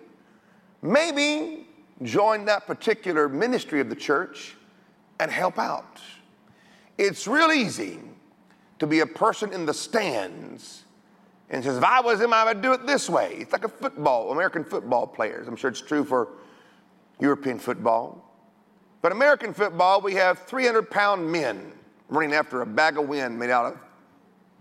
Maybe 0.81 1.67
join 2.03 2.45
that 2.45 2.67
particular 2.67 3.27
ministry 3.27 3.79
of 3.79 3.89
the 3.89 3.95
church 3.95 4.55
and 5.19 5.31
help 5.31 5.57
out. 5.57 5.99
It's 6.97 7.27
real 7.27 7.51
easy 7.51 7.99
to 8.79 8.87
be 8.87 8.99
a 8.99 9.05
person 9.05 9.53
in 9.53 9.65
the 9.65 9.73
stands 9.73 10.83
and 11.49 11.63
says, 11.63 11.77
if 11.77 11.83
I 11.83 12.01
was 12.01 12.19
him, 12.19 12.33
I 12.33 12.43
would 12.45 12.61
do 12.61 12.73
it 12.73 12.85
this 12.85 13.09
way. 13.09 13.35
It's 13.37 13.53
like 13.53 13.63
a 13.63 13.69
football, 13.69 14.31
American 14.31 14.63
football 14.63 15.07
players. 15.07 15.47
I'm 15.47 15.55
sure 15.55 15.69
it's 15.69 15.81
true 15.81 16.03
for 16.03 16.29
European 17.19 17.57
football. 17.57 18.23
But 19.01 19.11
American 19.11 19.53
football, 19.53 20.01
we 20.01 20.13
have 20.15 20.39
300 20.39 20.89
pound 20.89 21.31
men 21.31 21.71
running 22.09 22.33
after 22.33 22.61
a 22.61 22.65
bag 22.65 22.97
of 22.97 23.07
wind 23.07 23.37
made 23.37 23.49
out 23.49 23.73
of 23.73 23.79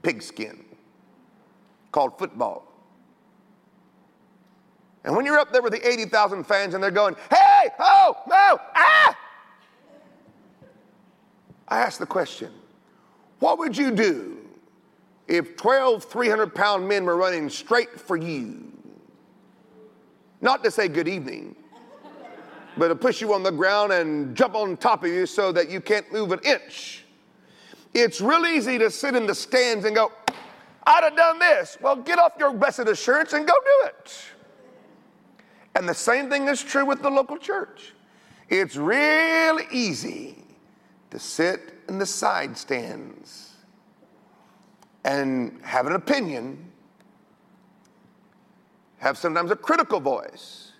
pigskin 0.02 0.64
called 1.90 2.18
football. 2.18 2.62
And 5.04 5.14
when 5.14 5.24
you're 5.24 5.38
up 5.38 5.52
there 5.52 5.62
with 5.62 5.72
the 5.72 5.88
80,000 5.88 6.44
fans 6.44 6.74
and 6.74 6.82
they're 6.82 6.90
going, 6.90 7.14
hey, 7.30 7.70
oh, 7.78 8.16
no, 8.28 8.60
ah! 8.74 9.16
I 11.68 11.78
ask 11.78 11.98
the 11.98 12.06
question, 12.06 12.52
what 13.38 13.58
would 13.58 13.76
you 13.76 13.90
do 13.90 14.38
if 15.28 15.56
12 15.56 16.04
300 16.04 16.54
pound 16.54 16.88
men 16.88 17.04
were 17.04 17.16
running 17.16 17.48
straight 17.48 18.00
for 18.00 18.16
you? 18.16 18.72
Not 20.40 20.62
to 20.64 20.70
say 20.70 20.88
good 20.88 21.08
evening, 21.08 21.56
but 22.76 22.88
to 22.88 22.94
push 22.94 23.20
you 23.20 23.32
on 23.32 23.42
the 23.42 23.50
ground 23.50 23.92
and 23.92 24.36
jump 24.36 24.54
on 24.54 24.76
top 24.76 25.04
of 25.04 25.10
you 25.10 25.26
so 25.26 25.52
that 25.52 25.70
you 25.70 25.80
can't 25.80 26.10
move 26.12 26.32
an 26.32 26.40
inch. 26.44 27.04
It's 27.94 28.20
real 28.20 28.46
easy 28.46 28.78
to 28.78 28.90
sit 28.90 29.14
in 29.14 29.26
the 29.26 29.34
stands 29.34 29.86
and 29.86 29.96
go, 29.96 30.12
I'd 30.86 31.02
have 31.02 31.16
done 31.16 31.38
this. 31.38 31.78
Well, 31.80 31.96
get 31.96 32.18
off 32.18 32.34
your 32.38 32.52
blessed 32.52 32.80
assurance 32.80 33.32
and 33.32 33.46
go 33.46 33.54
do 33.54 33.88
it. 33.88 34.24
And 35.74 35.88
the 35.88 35.94
same 35.94 36.30
thing 36.30 36.48
is 36.48 36.62
true 36.62 36.84
with 36.84 37.02
the 37.02 37.10
local 37.10 37.38
church. 37.38 37.94
It's 38.48 38.76
real 38.76 39.58
easy 39.72 40.44
to 41.10 41.18
sit 41.18 41.75
in 41.88 41.98
the 41.98 42.06
side 42.06 42.56
stands 42.56 43.54
and 45.04 45.60
have 45.62 45.86
an 45.86 45.92
opinion, 45.92 46.70
have 48.98 49.16
sometimes 49.16 49.50
a 49.50 49.56
critical 49.56 50.00
voice 50.00 50.72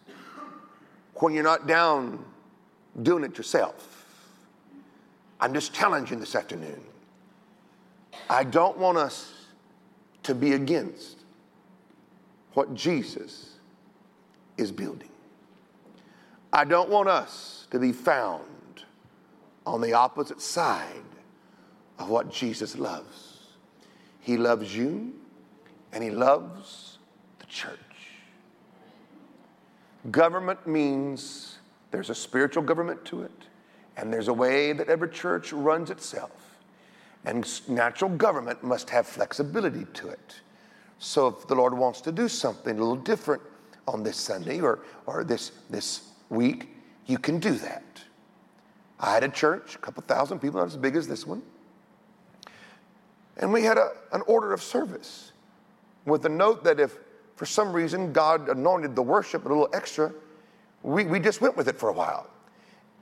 when 1.14 1.32
you're 1.32 1.44
not 1.44 1.66
down 1.66 2.24
doing 3.02 3.24
it 3.24 3.36
yourself. 3.36 4.06
I'm 5.40 5.52
just 5.54 5.72
challenging 5.72 6.18
this 6.18 6.34
afternoon. 6.34 6.80
I 8.28 8.44
don't 8.44 8.78
want 8.78 8.98
us 8.98 9.32
to 10.24 10.34
be 10.34 10.54
against 10.54 11.18
what 12.54 12.74
Jesus 12.74 13.50
is 14.56 14.72
building. 14.72 15.10
I 16.52 16.64
don't 16.64 16.88
want 16.88 17.08
us 17.08 17.66
to 17.70 17.78
be 17.78 17.92
found 17.92 18.44
on 19.66 19.80
the 19.80 19.92
opposite 19.92 20.40
side 20.40 21.02
of 21.98 22.08
what 22.08 22.30
Jesus 22.30 22.78
loves. 22.78 23.48
He 24.20 24.36
loves 24.36 24.74
you 24.74 25.12
and 25.92 26.02
he 26.02 26.10
loves 26.10 26.98
the 27.38 27.46
church. 27.46 27.78
Government 30.10 30.66
means 30.66 31.58
there's 31.90 32.10
a 32.10 32.14
spiritual 32.14 32.62
government 32.62 33.04
to 33.06 33.22
it, 33.22 33.32
and 33.96 34.12
there's 34.12 34.28
a 34.28 34.32
way 34.32 34.72
that 34.72 34.88
every 34.88 35.08
church 35.08 35.52
runs 35.52 35.90
itself. 35.90 36.30
And 37.24 37.48
natural 37.68 38.10
government 38.10 38.62
must 38.62 38.88
have 38.90 39.06
flexibility 39.06 39.84
to 39.94 40.08
it. 40.08 40.40
So 40.98 41.26
if 41.28 41.48
the 41.48 41.54
Lord 41.54 41.74
wants 41.74 42.00
to 42.02 42.12
do 42.12 42.28
something 42.28 42.76
a 42.76 42.78
little 42.78 42.94
different 42.96 43.42
on 43.88 44.02
this 44.02 44.16
Sunday 44.16 44.60
or, 44.60 44.80
or 45.06 45.24
this, 45.24 45.52
this 45.70 46.10
week, 46.28 46.68
you 47.06 47.18
can 47.18 47.40
do 47.40 47.52
that. 47.52 47.82
I 48.98 49.12
had 49.12 49.24
a 49.24 49.28
church, 49.28 49.74
a 49.74 49.78
couple 49.78 50.02
thousand 50.02 50.38
people, 50.40 50.60
not 50.60 50.66
as 50.66 50.76
big 50.76 50.96
as 50.96 51.06
this 51.06 51.26
one. 51.26 51.42
And 53.36 53.52
we 53.52 53.62
had 53.62 53.76
a, 53.76 53.90
an 54.12 54.22
order 54.26 54.52
of 54.52 54.62
service 54.62 55.32
with 56.06 56.24
a 56.24 56.30
note 56.30 56.64
that 56.64 56.80
if 56.80 56.98
for 57.34 57.44
some 57.44 57.72
reason 57.72 58.12
God 58.12 58.48
anointed 58.48 58.96
the 58.96 59.02
worship 59.02 59.44
a 59.44 59.48
little 59.48 59.68
extra, 59.74 60.12
we, 60.82 61.04
we 61.04 61.20
just 61.20 61.40
went 61.40 61.56
with 61.56 61.68
it 61.68 61.78
for 61.78 61.90
a 61.90 61.92
while. 61.92 62.30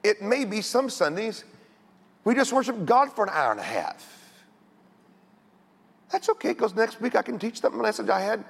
It 0.03 0.21
may 0.21 0.45
be 0.45 0.61
some 0.61 0.91
Sundays 0.91 1.45
we 2.25 2.35
just 2.35 2.53
worship 2.53 2.85
God 2.87 3.13
for 3.13 3.25
an 3.25 3.31
hour 3.33 3.53
and 3.53 3.61
a 3.61 3.65
half. 3.65 4.11
That's 6.11 6.29
okay, 6.31 6.49
because 6.49 6.75
next 6.75 7.01
week 7.01 7.17
I 7.17 7.23
can 7.23 7.39
teach 7.39 7.61
the 7.61 7.71
message 7.71 8.09
I 8.09 8.21
had 8.21 8.45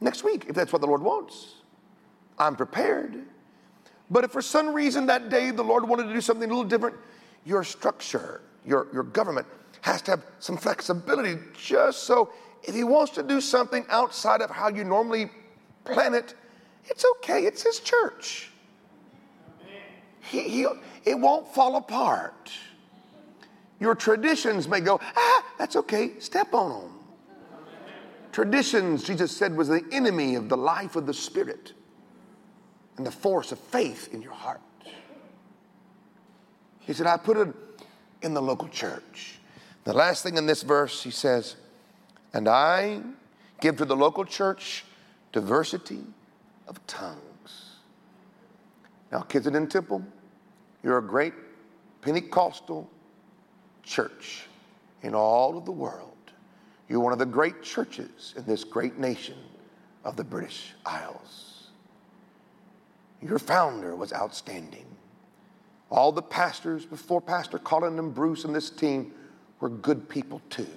next 0.00 0.24
week, 0.24 0.46
if 0.48 0.54
that's 0.54 0.72
what 0.72 0.80
the 0.80 0.88
Lord 0.88 1.02
wants. 1.02 1.54
I'm 2.38 2.56
prepared. 2.56 3.24
But 4.10 4.24
if 4.24 4.32
for 4.32 4.42
some 4.42 4.74
reason 4.74 5.06
that 5.06 5.28
day 5.28 5.50
the 5.50 5.62
Lord 5.62 5.88
wanted 5.88 6.08
to 6.08 6.12
do 6.12 6.20
something 6.20 6.50
a 6.50 6.52
little 6.52 6.68
different, 6.68 6.96
your 7.44 7.64
structure, 7.64 8.42
your, 8.66 8.88
your 8.92 9.04
government 9.04 9.46
has 9.82 10.02
to 10.02 10.12
have 10.12 10.24
some 10.40 10.56
flexibility 10.56 11.38
just 11.56 12.04
so 12.04 12.30
if 12.62 12.74
He 12.74 12.84
wants 12.84 13.12
to 13.12 13.22
do 13.22 13.40
something 13.40 13.86
outside 13.88 14.42
of 14.42 14.50
how 14.50 14.68
you 14.68 14.84
normally 14.84 15.30
plan 15.84 16.14
it, 16.14 16.34
it's 16.84 17.04
okay. 17.16 17.44
It's 17.46 17.62
His 17.62 17.80
church. 17.80 18.50
He, 20.20 20.42
he, 20.42 20.66
it 21.04 21.18
won't 21.18 21.48
fall 21.48 21.76
apart. 21.76 22.50
Your 23.78 23.94
traditions 23.94 24.68
may 24.68 24.80
go, 24.80 25.00
ah, 25.16 25.44
that's 25.58 25.74
okay, 25.76 26.18
step 26.18 26.52
on 26.52 26.82
them. 26.82 26.92
Traditions, 28.30 29.02
Jesus 29.02 29.34
said, 29.34 29.56
was 29.56 29.68
the 29.68 29.82
enemy 29.90 30.34
of 30.34 30.48
the 30.48 30.56
life 30.56 30.94
of 30.94 31.06
the 31.06 31.14
Spirit 31.14 31.72
and 33.00 33.06
the 33.06 33.10
force 33.10 33.50
of 33.50 33.58
faith 33.58 34.12
in 34.12 34.20
your 34.20 34.34
heart. 34.34 34.60
He 36.80 36.92
said, 36.92 37.06
I 37.06 37.16
put 37.16 37.38
it 37.38 37.48
in 38.20 38.34
the 38.34 38.42
local 38.42 38.68
church. 38.68 39.38
The 39.84 39.94
last 39.94 40.22
thing 40.22 40.36
in 40.36 40.44
this 40.44 40.60
verse, 40.62 41.02
he 41.02 41.10
says, 41.10 41.56
and 42.34 42.46
I 42.46 43.00
give 43.62 43.78
to 43.78 43.86
the 43.86 43.96
local 43.96 44.26
church 44.26 44.84
diversity 45.32 46.04
of 46.68 46.86
tongues. 46.86 47.76
Now, 49.10 49.22
Kensington 49.22 49.66
Temple, 49.66 50.04
you're 50.82 50.98
a 50.98 51.02
great 51.02 51.32
Pentecostal 52.02 52.86
church 53.82 54.42
in 55.00 55.14
all 55.14 55.56
of 55.56 55.64
the 55.64 55.72
world. 55.72 56.18
You're 56.90 57.00
one 57.00 57.14
of 57.14 57.18
the 57.18 57.24
great 57.24 57.62
churches 57.62 58.34
in 58.36 58.44
this 58.44 58.62
great 58.62 58.98
nation 58.98 59.38
of 60.04 60.16
the 60.16 60.24
British 60.24 60.74
Isles. 60.84 61.49
Your 63.22 63.38
founder 63.38 63.94
was 63.94 64.12
outstanding. 64.12 64.86
All 65.90 66.12
the 66.12 66.22
pastors 66.22 66.86
before 66.86 67.20
Pastor 67.20 67.58
Colin 67.58 67.98
and 67.98 68.14
Bruce 68.14 68.44
and 68.44 68.54
this 68.54 68.70
team 68.70 69.12
were 69.58 69.68
good 69.68 70.08
people 70.08 70.40
too. 70.50 70.68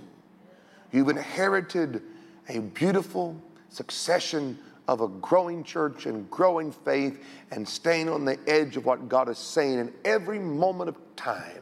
You've 0.91 1.09
inherited 1.09 2.01
a 2.49 2.59
beautiful 2.59 3.35
succession 3.69 4.57
of 4.87 5.01
a 5.01 5.07
growing 5.07 5.63
church 5.63 6.05
and 6.05 6.29
growing 6.29 6.71
faith 6.71 7.23
and 7.51 7.67
staying 7.67 8.09
on 8.09 8.25
the 8.25 8.37
edge 8.47 8.75
of 8.75 8.85
what 8.85 9.07
God 9.07 9.29
is 9.29 9.37
saying 9.37 9.79
in 9.79 9.93
every 10.03 10.39
moment 10.39 10.89
of 10.89 10.97
time. 11.15 11.61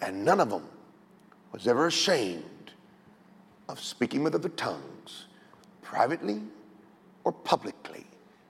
And 0.00 0.24
none 0.24 0.40
of 0.40 0.50
them 0.50 0.66
was 1.52 1.68
ever 1.68 1.86
ashamed 1.86 2.72
of 3.68 3.80
speaking 3.80 4.22
with 4.24 4.34
other 4.34 4.48
tongues, 4.50 5.26
privately 5.80 6.42
or 7.22 7.32
publicly, 7.32 8.04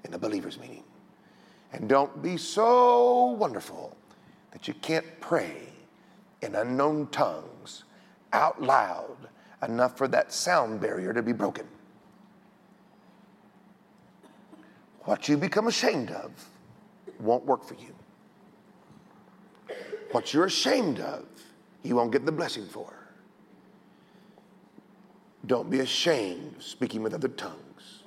in 0.05 0.15
a 0.15 0.19
believer's 0.19 0.59
meeting. 0.59 0.85
And 1.73 1.89
don't 1.89 2.23
be 2.23 2.37
so 2.37 3.37
wonderful 3.39 3.97
that 4.53 4.69
you 4.69 4.75
can't 4.75 5.21
pray 5.21 5.69
in 6.43 6.55
unknown 6.55 7.09
tongues 7.09 7.85
out 8.33 8.63
loud 8.63 9.17
enough 9.63 9.97
for 9.97 10.07
that 10.09 10.33
sound 10.33 10.81
barrier 10.81 11.13
to 11.13 11.23
be 11.23 11.33
broken. 11.33 11.67
What 15.01 15.29
you 15.29 15.37
become 15.37 15.67
ashamed 15.67 16.11
of 16.11 16.31
won't 17.21 17.45
work 17.45 17.65
for 17.65 17.75
you. 17.75 17.95
What 20.13 20.33
you're 20.33 20.47
ashamed 20.47 21.01
of, 21.01 21.25
you 21.83 21.97
won't 21.97 22.13
get 22.13 22.25
the 22.25 22.33
blessing 22.33 22.67
for. 22.67 22.95
Don't 25.47 25.69
be 25.69 25.81
ashamed 25.81 26.57
of 26.57 26.63
speaking 26.63 27.03
with 27.03 27.13
other 27.13 27.29
tongues. 27.29 28.04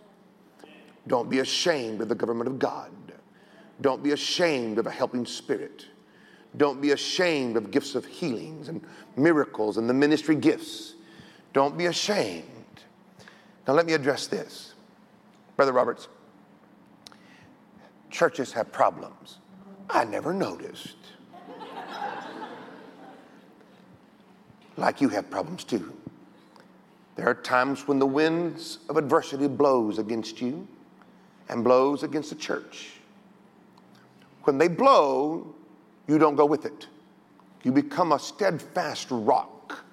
Don't 1.07 1.29
be 1.29 1.39
ashamed 1.39 2.01
of 2.01 2.09
the 2.09 2.15
government 2.15 2.49
of 2.49 2.59
God. 2.59 2.91
Don't 3.81 4.03
be 4.03 4.11
ashamed 4.11 4.77
of 4.77 4.87
a 4.87 4.91
helping 4.91 5.25
spirit. 5.25 5.85
Don't 6.57 6.81
be 6.81 6.91
ashamed 6.91 7.55
of 7.55 7.71
gifts 7.71 7.95
of 7.95 8.05
healings 8.05 8.67
and 8.67 8.81
miracles 9.15 9.77
and 9.77 9.89
the 9.89 9.93
ministry 9.93 10.35
gifts. 10.35 10.95
Don't 11.53 11.77
be 11.77 11.85
ashamed. 11.85 12.43
Now, 13.67 13.73
let 13.73 13.85
me 13.85 13.93
address 13.93 14.27
this. 14.27 14.73
Brother 15.55 15.73
Roberts, 15.73 16.07
churches 18.09 18.53
have 18.53 18.71
problems. 18.71 19.37
I 19.89 20.05
never 20.05 20.33
noticed. 20.33 20.95
like 24.77 25.01
you 25.01 25.09
have 25.09 25.29
problems 25.29 25.63
too. 25.63 25.93
There 27.15 27.27
are 27.27 27.33
times 27.33 27.87
when 27.87 27.99
the 27.99 28.05
winds 28.05 28.79
of 28.89 28.97
adversity 28.97 29.47
blows 29.47 29.97
against 29.97 30.39
you 30.39 30.67
and 31.49 31.63
blows 31.63 32.03
against 32.03 32.29
the 32.29 32.35
church. 32.35 32.91
When 34.43 34.57
they 34.57 34.67
blow, 34.67 35.53
you 36.07 36.17
don't 36.17 36.35
go 36.35 36.45
with 36.45 36.65
it. 36.65 36.87
You 37.63 37.71
become 37.71 38.13
a 38.13 38.19
steadfast 38.19 39.07
rock 39.11 39.83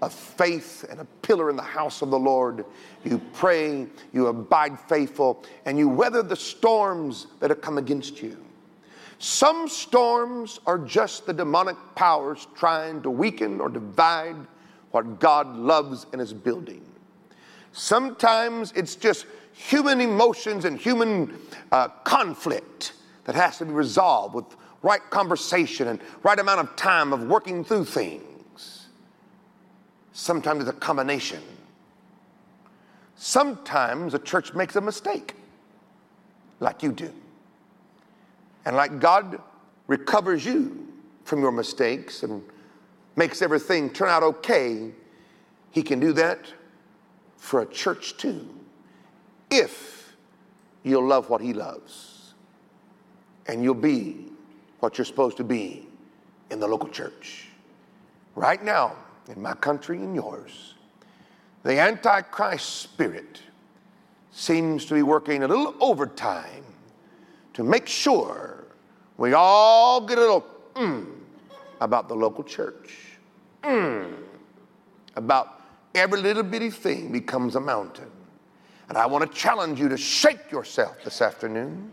of 0.00 0.12
faith 0.12 0.86
and 0.90 1.00
a 1.00 1.04
pillar 1.22 1.50
in 1.50 1.56
the 1.56 1.62
house 1.62 2.00
of 2.00 2.10
the 2.10 2.18
Lord. 2.18 2.64
You 3.04 3.20
pray, 3.34 3.86
you 4.12 4.28
abide 4.28 4.80
faithful, 4.80 5.44
and 5.66 5.78
you 5.78 5.88
weather 5.88 6.22
the 6.22 6.36
storms 6.36 7.26
that 7.40 7.50
have 7.50 7.60
come 7.60 7.76
against 7.76 8.22
you. 8.22 8.42
Some 9.18 9.68
storms 9.68 10.60
are 10.66 10.78
just 10.78 11.26
the 11.26 11.34
demonic 11.34 11.76
powers 11.94 12.46
trying 12.54 13.02
to 13.02 13.10
weaken 13.10 13.60
or 13.60 13.68
divide 13.68 14.36
what 14.92 15.20
God 15.20 15.54
loves 15.56 16.06
and 16.12 16.22
is 16.22 16.32
building. 16.32 16.82
Sometimes 17.72 18.72
it's 18.74 18.96
just 18.96 19.26
human 19.60 20.00
emotions 20.00 20.64
and 20.64 20.78
human 20.78 21.38
uh, 21.70 21.88
conflict 22.04 22.94
that 23.24 23.34
has 23.34 23.58
to 23.58 23.66
be 23.66 23.72
resolved 23.72 24.34
with 24.34 24.46
right 24.82 25.02
conversation 25.10 25.88
and 25.88 26.00
right 26.22 26.38
amount 26.38 26.60
of 26.60 26.74
time 26.76 27.12
of 27.12 27.24
working 27.24 27.62
through 27.62 27.84
things. 27.84 28.86
Sometimes 30.12 30.62
it's 30.62 30.70
a 30.70 30.80
combination. 30.80 31.42
Sometimes 33.16 34.14
a 34.14 34.18
church 34.18 34.54
makes 34.54 34.76
a 34.76 34.80
mistake, 34.80 35.34
like 36.60 36.82
you 36.82 36.90
do. 36.90 37.12
And 38.64 38.76
like 38.76 38.98
God 38.98 39.40
recovers 39.88 40.44
you 40.44 40.88
from 41.24 41.40
your 41.40 41.52
mistakes 41.52 42.22
and 42.22 42.42
makes 43.14 43.42
everything 43.42 43.90
turn 43.90 44.08
out 44.08 44.22
okay, 44.22 44.90
He 45.70 45.82
can 45.82 46.00
do 46.00 46.14
that 46.14 46.46
for 47.36 47.60
a 47.60 47.66
church 47.66 48.16
too, 48.16 48.48
if 49.50 50.14
you'll 50.82 51.06
love 51.06 51.28
what 51.28 51.40
He 51.40 51.52
loves 51.52 52.34
and 53.46 53.62
you'll 53.62 53.74
be 53.74 54.26
what 54.80 54.96
you're 54.96 55.04
supposed 55.04 55.36
to 55.36 55.44
be 55.44 55.86
in 56.50 56.60
the 56.60 56.66
local 56.66 56.88
church. 56.88 57.48
Right 58.34 58.62
now, 58.62 58.96
in 59.28 59.40
my 59.40 59.54
country 59.54 59.98
and 59.98 60.14
yours, 60.14 60.74
the 61.62 61.78
Antichrist 61.78 62.80
spirit 62.80 63.42
seems 64.30 64.86
to 64.86 64.94
be 64.94 65.02
working 65.02 65.42
a 65.42 65.48
little 65.48 65.74
overtime 65.80 66.64
to 67.54 67.64
make 67.64 67.86
sure 67.86 68.64
we 69.16 69.32
all 69.34 70.00
get 70.00 70.18
a 70.18 70.20
little 70.20 70.46
mm 70.74 71.06
about 71.80 72.08
the 72.08 72.14
local 72.14 72.44
church. 72.44 73.18
Mm 73.62 74.14
about 75.16 75.60
every 75.94 76.20
little 76.20 76.42
bitty 76.42 76.70
thing 76.70 77.12
becomes 77.12 77.56
a 77.56 77.60
mountain. 77.60 78.10
And 78.90 78.98
I 78.98 79.06
want 79.06 79.24
to 79.24 79.38
challenge 79.38 79.78
you 79.78 79.88
to 79.88 79.96
shake 79.96 80.50
yourself 80.50 80.96
this 81.04 81.22
afternoon 81.22 81.92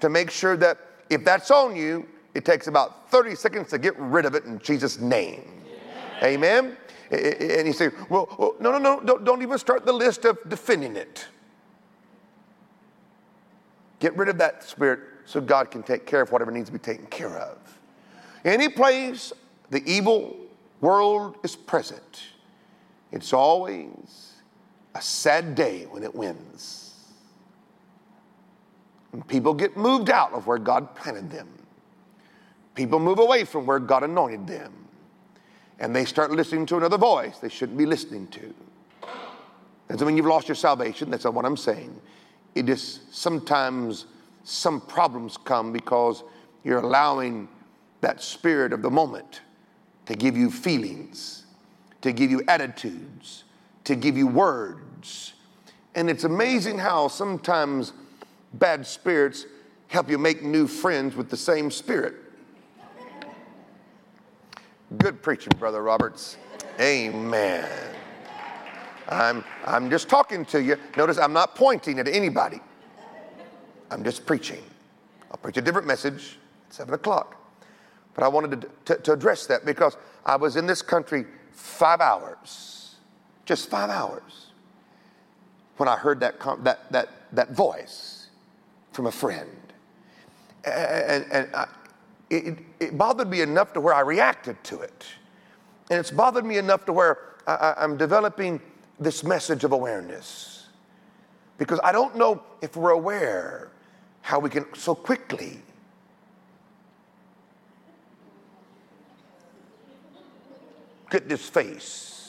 to 0.00 0.08
make 0.08 0.30
sure 0.30 0.56
that 0.56 0.78
if 1.10 1.22
that's 1.22 1.50
on 1.50 1.76
you, 1.76 2.08
it 2.34 2.46
takes 2.46 2.66
about 2.66 3.10
30 3.10 3.34
seconds 3.34 3.68
to 3.68 3.78
get 3.78 3.94
rid 3.98 4.24
of 4.24 4.34
it 4.34 4.46
in 4.46 4.58
Jesus' 4.58 4.98
name. 4.98 5.42
Amen. 6.22 6.76
Amen? 7.12 7.56
And 7.58 7.66
you 7.66 7.74
say, 7.74 7.90
well, 8.08 8.26
oh, 8.38 8.56
no, 8.58 8.72
no, 8.72 8.78
no, 8.78 9.00
don't, 9.00 9.22
don't 9.22 9.42
even 9.42 9.58
start 9.58 9.84
the 9.84 9.92
list 9.92 10.24
of 10.24 10.38
defending 10.48 10.96
it. 10.96 11.26
Get 13.98 14.16
rid 14.16 14.30
of 14.30 14.38
that 14.38 14.64
spirit 14.64 15.00
so 15.26 15.42
God 15.42 15.70
can 15.70 15.82
take 15.82 16.06
care 16.06 16.22
of 16.22 16.32
whatever 16.32 16.50
needs 16.50 16.70
to 16.70 16.72
be 16.72 16.78
taken 16.78 17.04
care 17.08 17.36
of. 17.36 17.58
Any 18.46 18.70
place 18.70 19.34
the 19.68 19.84
evil 19.84 20.38
world 20.80 21.36
is 21.42 21.54
present, 21.54 22.22
it's 23.12 23.34
always 23.34 24.29
a 24.94 25.02
sad 25.02 25.54
day 25.54 25.86
when 25.90 26.02
it 26.02 26.14
wins. 26.14 26.94
When 29.10 29.22
people 29.22 29.54
get 29.54 29.76
moved 29.76 30.10
out 30.10 30.32
of 30.32 30.46
where 30.46 30.58
God 30.58 30.94
planted 30.94 31.30
them, 31.30 31.48
people 32.74 33.00
move 33.00 33.18
away 33.18 33.44
from 33.44 33.66
where 33.66 33.78
God 33.78 34.04
anointed 34.04 34.46
them, 34.46 34.72
and 35.78 35.94
they 35.94 36.04
start 36.04 36.30
listening 36.30 36.66
to 36.66 36.76
another 36.76 36.98
voice 36.98 37.38
they 37.38 37.48
shouldn't 37.48 37.78
be 37.78 37.86
listening 37.86 38.28
to. 38.28 38.54
Doesn't 39.88 40.06
mean 40.06 40.16
you've 40.16 40.26
lost 40.26 40.46
your 40.46 40.54
salvation, 40.54 41.10
that's 41.10 41.24
not 41.24 41.34
what 41.34 41.44
I'm 41.44 41.56
saying. 41.56 42.00
It 42.54 42.68
is 42.68 43.00
sometimes 43.10 44.06
some 44.44 44.80
problems 44.80 45.36
come 45.36 45.72
because 45.72 46.22
you're 46.62 46.78
allowing 46.78 47.48
that 48.00 48.22
spirit 48.22 48.72
of 48.72 48.82
the 48.82 48.90
moment 48.90 49.40
to 50.06 50.14
give 50.14 50.36
you 50.36 50.50
feelings 50.50 51.40
to 52.02 52.12
give 52.12 52.30
you 52.30 52.42
attitudes, 52.48 53.44
to 53.90 53.96
give 53.96 54.16
you 54.16 54.28
words. 54.28 55.32
And 55.96 56.08
it's 56.08 56.22
amazing 56.22 56.78
how 56.78 57.08
sometimes 57.08 57.92
bad 58.54 58.86
spirits 58.86 59.46
help 59.88 60.08
you 60.08 60.16
make 60.16 60.44
new 60.44 60.68
friends 60.68 61.16
with 61.16 61.28
the 61.28 61.36
same 61.36 61.72
spirit. 61.72 62.14
Good 64.98 65.22
preaching, 65.22 65.52
Brother 65.58 65.82
Roberts. 65.82 66.36
Amen. 66.78 67.68
I'm, 69.08 69.44
I'm 69.66 69.90
just 69.90 70.08
talking 70.08 70.44
to 70.46 70.62
you. 70.62 70.76
Notice 70.96 71.18
I'm 71.18 71.32
not 71.32 71.56
pointing 71.56 71.98
at 71.98 72.06
anybody. 72.06 72.60
I'm 73.90 74.04
just 74.04 74.24
preaching. 74.24 74.62
I'll 75.32 75.36
preach 75.38 75.56
a 75.56 75.62
different 75.62 75.88
message 75.88 76.38
at 76.68 76.74
7 76.74 76.94
o'clock. 76.94 77.36
But 78.14 78.22
I 78.22 78.28
wanted 78.28 78.60
to, 78.60 78.68
to, 78.84 79.02
to 79.02 79.12
address 79.12 79.46
that 79.48 79.64
because 79.64 79.96
I 80.24 80.36
was 80.36 80.54
in 80.54 80.68
this 80.68 80.80
country 80.80 81.24
five 81.50 82.00
hours, 82.00 82.89
just 83.50 83.68
five 83.68 83.90
hours, 83.90 84.52
when 85.76 85.88
I 85.88 85.96
heard 85.96 86.20
that, 86.20 86.38
that, 86.62 86.92
that, 86.92 87.08
that 87.32 87.50
voice 87.50 88.28
from 88.92 89.06
a 89.06 89.10
friend. 89.10 89.50
And, 90.64 91.26
and 91.32 91.48
I, 91.52 91.66
it, 92.30 92.58
it 92.78 92.96
bothered 92.96 93.28
me 93.28 93.40
enough 93.40 93.72
to 93.72 93.80
where 93.80 93.92
I 93.92 94.02
reacted 94.02 94.62
to 94.62 94.82
it. 94.82 95.04
And 95.90 95.98
it's 95.98 96.12
bothered 96.12 96.44
me 96.44 96.58
enough 96.58 96.84
to 96.84 96.92
where 96.92 97.18
I, 97.44 97.74
I'm 97.78 97.96
developing 97.96 98.60
this 99.00 99.24
message 99.24 99.64
of 99.64 99.72
awareness. 99.72 100.68
Because 101.58 101.80
I 101.82 101.90
don't 101.90 102.14
know 102.14 102.44
if 102.62 102.76
we're 102.76 102.90
aware 102.90 103.72
how 104.22 104.38
we 104.38 104.48
can 104.48 104.64
so 104.76 104.94
quickly 104.94 105.60
get 111.10 111.28
this 111.28 111.48
face. 111.48 112.19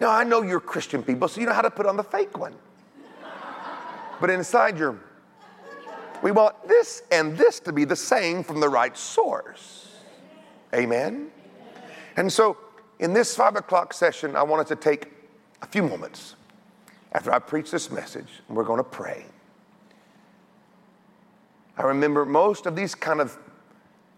Now, 0.00 0.10
I 0.10 0.24
know 0.24 0.42
you're 0.42 0.60
Christian 0.60 1.02
people, 1.02 1.26
so 1.28 1.40
you 1.40 1.46
know 1.46 1.54
how 1.54 1.62
to 1.62 1.70
put 1.70 1.86
on 1.86 1.96
the 1.96 2.04
fake 2.04 2.36
one. 2.38 2.54
But 4.20 4.30
inside 4.30 4.78
you're, 4.78 4.98
we 6.22 6.30
want 6.30 6.66
this 6.68 7.02
and 7.12 7.36
this 7.36 7.60
to 7.60 7.72
be 7.72 7.84
the 7.84 7.96
same 7.96 8.42
from 8.42 8.60
the 8.60 8.68
right 8.68 8.96
source. 8.96 9.90
Amen? 10.74 11.30
And 12.16 12.32
so, 12.32 12.56
in 12.98 13.12
this 13.12 13.36
five 13.36 13.56
o'clock 13.56 13.92
session, 13.92 14.36
I 14.36 14.42
wanted 14.42 14.66
to 14.68 14.76
take 14.76 15.12
a 15.62 15.66
few 15.66 15.82
moments 15.82 16.34
after 17.12 17.32
I 17.32 17.38
preach 17.38 17.70
this 17.70 17.90
message, 17.90 18.28
and 18.48 18.56
we're 18.56 18.64
going 18.64 18.78
to 18.78 18.84
pray. 18.84 19.24
I 21.78 21.82
remember 21.82 22.24
most 22.24 22.64
of 22.64 22.74
these 22.74 22.94
kind 22.94 23.20
of 23.20 23.36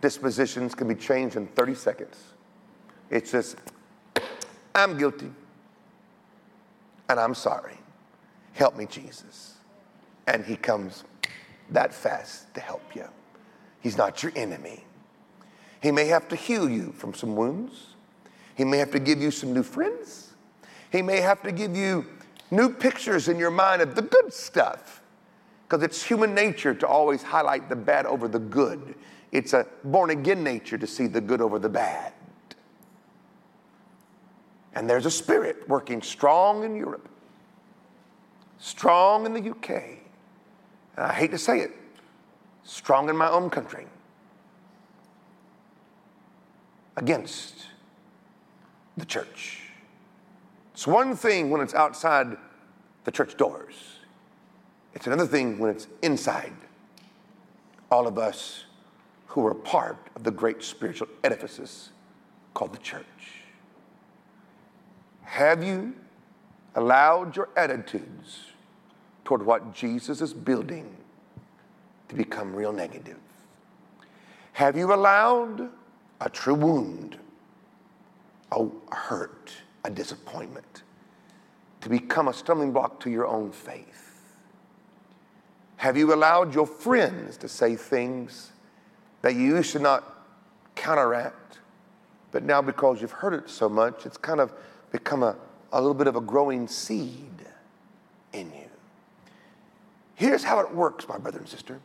dispositions 0.01 0.77
can 0.77 0.87
be 0.87 0.95
changed 0.95 1.35
in 1.35 1.49
30 1.49 1.75
seconds. 1.75 2.17
It's 3.11 3.33
just, 3.33 3.57
I'm 4.75 4.97
guilty 4.97 5.31
and 7.09 7.19
I'm 7.19 7.35
sorry. 7.35 7.79
Help 8.53 8.77
me, 8.77 8.87
Jesus. 8.87 9.55
And 10.27 10.45
he 10.45 10.57
comes 10.57 11.05
that 11.71 11.93
fast 11.95 12.53
to 12.55 12.61
help 12.61 12.95
you. 12.95 13.09
He's 13.81 13.97
not 13.97 14.23
your 14.23 14.33
enemy. 14.35 14.85
He 15.81 15.91
may 15.91 16.07
have 16.07 16.29
to 16.29 16.37
heal 16.37 16.69
you 16.69 16.93
from 16.93 17.15
some 17.15 17.37
wounds. 17.37 17.95
He 18.57 18.65
may 18.65 18.79
have 18.79 18.91
to 18.91 18.99
give 18.99 19.21
you 19.21 19.31
some 19.31 19.53
new 19.53 19.63
friends. 19.63 20.35
He 20.91 21.03
may 21.03 21.21
have 21.21 21.43
to 21.43 21.53
give 21.53 21.77
you 21.77 22.07
new 22.51 22.73
pictures 22.73 23.29
in 23.29 23.39
your 23.39 23.51
mind 23.51 23.83
of 23.83 23.95
the 23.95 24.03
good 24.03 24.33
stuff. 24.33 25.03
Because 25.67 25.85
it's 25.85 26.03
human 26.03 26.35
nature 26.35 26.75
to 26.75 26.87
always 26.87 27.23
highlight 27.23 27.69
the 27.69 27.77
bad 27.77 28.07
over 28.07 28.27
the 28.27 28.39
good. 28.39 28.95
It's 29.31 29.53
a 29.53 29.67
born 29.85 30.11
again 30.11 30.43
nature 30.43 30.79
to 30.79 30.87
see 30.87 31.07
the 31.07 31.21
good 31.21 31.41
over 31.41 31.59
the 31.59 31.69
bad. 31.69 32.13
And 34.75 34.89
there's 34.89 35.07
a 35.07 35.11
spirit 35.11 35.69
working 35.69 36.03
strong 36.03 36.65
in 36.65 36.77
Europe, 36.77 37.09
strong 38.59 39.27
in 39.27 39.33
the 39.33 39.51
UK. 39.51 39.71
And 40.97 41.07
I 41.07 41.13
hate 41.13 41.31
to 41.31 41.39
say 41.39 41.61
it, 41.61 41.73
strong 42.65 43.09
in 43.09 43.17
my 43.17 43.29
own 43.31 43.51
country 43.51 43.87
against 46.97 47.67
the 48.97 49.07
church. 49.07 49.63
It's 50.75 50.87
one 50.87 51.17
thing 51.17 51.51
when 51.51 51.61
it's 51.61 51.75
outside 51.75 52.37
the 53.05 53.11
church 53.11 53.37
doors, 53.37 53.75
it's 54.95 55.07
another 55.07 55.27
thing 55.27 55.59
when 55.59 55.71
it's 55.71 55.87
inside 56.03 56.53
all 57.91 58.07
of 58.07 58.19
us 58.19 58.65
who 59.29 59.47
are 59.47 59.55
part 59.55 59.97
of 60.17 60.25
the 60.25 60.31
great 60.31 60.63
spiritual 60.63 61.09
edifices 61.23 61.91
called 62.55 62.73
the 62.73 62.79
church. 62.79 63.38
Have 65.29 65.63
you 65.63 65.95
allowed 66.75 67.37
your 67.37 67.51
attitudes 67.55 68.47
toward 69.27 69.45
what 69.45 69.75
Jesus 69.75 70.23
is 70.23 70.33
building 70.33 70.97
to 72.09 72.15
become 72.15 72.57
real 72.57 72.73
negative? 72.73 73.19
Have 74.55 74.75
you 74.75 74.93
allowed 74.95 75.69
a 76.23 76.31
true 76.31 76.55
wound, 76.55 77.19
a 78.51 78.67
hurt, 78.91 79.53
a 79.85 79.91
disappointment 79.91 80.83
to 81.83 81.91
become 81.91 82.29
a 82.29 82.33
stumbling 82.33 82.73
block 82.73 82.99
to 83.01 83.11
your 83.11 83.27
own 83.27 83.53
faith? 83.53 84.23
Have 85.77 85.99
you 85.99 86.15
allowed 86.15 86.55
your 86.55 86.67
friends 86.67 87.37
to 87.37 87.49
say 87.49 87.77
things 87.77 88.53
that 89.21 89.35
you 89.35 89.57
used 89.57 89.73
to 89.73 89.79
not 89.79 90.25
counteract, 90.75 91.59
but 92.33 92.45
now 92.45 92.63
because 92.63 93.03
you've 93.03 93.13
heard 93.13 93.35
it 93.35 93.51
so 93.51 93.69
much, 93.69 94.07
it's 94.07 94.17
kind 94.17 94.41
of 94.41 94.55
become 94.91 95.23
a, 95.23 95.37
a 95.73 95.81
little 95.81 95.95
bit 95.95 96.07
of 96.07 96.17
a 96.17 96.21
growing 96.21 96.69
seed 96.69 97.47
in 98.33 98.51
you. 98.53 98.69
Here's 100.15 100.43
how 100.43 100.61
it 100.61 100.75
works, 100.75 101.07
my 101.09 101.19
brother 101.19 101.39
and 101.39 101.49
sister. 101.49 101.81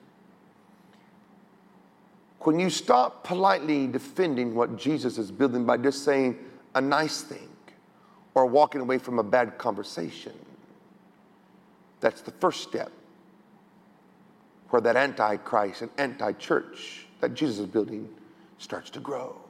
When 2.39 2.59
you 2.59 2.69
stop 2.69 3.23
politely 3.23 3.87
defending 3.87 4.53
what 4.53 4.77
Jesus 4.77 5.17
is 5.17 5.31
building 5.31 5.65
by 5.65 5.77
just 5.77 6.03
saying 6.03 6.37
a 6.75 6.81
nice 6.81 7.21
thing 7.21 7.47
or 8.33 8.45
walking 8.45 8.81
away 8.81 8.97
from 8.97 9.19
a 9.19 9.23
bad 9.23 9.57
conversation, 9.57 10.33
that's 11.99 12.21
the 12.21 12.31
first 12.31 12.63
step 12.63 12.91
where 14.69 14.81
that 14.81 14.95
antichrist 14.95 15.83
and 15.83 15.91
anti 15.97 16.31
church 16.33 17.05
that 17.21 17.35
Jesus 17.35 17.59
is 17.59 17.67
building 17.67 18.09
starts 18.57 18.89
to 18.89 18.99
grow. 18.99 19.42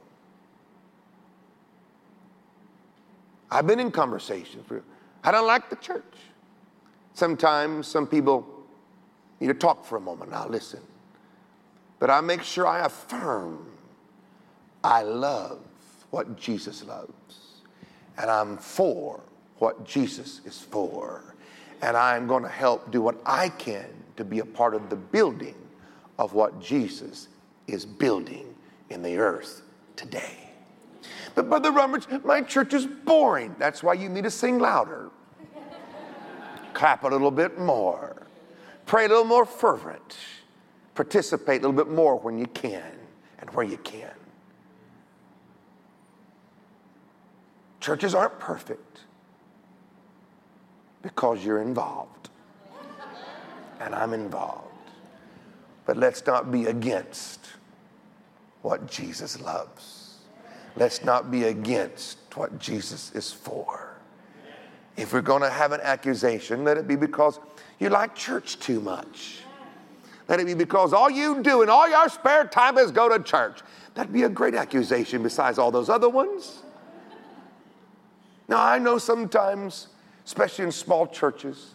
I've 3.54 3.68
been 3.68 3.78
in 3.78 3.92
conversations. 3.92 4.66
I 5.22 5.30
don't 5.30 5.46
like 5.46 5.70
the 5.70 5.76
church. 5.76 6.02
Sometimes 7.14 7.86
some 7.86 8.04
people 8.04 8.44
need 9.38 9.46
to 9.46 9.54
talk 9.54 9.84
for 9.84 9.96
a 9.96 10.00
moment. 10.00 10.32
I'll 10.32 10.48
listen. 10.48 10.80
But 12.00 12.10
I 12.10 12.20
make 12.20 12.42
sure 12.42 12.66
I 12.66 12.84
affirm 12.84 13.64
I 14.82 15.02
love 15.02 15.60
what 16.10 16.36
Jesus 16.36 16.84
loves. 16.84 17.62
And 18.18 18.28
I'm 18.28 18.58
for 18.58 19.20
what 19.58 19.84
Jesus 19.84 20.40
is 20.44 20.58
for. 20.58 21.36
And 21.80 21.96
I'm 21.96 22.26
going 22.26 22.42
to 22.42 22.48
help 22.48 22.90
do 22.90 23.00
what 23.00 23.20
I 23.24 23.50
can 23.50 23.86
to 24.16 24.24
be 24.24 24.40
a 24.40 24.44
part 24.44 24.74
of 24.74 24.90
the 24.90 24.96
building 24.96 25.54
of 26.18 26.34
what 26.34 26.60
Jesus 26.60 27.28
is 27.68 27.86
building 27.86 28.52
in 28.90 29.02
the 29.02 29.16
earth 29.16 29.62
today. 29.94 30.43
But 31.34 31.48
Brother 31.48 31.72
Roberts, 31.72 32.06
my 32.24 32.42
church 32.42 32.74
is 32.74 32.86
boring. 32.86 33.56
That's 33.58 33.82
why 33.82 33.94
you 33.94 34.08
need 34.08 34.24
to 34.24 34.30
sing 34.30 34.58
louder. 34.58 35.10
Clap 36.74 37.04
a 37.04 37.08
little 37.08 37.30
bit 37.30 37.58
more. 37.58 38.26
Pray 38.86 39.06
a 39.06 39.08
little 39.08 39.24
more 39.24 39.44
fervent. 39.44 40.16
Participate 40.94 41.62
a 41.62 41.68
little 41.68 41.84
bit 41.84 41.92
more 41.92 42.16
when 42.16 42.38
you 42.38 42.46
can 42.46 42.92
and 43.40 43.50
where 43.50 43.66
you 43.66 43.78
can. 43.78 44.10
Churches 47.80 48.14
aren't 48.14 48.38
perfect 48.38 49.00
because 51.02 51.44
you're 51.44 51.60
involved. 51.60 52.30
And 53.80 53.94
I'm 53.94 54.14
involved. 54.14 54.68
But 55.84 55.96
let's 55.98 56.24
not 56.24 56.50
be 56.50 56.66
against 56.66 57.46
what 58.62 58.90
Jesus 58.90 59.40
loves. 59.40 60.03
Let's 60.76 61.04
not 61.04 61.30
be 61.30 61.44
against 61.44 62.18
what 62.34 62.58
Jesus 62.58 63.12
is 63.12 63.32
for. 63.32 63.96
If 64.96 65.12
we're 65.12 65.22
going 65.22 65.42
to 65.42 65.50
have 65.50 65.72
an 65.72 65.80
accusation, 65.82 66.64
let 66.64 66.76
it 66.78 66.86
be 66.86 66.96
because 66.96 67.40
you 67.78 67.88
like 67.88 68.14
church 68.14 68.58
too 68.60 68.80
much. 68.80 69.40
Let 70.28 70.40
it 70.40 70.46
be 70.46 70.54
because 70.54 70.92
all 70.92 71.10
you 71.10 71.42
do 71.42 71.62
in 71.62 71.68
all 71.68 71.88
your 71.88 72.08
spare 72.08 72.44
time 72.46 72.78
is 72.78 72.90
go 72.90 73.08
to 73.08 73.22
church. 73.22 73.60
That'd 73.94 74.12
be 74.12 74.22
a 74.22 74.28
great 74.28 74.54
accusation 74.54 75.22
besides 75.22 75.58
all 75.58 75.70
those 75.70 75.88
other 75.88 76.08
ones. 76.08 76.62
Now, 78.48 78.62
I 78.62 78.78
know 78.78 78.98
sometimes, 78.98 79.88
especially 80.24 80.64
in 80.64 80.72
small 80.72 81.06
churches, 81.06 81.74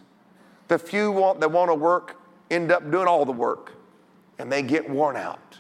the 0.67 0.77
few 0.77 1.11
want, 1.11 1.39
that 1.39 1.51
want 1.51 1.69
to 1.69 1.75
work 1.75 2.15
end 2.51 2.71
up 2.71 2.89
doing 2.89 3.07
all 3.07 3.25
the 3.25 3.31
work 3.31 3.73
and 4.37 4.51
they 4.51 4.61
get 4.61 4.89
worn 4.89 5.15
out. 5.15 5.57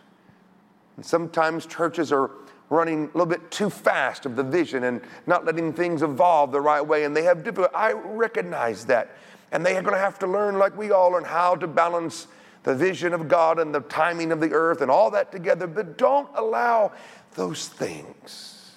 And 0.95 1.05
sometimes 1.05 1.65
churches 1.65 2.11
are 2.11 2.31
running 2.69 3.05
a 3.05 3.07
little 3.07 3.25
bit 3.25 3.49
too 3.51 3.69
fast 3.69 4.25
of 4.25 4.35
the 4.35 4.43
vision 4.43 4.83
and 4.83 5.01
not 5.25 5.45
letting 5.45 5.73
things 5.73 6.01
evolve 6.01 6.51
the 6.51 6.61
right 6.61 6.85
way, 6.85 7.03
and 7.03 7.15
they 7.15 7.23
have 7.23 7.43
difficulty. 7.43 7.73
I 7.75 7.93
recognize 7.93 8.85
that. 8.85 9.15
And 9.51 9.65
they 9.65 9.75
are 9.75 9.81
going 9.81 9.95
to 9.95 9.99
have 9.99 10.19
to 10.19 10.27
learn, 10.27 10.59
like 10.59 10.77
we 10.77 10.91
all 10.91 11.09
learn, 11.09 11.23
how 11.23 11.55
to 11.55 11.67
balance 11.67 12.27
the 12.63 12.75
vision 12.75 13.13
of 13.13 13.27
God 13.27 13.57
and 13.57 13.73
the 13.73 13.79
timing 13.79 14.31
of 14.31 14.39
the 14.39 14.53
earth 14.53 14.81
and 14.81 14.91
all 14.91 15.09
that 15.11 15.31
together. 15.31 15.65
But 15.65 15.97
don't 15.97 16.29
allow 16.35 16.91
those 17.33 17.67
things 17.67 18.75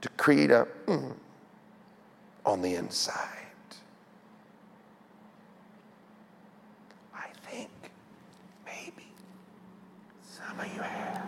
to 0.00 0.08
create 0.10 0.50
a 0.50 0.66
mm, 0.86 1.12
on 2.46 2.62
the 2.62 2.74
inside. 2.74 3.28
I 7.14 7.28
think 7.50 7.70
maybe 8.64 9.06
some 10.22 10.60
of 10.60 10.66
you 10.74 10.80
have. 10.80 11.26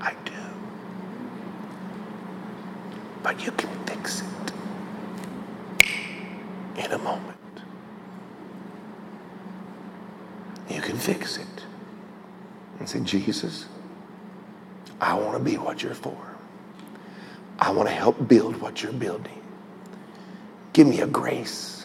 I 0.00 0.14
do. 0.24 0.32
But 3.26 3.44
you 3.44 3.50
can 3.50 3.68
fix 3.86 4.22
it 4.22 4.52
in 6.76 6.92
a 6.92 6.98
moment. 6.98 7.36
You 10.70 10.80
can 10.80 10.96
fix 10.96 11.36
it 11.36 11.64
and 12.78 12.88
say, 12.88 13.00
Jesus, 13.00 13.66
I 15.00 15.14
want 15.14 15.36
to 15.36 15.42
be 15.42 15.56
what 15.56 15.82
you're 15.82 15.92
for. 15.92 16.16
I 17.58 17.72
want 17.72 17.88
to 17.88 17.94
help 17.96 18.28
build 18.28 18.60
what 18.60 18.84
you're 18.84 18.92
building. 18.92 19.42
Give 20.72 20.86
me 20.86 21.00
a 21.00 21.08
grace. 21.08 21.84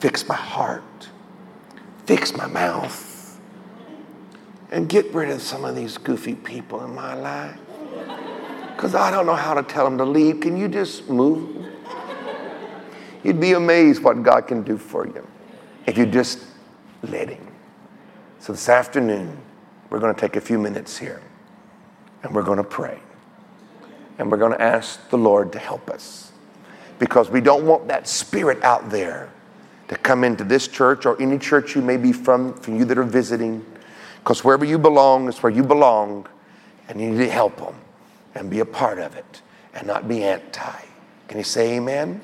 Fix 0.00 0.26
my 0.26 0.34
heart. 0.34 1.08
Fix 2.06 2.36
my 2.36 2.48
mouth. 2.48 3.38
And 4.72 4.88
get 4.88 5.14
rid 5.14 5.30
of 5.30 5.40
some 5.40 5.64
of 5.64 5.76
these 5.76 5.96
goofy 5.96 6.34
people 6.34 6.84
in 6.84 6.92
my 6.92 7.14
life. 7.14 7.56
Because 8.82 8.96
I 8.96 9.12
don't 9.12 9.26
know 9.26 9.36
how 9.36 9.54
to 9.54 9.62
tell 9.62 9.84
them 9.84 9.96
to 9.98 10.04
leave. 10.04 10.40
Can 10.40 10.56
you 10.56 10.66
just 10.66 11.08
move? 11.08 11.68
You'd 13.22 13.38
be 13.38 13.52
amazed 13.52 14.02
what 14.02 14.20
God 14.24 14.48
can 14.48 14.64
do 14.64 14.76
for 14.76 15.06
you 15.06 15.24
if 15.86 15.96
you 15.96 16.04
just 16.04 16.40
let 17.04 17.28
Him. 17.28 17.46
So 18.40 18.52
this 18.52 18.68
afternoon, 18.68 19.40
we're 19.88 20.00
going 20.00 20.12
to 20.12 20.20
take 20.20 20.34
a 20.34 20.40
few 20.40 20.58
minutes 20.58 20.98
here 20.98 21.22
and 22.24 22.34
we're 22.34 22.42
going 22.42 22.56
to 22.56 22.64
pray. 22.64 22.98
And 24.18 24.28
we're 24.28 24.36
going 24.36 24.50
to 24.50 24.60
ask 24.60 25.08
the 25.10 25.18
Lord 25.18 25.52
to 25.52 25.60
help 25.60 25.88
us 25.88 26.32
because 26.98 27.30
we 27.30 27.40
don't 27.40 27.64
want 27.64 27.86
that 27.86 28.08
spirit 28.08 28.60
out 28.64 28.90
there 28.90 29.30
to 29.86 29.94
come 29.94 30.24
into 30.24 30.42
this 30.42 30.66
church 30.66 31.06
or 31.06 31.22
any 31.22 31.38
church 31.38 31.76
you 31.76 31.82
may 31.82 31.98
be 31.98 32.12
from, 32.12 32.52
for 32.54 32.72
you 32.72 32.84
that 32.86 32.98
are 32.98 33.04
visiting. 33.04 33.64
Because 34.24 34.42
wherever 34.42 34.64
you 34.64 34.76
belong 34.76 35.28
is 35.28 35.40
where 35.40 35.52
you 35.52 35.62
belong, 35.62 36.26
and 36.88 37.00
you 37.00 37.10
need 37.10 37.18
to 37.18 37.30
help 37.30 37.58
them 37.58 37.76
and 38.34 38.50
be 38.50 38.60
a 38.60 38.64
part 38.64 38.98
of 38.98 39.14
it 39.16 39.42
and 39.74 39.86
not 39.86 40.08
be 40.08 40.22
anti. 40.24 40.80
Can 41.28 41.38
you 41.38 41.44
say 41.44 41.76
amen? 41.76 42.20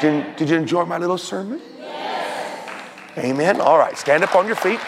Did, 0.00 0.36
did 0.36 0.50
you 0.50 0.56
enjoy 0.56 0.84
my 0.84 0.98
little 0.98 1.18
sermon? 1.18 1.60
Yes. 1.78 3.18
Amen. 3.18 3.60
All 3.60 3.78
right, 3.78 3.96
stand 3.96 4.24
up 4.24 4.34
on 4.34 4.46
your 4.46 4.56
feet. 4.56 4.80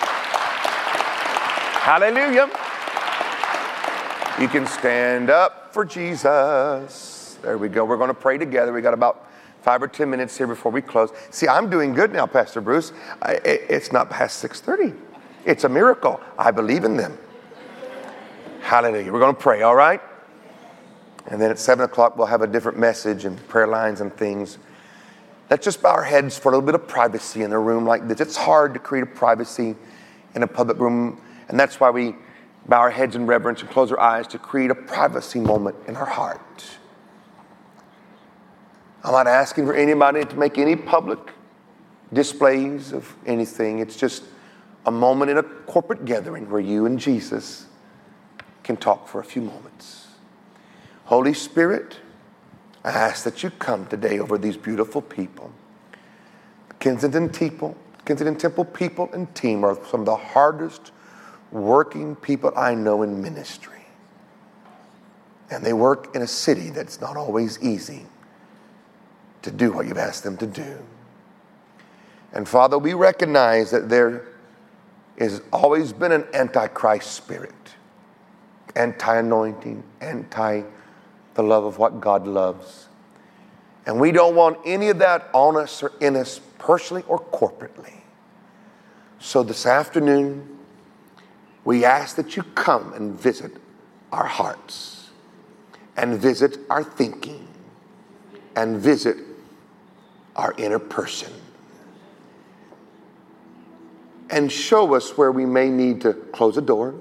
Hallelujah. 1.84 2.50
You 4.40 4.48
can 4.48 4.66
stand 4.66 5.30
up 5.30 5.72
for 5.72 5.84
Jesus. 5.84 7.38
There 7.42 7.58
we 7.58 7.68
go. 7.68 7.84
We're 7.84 7.96
going 7.96 8.08
to 8.08 8.14
pray 8.14 8.38
together. 8.38 8.72
We 8.72 8.80
got 8.80 8.94
about 8.94 9.30
five 9.62 9.82
or 9.82 9.86
ten 9.86 10.10
minutes 10.10 10.36
here 10.36 10.46
before 10.46 10.72
we 10.72 10.82
close. 10.82 11.10
See, 11.30 11.46
I'm 11.46 11.70
doing 11.70 11.94
good 11.94 12.12
now, 12.12 12.26
Pastor 12.26 12.60
Bruce. 12.60 12.92
I, 13.22 13.34
it, 13.34 13.66
it's 13.68 13.92
not 13.92 14.10
past 14.10 14.42
6:30. 14.42 14.96
It's 15.44 15.64
a 15.64 15.68
miracle. 15.68 16.20
I 16.38 16.50
believe 16.50 16.84
in 16.84 16.96
them. 16.96 17.16
Hallelujah. 18.62 19.12
We're 19.12 19.20
going 19.20 19.36
to 19.36 19.40
pray. 19.40 19.62
All 19.62 19.76
right. 19.76 20.00
And 21.26 21.40
then 21.40 21.50
at 21.50 21.58
seven 21.58 21.84
o'clock, 21.84 22.16
we'll 22.16 22.26
have 22.26 22.42
a 22.42 22.46
different 22.46 22.78
message 22.78 23.24
and 23.24 23.36
prayer 23.48 23.66
lines 23.66 24.00
and 24.00 24.14
things. 24.14 24.58
Let's 25.50 25.64
just 25.64 25.82
bow 25.82 25.92
our 25.92 26.04
heads 26.04 26.38
for 26.38 26.48
a 26.48 26.52
little 26.52 26.66
bit 26.66 26.74
of 26.74 26.86
privacy 26.86 27.42
in 27.42 27.52
a 27.52 27.58
room 27.58 27.86
like 27.86 28.08
this. 28.08 28.20
It's 28.20 28.36
hard 28.36 28.74
to 28.74 28.80
create 28.80 29.02
a 29.02 29.06
privacy 29.06 29.76
in 30.34 30.42
a 30.42 30.46
public 30.46 30.78
room, 30.78 31.20
and 31.48 31.58
that's 31.58 31.80
why 31.80 31.90
we 31.90 32.14
bow 32.66 32.80
our 32.80 32.90
heads 32.90 33.14
in 33.14 33.26
reverence 33.26 33.60
and 33.60 33.70
close 33.70 33.92
our 33.92 34.00
eyes 34.00 34.26
to 34.28 34.38
create 34.38 34.70
a 34.70 34.74
privacy 34.74 35.38
moment 35.38 35.76
in 35.86 35.96
our 35.96 36.06
heart. 36.06 36.64
I'm 39.02 39.12
not 39.12 39.26
asking 39.26 39.66
for 39.66 39.74
anybody 39.74 40.24
to 40.24 40.36
make 40.36 40.56
any 40.56 40.76
public 40.76 41.18
displays 42.12 42.92
of 42.92 43.14
anything. 43.26 43.80
It's 43.80 43.96
just 43.96 44.24
a 44.86 44.90
moment 44.90 45.30
in 45.30 45.38
a 45.38 45.42
corporate 45.42 46.06
gathering 46.06 46.48
where 46.50 46.60
you 46.60 46.86
and 46.86 46.98
Jesus 46.98 47.66
can 48.62 48.78
talk 48.78 49.08
for 49.08 49.20
a 49.20 49.24
few 49.24 49.42
moments. 49.42 50.03
Holy 51.04 51.34
Spirit, 51.34 51.98
I 52.82 52.90
ask 52.90 53.24
that 53.24 53.42
you 53.42 53.50
come 53.50 53.86
today 53.86 54.18
over 54.18 54.38
these 54.38 54.56
beautiful 54.56 55.02
people. 55.02 55.52
Kensington 56.80 57.28
people, 57.28 57.76
Kensington 58.04 58.36
Temple 58.36 58.64
people 58.64 59.10
and 59.12 59.32
team 59.34 59.64
are 59.64 59.78
some 59.90 60.00
of 60.00 60.06
the 60.06 60.16
hardest 60.16 60.92
working 61.50 62.16
people 62.16 62.52
I 62.56 62.74
know 62.74 63.02
in 63.02 63.22
ministry. 63.22 63.72
And 65.50 65.64
they 65.64 65.72
work 65.72 66.14
in 66.16 66.22
a 66.22 66.26
city 66.26 66.70
that's 66.70 67.00
not 67.00 67.16
always 67.16 67.62
easy 67.62 68.06
to 69.42 69.50
do 69.50 69.72
what 69.72 69.86
you've 69.86 69.98
asked 69.98 70.24
them 70.24 70.38
to 70.38 70.46
do. 70.46 70.78
And 72.32 72.48
Father, 72.48 72.78
we 72.78 72.94
recognize 72.94 73.70
that 73.70 73.88
there 73.88 74.24
has 75.18 75.42
always 75.52 75.92
been 75.92 76.12
an 76.12 76.26
antichrist 76.32 77.12
spirit, 77.12 77.54
anti 78.74 79.18
anointing, 79.18 79.84
anti 80.00 80.62
the 81.34 81.42
love 81.42 81.64
of 81.64 81.78
what 81.78 82.00
God 82.00 82.26
loves. 82.26 82.88
And 83.86 84.00
we 84.00 84.12
don't 84.12 84.34
want 84.34 84.58
any 84.64 84.88
of 84.88 84.98
that 84.98 85.28
on 85.32 85.56
us 85.56 85.82
or 85.82 85.92
in 86.00 86.16
us 86.16 86.40
personally 86.58 87.04
or 87.06 87.18
corporately. 87.18 87.92
So 89.18 89.42
this 89.42 89.66
afternoon, 89.66 90.58
we 91.64 91.84
ask 91.84 92.16
that 92.16 92.36
you 92.36 92.42
come 92.54 92.92
and 92.94 93.18
visit 93.18 93.52
our 94.12 94.26
hearts 94.26 95.10
and 95.96 96.18
visit 96.18 96.58
our 96.70 96.84
thinking 96.84 97.48
and 98.56 98.78
visit 98.78 99.16
our 100.36 100.54
inner 100.58 100.78
person 100.78 101.32
and 104.30 104.50
show 104.50 104.94
us 104.94 105.16
where 105.16 105.30
we 105.30 105.46
may 105.46 105.68
need 105.68 106.00
to 106.00 106.12
close 106.12 106.56
a 106.56 106.62
door. 106.62 106.94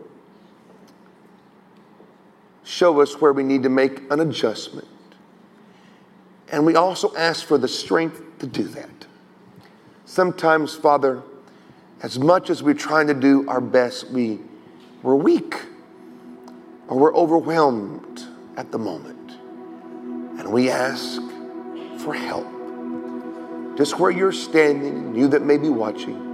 Show 2.63 3.01
us 3.01 3.19
where 3.19 3.33
we 3.33 3.43
need 3.43 3.63
to 3.63 3.69
make 3.69 4.11
an 4.11 4.19
adjustment. 4.19 4.87
And 6.51 6.65
we 6.65 6.75
also 6.75 7.13
ask 7.15 7.45
for 7.45 7.57
the 7.57 7.67
strength 7.67 8.21
to 8.39 8.47
do 8.47 8.63
that. 8.63 9.07
Sometimes, 10.05 10.75
Father, 10.75 11.23
as 12.01 12.19
much 12.19 12.49
as 12.49 12.61
we're 12.61 12.73
trying 12.73 13.07
to 13.07 13.13
do 13.13 13.47
our 13.47 13.61
best, 13.61 14.11
we, 14.11 14.39
we're 15.01 15.15
weak 15.15 15.55
or 16.87 16.97
we're 16.97 17.15
overwhelmed 17.15 18.23
at 18.57 18.71
the 18.71 18.77
moment. 18.77 19.31
And 20.39 20.51
we 20.51 20.69
ask 20.69 21.21
for 21.99 22.13
help. 22.13 22.47
Just 23.77 23.97
where 23.97 24.11
you're 24.11 24.31
standing, 24.31 25.15
you 25.15 25.27
that 25.29 25.41
may 25.41 25.57
be 25.57 25.69
watching, 25.69 26.33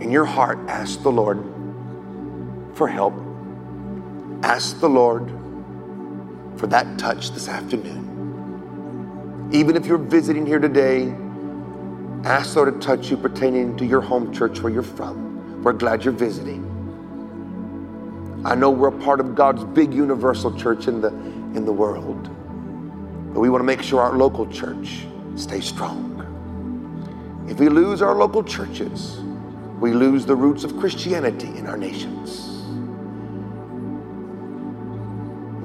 in 0.00 0.10
your 0.10 0.24
heart, 0.24 0.58
ask 0.68 1.02
the 1.02 1.12
Lord 1.12 1.42
for 2.74 2.88
help. 2.88 3.25
Ask 4.46 4.78
the 4.78 4.88
Lord 4.88 5.28
for 6.56 6.68
that 6.68 7.00
touch 7.00 7.32
this 7.32 7.48
afternoon. 7.48 9.50
Even 9.52 9.74
if 9.74 9.86
you're 9.86 9.98
visiting 9.98 10.46
here 10.46 10.60
today, 10.60 11.12
ask 12.22 12.54
the 12.54 12.60
Lord 12.60 12.80
to 12.80 12.86
touch 12.86 13.10
you 13.10 13.16
pertaining 13.16 13.76
to 13.76 13.84
your 13.84 14.00
home 14.00 14.32
church 14.32 14.60
where 14.60 14.72
you're 14.72 14.84
from. 14.84 15.64
We're 15.64 15.72
glad 15.72 16.04
you're 16.04 16.14
visiting. 16.14 16.62
I 18.44 18.54
know 18.54 18.70
we're 18.70 18.96
a 18.96 19.00
part 19.00 19.18
of 19.18 19.34
God's 19.34 19.64
big 19.64 19.92
universal 19.92 20.56
church 20.56 20.86
in 20.86 21.00
the, 21.00 21.08
in 21.08 21.64
the 21.64 21.72
world, 21.72 22.30
but 23.34 23.40
we 23.40 23.50
want 23.50 23.62
to 23.62 23.66
make 23.66 23.82
sure 23.82 24.00
our 24.00 24.16
local 24.16 24.46
church 24.46 25.08
stays 25.34 25.64
strong. 25.64 26.22
If 27.50 27.58
we 27.58 27.68
lose 27.68 28.00
our 28.00 28.14
local 28.14 28.44
churches, 28.44 29.18
we 29.80 29.92
lose 29.92 30.24
the 30.24 30.36
roots 30.36 30.62
of 30.62 30.78
Christianity 30.78 31.48
in 31.48 31.66
our 31.66 31.76
nations. 31.76 32.55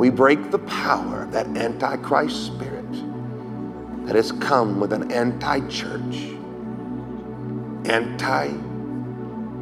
We 0.02 0.10
break 0.10 0.50
the 0.50 0.58
power 0.58 1.22
of 1.22 1.32
that 1.34 1.46
antichrist 1.46 2.48
spirit 2.48 2.92
that 4.08 4.16
has 4.16 4.32
come 4.32 4.80
with 4.80 4.94
an 4.94 5.12
anti 5.12 5.60
church, 5.70 6.16
anti 7.86 8.52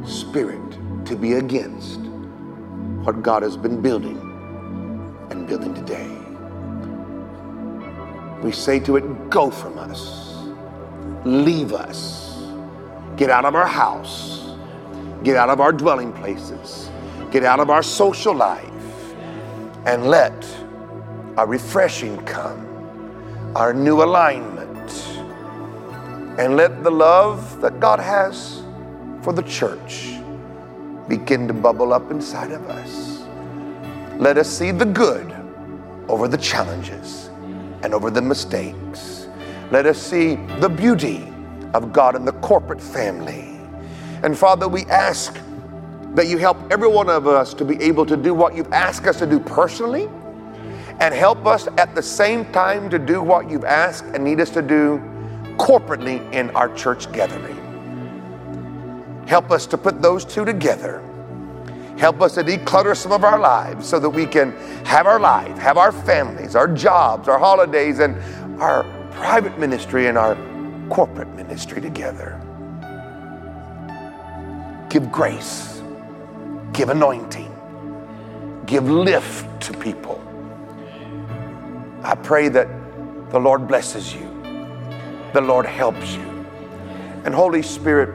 spirit 0.05 1.05
to 1.07 1.17
be 1.17 1.33
against 1.33 1.99
what 3.03 3.21
God 3.21 3.43
has 3.43 3.57
been 3.57 3.81
building 3.81 4.17
and 5.29 5.45
building 5.45 5.73
today. 5.73 6.07
We 8.41 8.53
say 8.53 8.79
to 8.79 8.95
it, 8.95 9.29
Go 9.29 9.51
from 9.51 9.77
us, 9.77 10.47
leave 11.25 11.73
us, 11.73 12.41
get 13.17 13.29
out 13.29 13.43
of 13.43 13.55
our 13.55 13.67
house 13.67 14.39
Get 15.23 15.35
out 15.35 15.49
of 15.49 15.59
our 15.59 15.73
dwelling 15.73 16.13
places. 16.13 16.89
Get 17.31 17.43
out 17.43 17.59
of 17.59 17.69
our 17.69 17.83
social 17.83 18.33
life. 18.33 18.65
And 19.85 20.07
let 20.07 20.45
a 21.37 21.45
refreshing 21.45 22.17
come, 22.25 22.65
our 23.55 23.73
new 23.73 24.03
alignment. 24.03 24.91
And 26.39 26.55
let 26.55 26.83
the 26.83 26.91
love 26.91 27.61
that 27.61 27.79
God 27.79 27.99
has 27.99 28.63
for 29.21 29.33
the 29.33 29.43
church 29.43 30.15
begin 31.07 31.47
to 31.47 31.53
bubble 31.53 31.93
up 31.93 32.11
inside 32.11 32.51
of 32.51 32.69
us. 32.69 33.23
Let 34.19 34.37
us 34.37 34.49
see 34.49 34.71
the 34.71 34.85
good 34.85 35.33
over 36.07 36.27
the 36.27 36.37
challenges 36.37 37.29
and 37.83 37.93
over 37.93 38.09
the 38.09 38.21
mistakes. 38.21 39.27
Let 39.71 39.85
us 39.85 39.97
see 40.01 40.35
the 40.59 40.69
beauty 40.69 41.31
of 41.73 41.93
God 41.93 42.15
in 42.15 42.25
the 42.25 42.33
corporate 42.33 42.81
family 42.81 43.49
and 44.21 44.37
Father, 44.37 44.67
we 44.67 44.85
ask 44.85 45.39
that 46.15 46.27
you 46.27 46.37
help 46.37 46.57
every 46.71 46.87
one 46.87 47.09
of 47.09 47.27
us 47.27 47.53
to 47.53 47.65
be 47.65 47.81
able 47.81 48.05
to 48.05 48.17
do 48.17 48.33
what 48.33 48.55
you've 48.55 48.71
asked 48.73 49.05
us 49.05 49.19
to 49.19 49.25
do 49.25 49.39
personally 49.39 50.09
and 50.99 51.13
help 51.13 51.45
us 51.45 51.67
at 51.77 51.95
the 51.95 52.01
same 52.01 52.51
time 52.51 52.89
to 52.89 52.99
do 52.99 53.21
what 53.21 53.49
you've 53.49 53.63
asked 53.63 54.05
and 54.13 54.23
need 54.23 54.39
us 54.39 54.49
to 54.49 54.61
do 54.61 54.97
corporately 55.57 56.19
in 56.33 56.49
our 56.51 56.73
church 56.75 57.11
gathering. 57.11 57.55
Help 59.27 59.51
us 59.51 59.65
to 59.67 59.77
put 59.77 60.01
those 60.01 60.25
two 60.25 60.43
together. 60.43 61.03
Help 61.97 62.21
us 62.21 62.33
to 62.35 62.43
declutter 62.43 62.95
some 62.95 63.11
of 63.11 63.23
our 63.23 63.37
lives 63.39 63.87
so 63.87 63.99
that 63.99 64.09
we 64.09 64.25
can 64.25 64.51
have 64.85 65.05
our 65.05 65.19
life, 65.19 65.57
have 65.57 65.77
our 65.77 65.91
families, 65.91 66.55
our 66.55 66.67
jobs, 66.67 67.27
our 67.27 67.37
holidays, 67.37 67.99
and 67.99 68.17
our 68.61 68.83
private 69.11 69.57
ministry 69.59 70.07
and 70.07 70.17
our 70.17 70.35
corporate 70.89 71.29
ministry 71.35 71.81
together 71.81 72.41
give 74.89 75.11
grace, 75.11 75.78
give 76.73 76.89
anointing, 76.89 77.53
give 78.65 78.89
lift 78.89 79.61
to 79.61 79.73
people. 79.73 80.21
I 82.03 82.15
pray 82.15 82.49
that 82.49 82.67
the 83.31 83.39
Lord 83.39 83.67
blesses 83.67 84.13
you, 84.13 84.27
the 85.33 85.41
Lord 85.41 85.65
helps 85.65 86.15
you. 86.15 86.45
And 87.25 87.33
Holy 87.33 87.61
Spirit, 87.61 88.09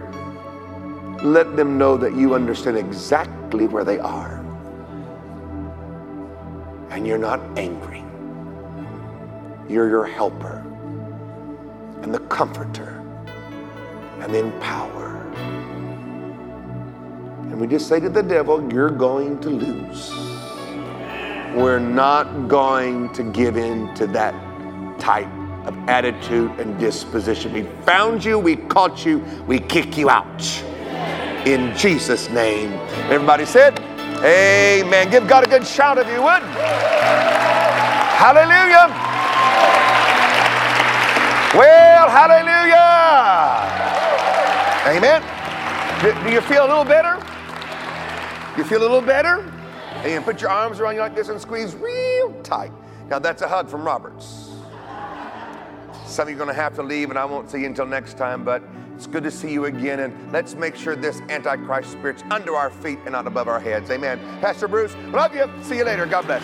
let 1.22 1.57
them 1.57 1.78
know 1.78 1.96
that 1.96 2.14
you 2.14 2.34
understand 2.34 2.76
exactly 2.76 3.66
where 3.66 3.84
they 3.84 3.98
are. 3.98 4.44
And 6.90 7.07
you're 7.07 7.18
not 7.18 7.40
angry. 7.59 8.05
You're 9.68 9.88
your 9.88 10.05
helper 10.05 10.64
and 12.02 12.12
the 12.12 12.20
comforter 12.20 13.02
and 14.20 14.34
the 14.34 14.38
empower. 14.38 15.14
And 17.55 17.61
we 17.61 17.68
just 17.68 17.86
say 17.86 18.00
to 18.00 18.09
the 18.09 18.20
devil, 18.20 18.68
You're 18.72 18.90
going 18.90 19.38
to 19.38 19.48
lose. 19.48 20.11
We're 21.55 21.78
not 21.78 22.48
going 22.48 23.12
to 23.12 23.22
give 23.22 23.57
in 23.57 23.94
to 23.94 24.09
that 24.09 24.34
type 24.98 25.28
of 25.64 25.78
attitude 25.88 26.50
and 26.59 26.76
disposition. 26.80 27.52
We 27.52 27.62
found 27.84 28.24
you, 28.24 28.40
we 28.40 28.57
caught 28.57 29.07
you, 29.07 29.18
we 29.46 29.61
kick 29.61 29.96
you 29.96 30.11
out. 30.11 30.42
In 31.46 31.72
Jesus' 31.76 32.28
name. 32.28 32.72
Everybody 33.09 33.46
said, 33.46 33.78
Amen. 34.24 35.09
Give 35.12 35.28
God 35.28 35.46
a 35.46 35.48
good 35.48 35.64
shout 35.64 35.96
if 35.96 36.09
you 36.09 36.22
would. 36.22 36.42
Hallelujah. 38.18 38.88
Well, 41.57 42.11
hallelujah. 42.11 42.82
Amen. 44.96 45.22
Do, 46.02 46.12
do 46.24 46.34
you 46.34 46.40
feel 46.40 46.66
a 46.66 46.66
little 46.66 46.84
better? 46.84 47.24
You 48.57 48.64
feel 48.64 48.78
a 48.78 48.82
little 48.82 49.00
better? 49.00 49.40
And 50.05 50.24
put 50.24 50.40
your 50.40 50.50
arms 50.50 50.80
around 50.80 50.94
you 50.94 51.00
like 51.00 51.14
this 51.14 51.28
and 51.28 51.40
squeeze 51.40 51.74
real 51.74 52.32
tight. 52.42 52.72
Now 53.09 53.18
that's 53.18 53.42
a 53.42 53.48
hug 53.48 53.68
from 53.68 53.84
Roberts. 53.84 54.50
Some 56.07 56.28
of 56.28 56.30
you 56.30 56.36
are 56.36 56.38
going 56.38 56.55
to 56.55 56.55
have 56.55 56.74
to 56.76 56.82
leave, 56.82 57.11
and 57.11 57.18
I 57.18 57.24
won't 57.24 57.50
see 57.50 57.61
you 57.61 57.66
until 57.66 57.86
next 57.86 58.16
time, 58.16 58.44
but 58.44 58.62
it's 58.94 59.07
good 59.07 59.24
to 59.24 59.30
see 59.30 59.52
you 59.52 59.64
again. 59.64 60.00
And 60.00 60.32
let's 60.32 60.55
make 60.55 60.76
sure 60.76 60.94
this 60.94 61.20
Antichrist 61.22 61.92
spirit's 61.92 62.22
under 62.30 62.55
our 62.55 62.70
feet 62.70 62.98
and 63.05 63.12
not 63.12 63.26
above 63.26 63.48
our 63.48 63.59
heads. 63.59 63.90
Amen. 63.90 64.18
Pastor 64.40 64.68
Bruce, 64.68 64.94
love 65.09 65.34
you. 65.34 65.50
See 65.62 65.78
you 65.78 65.84
later. 65.84 66.07
God 66.07 66.26
bless. 66.26 66.42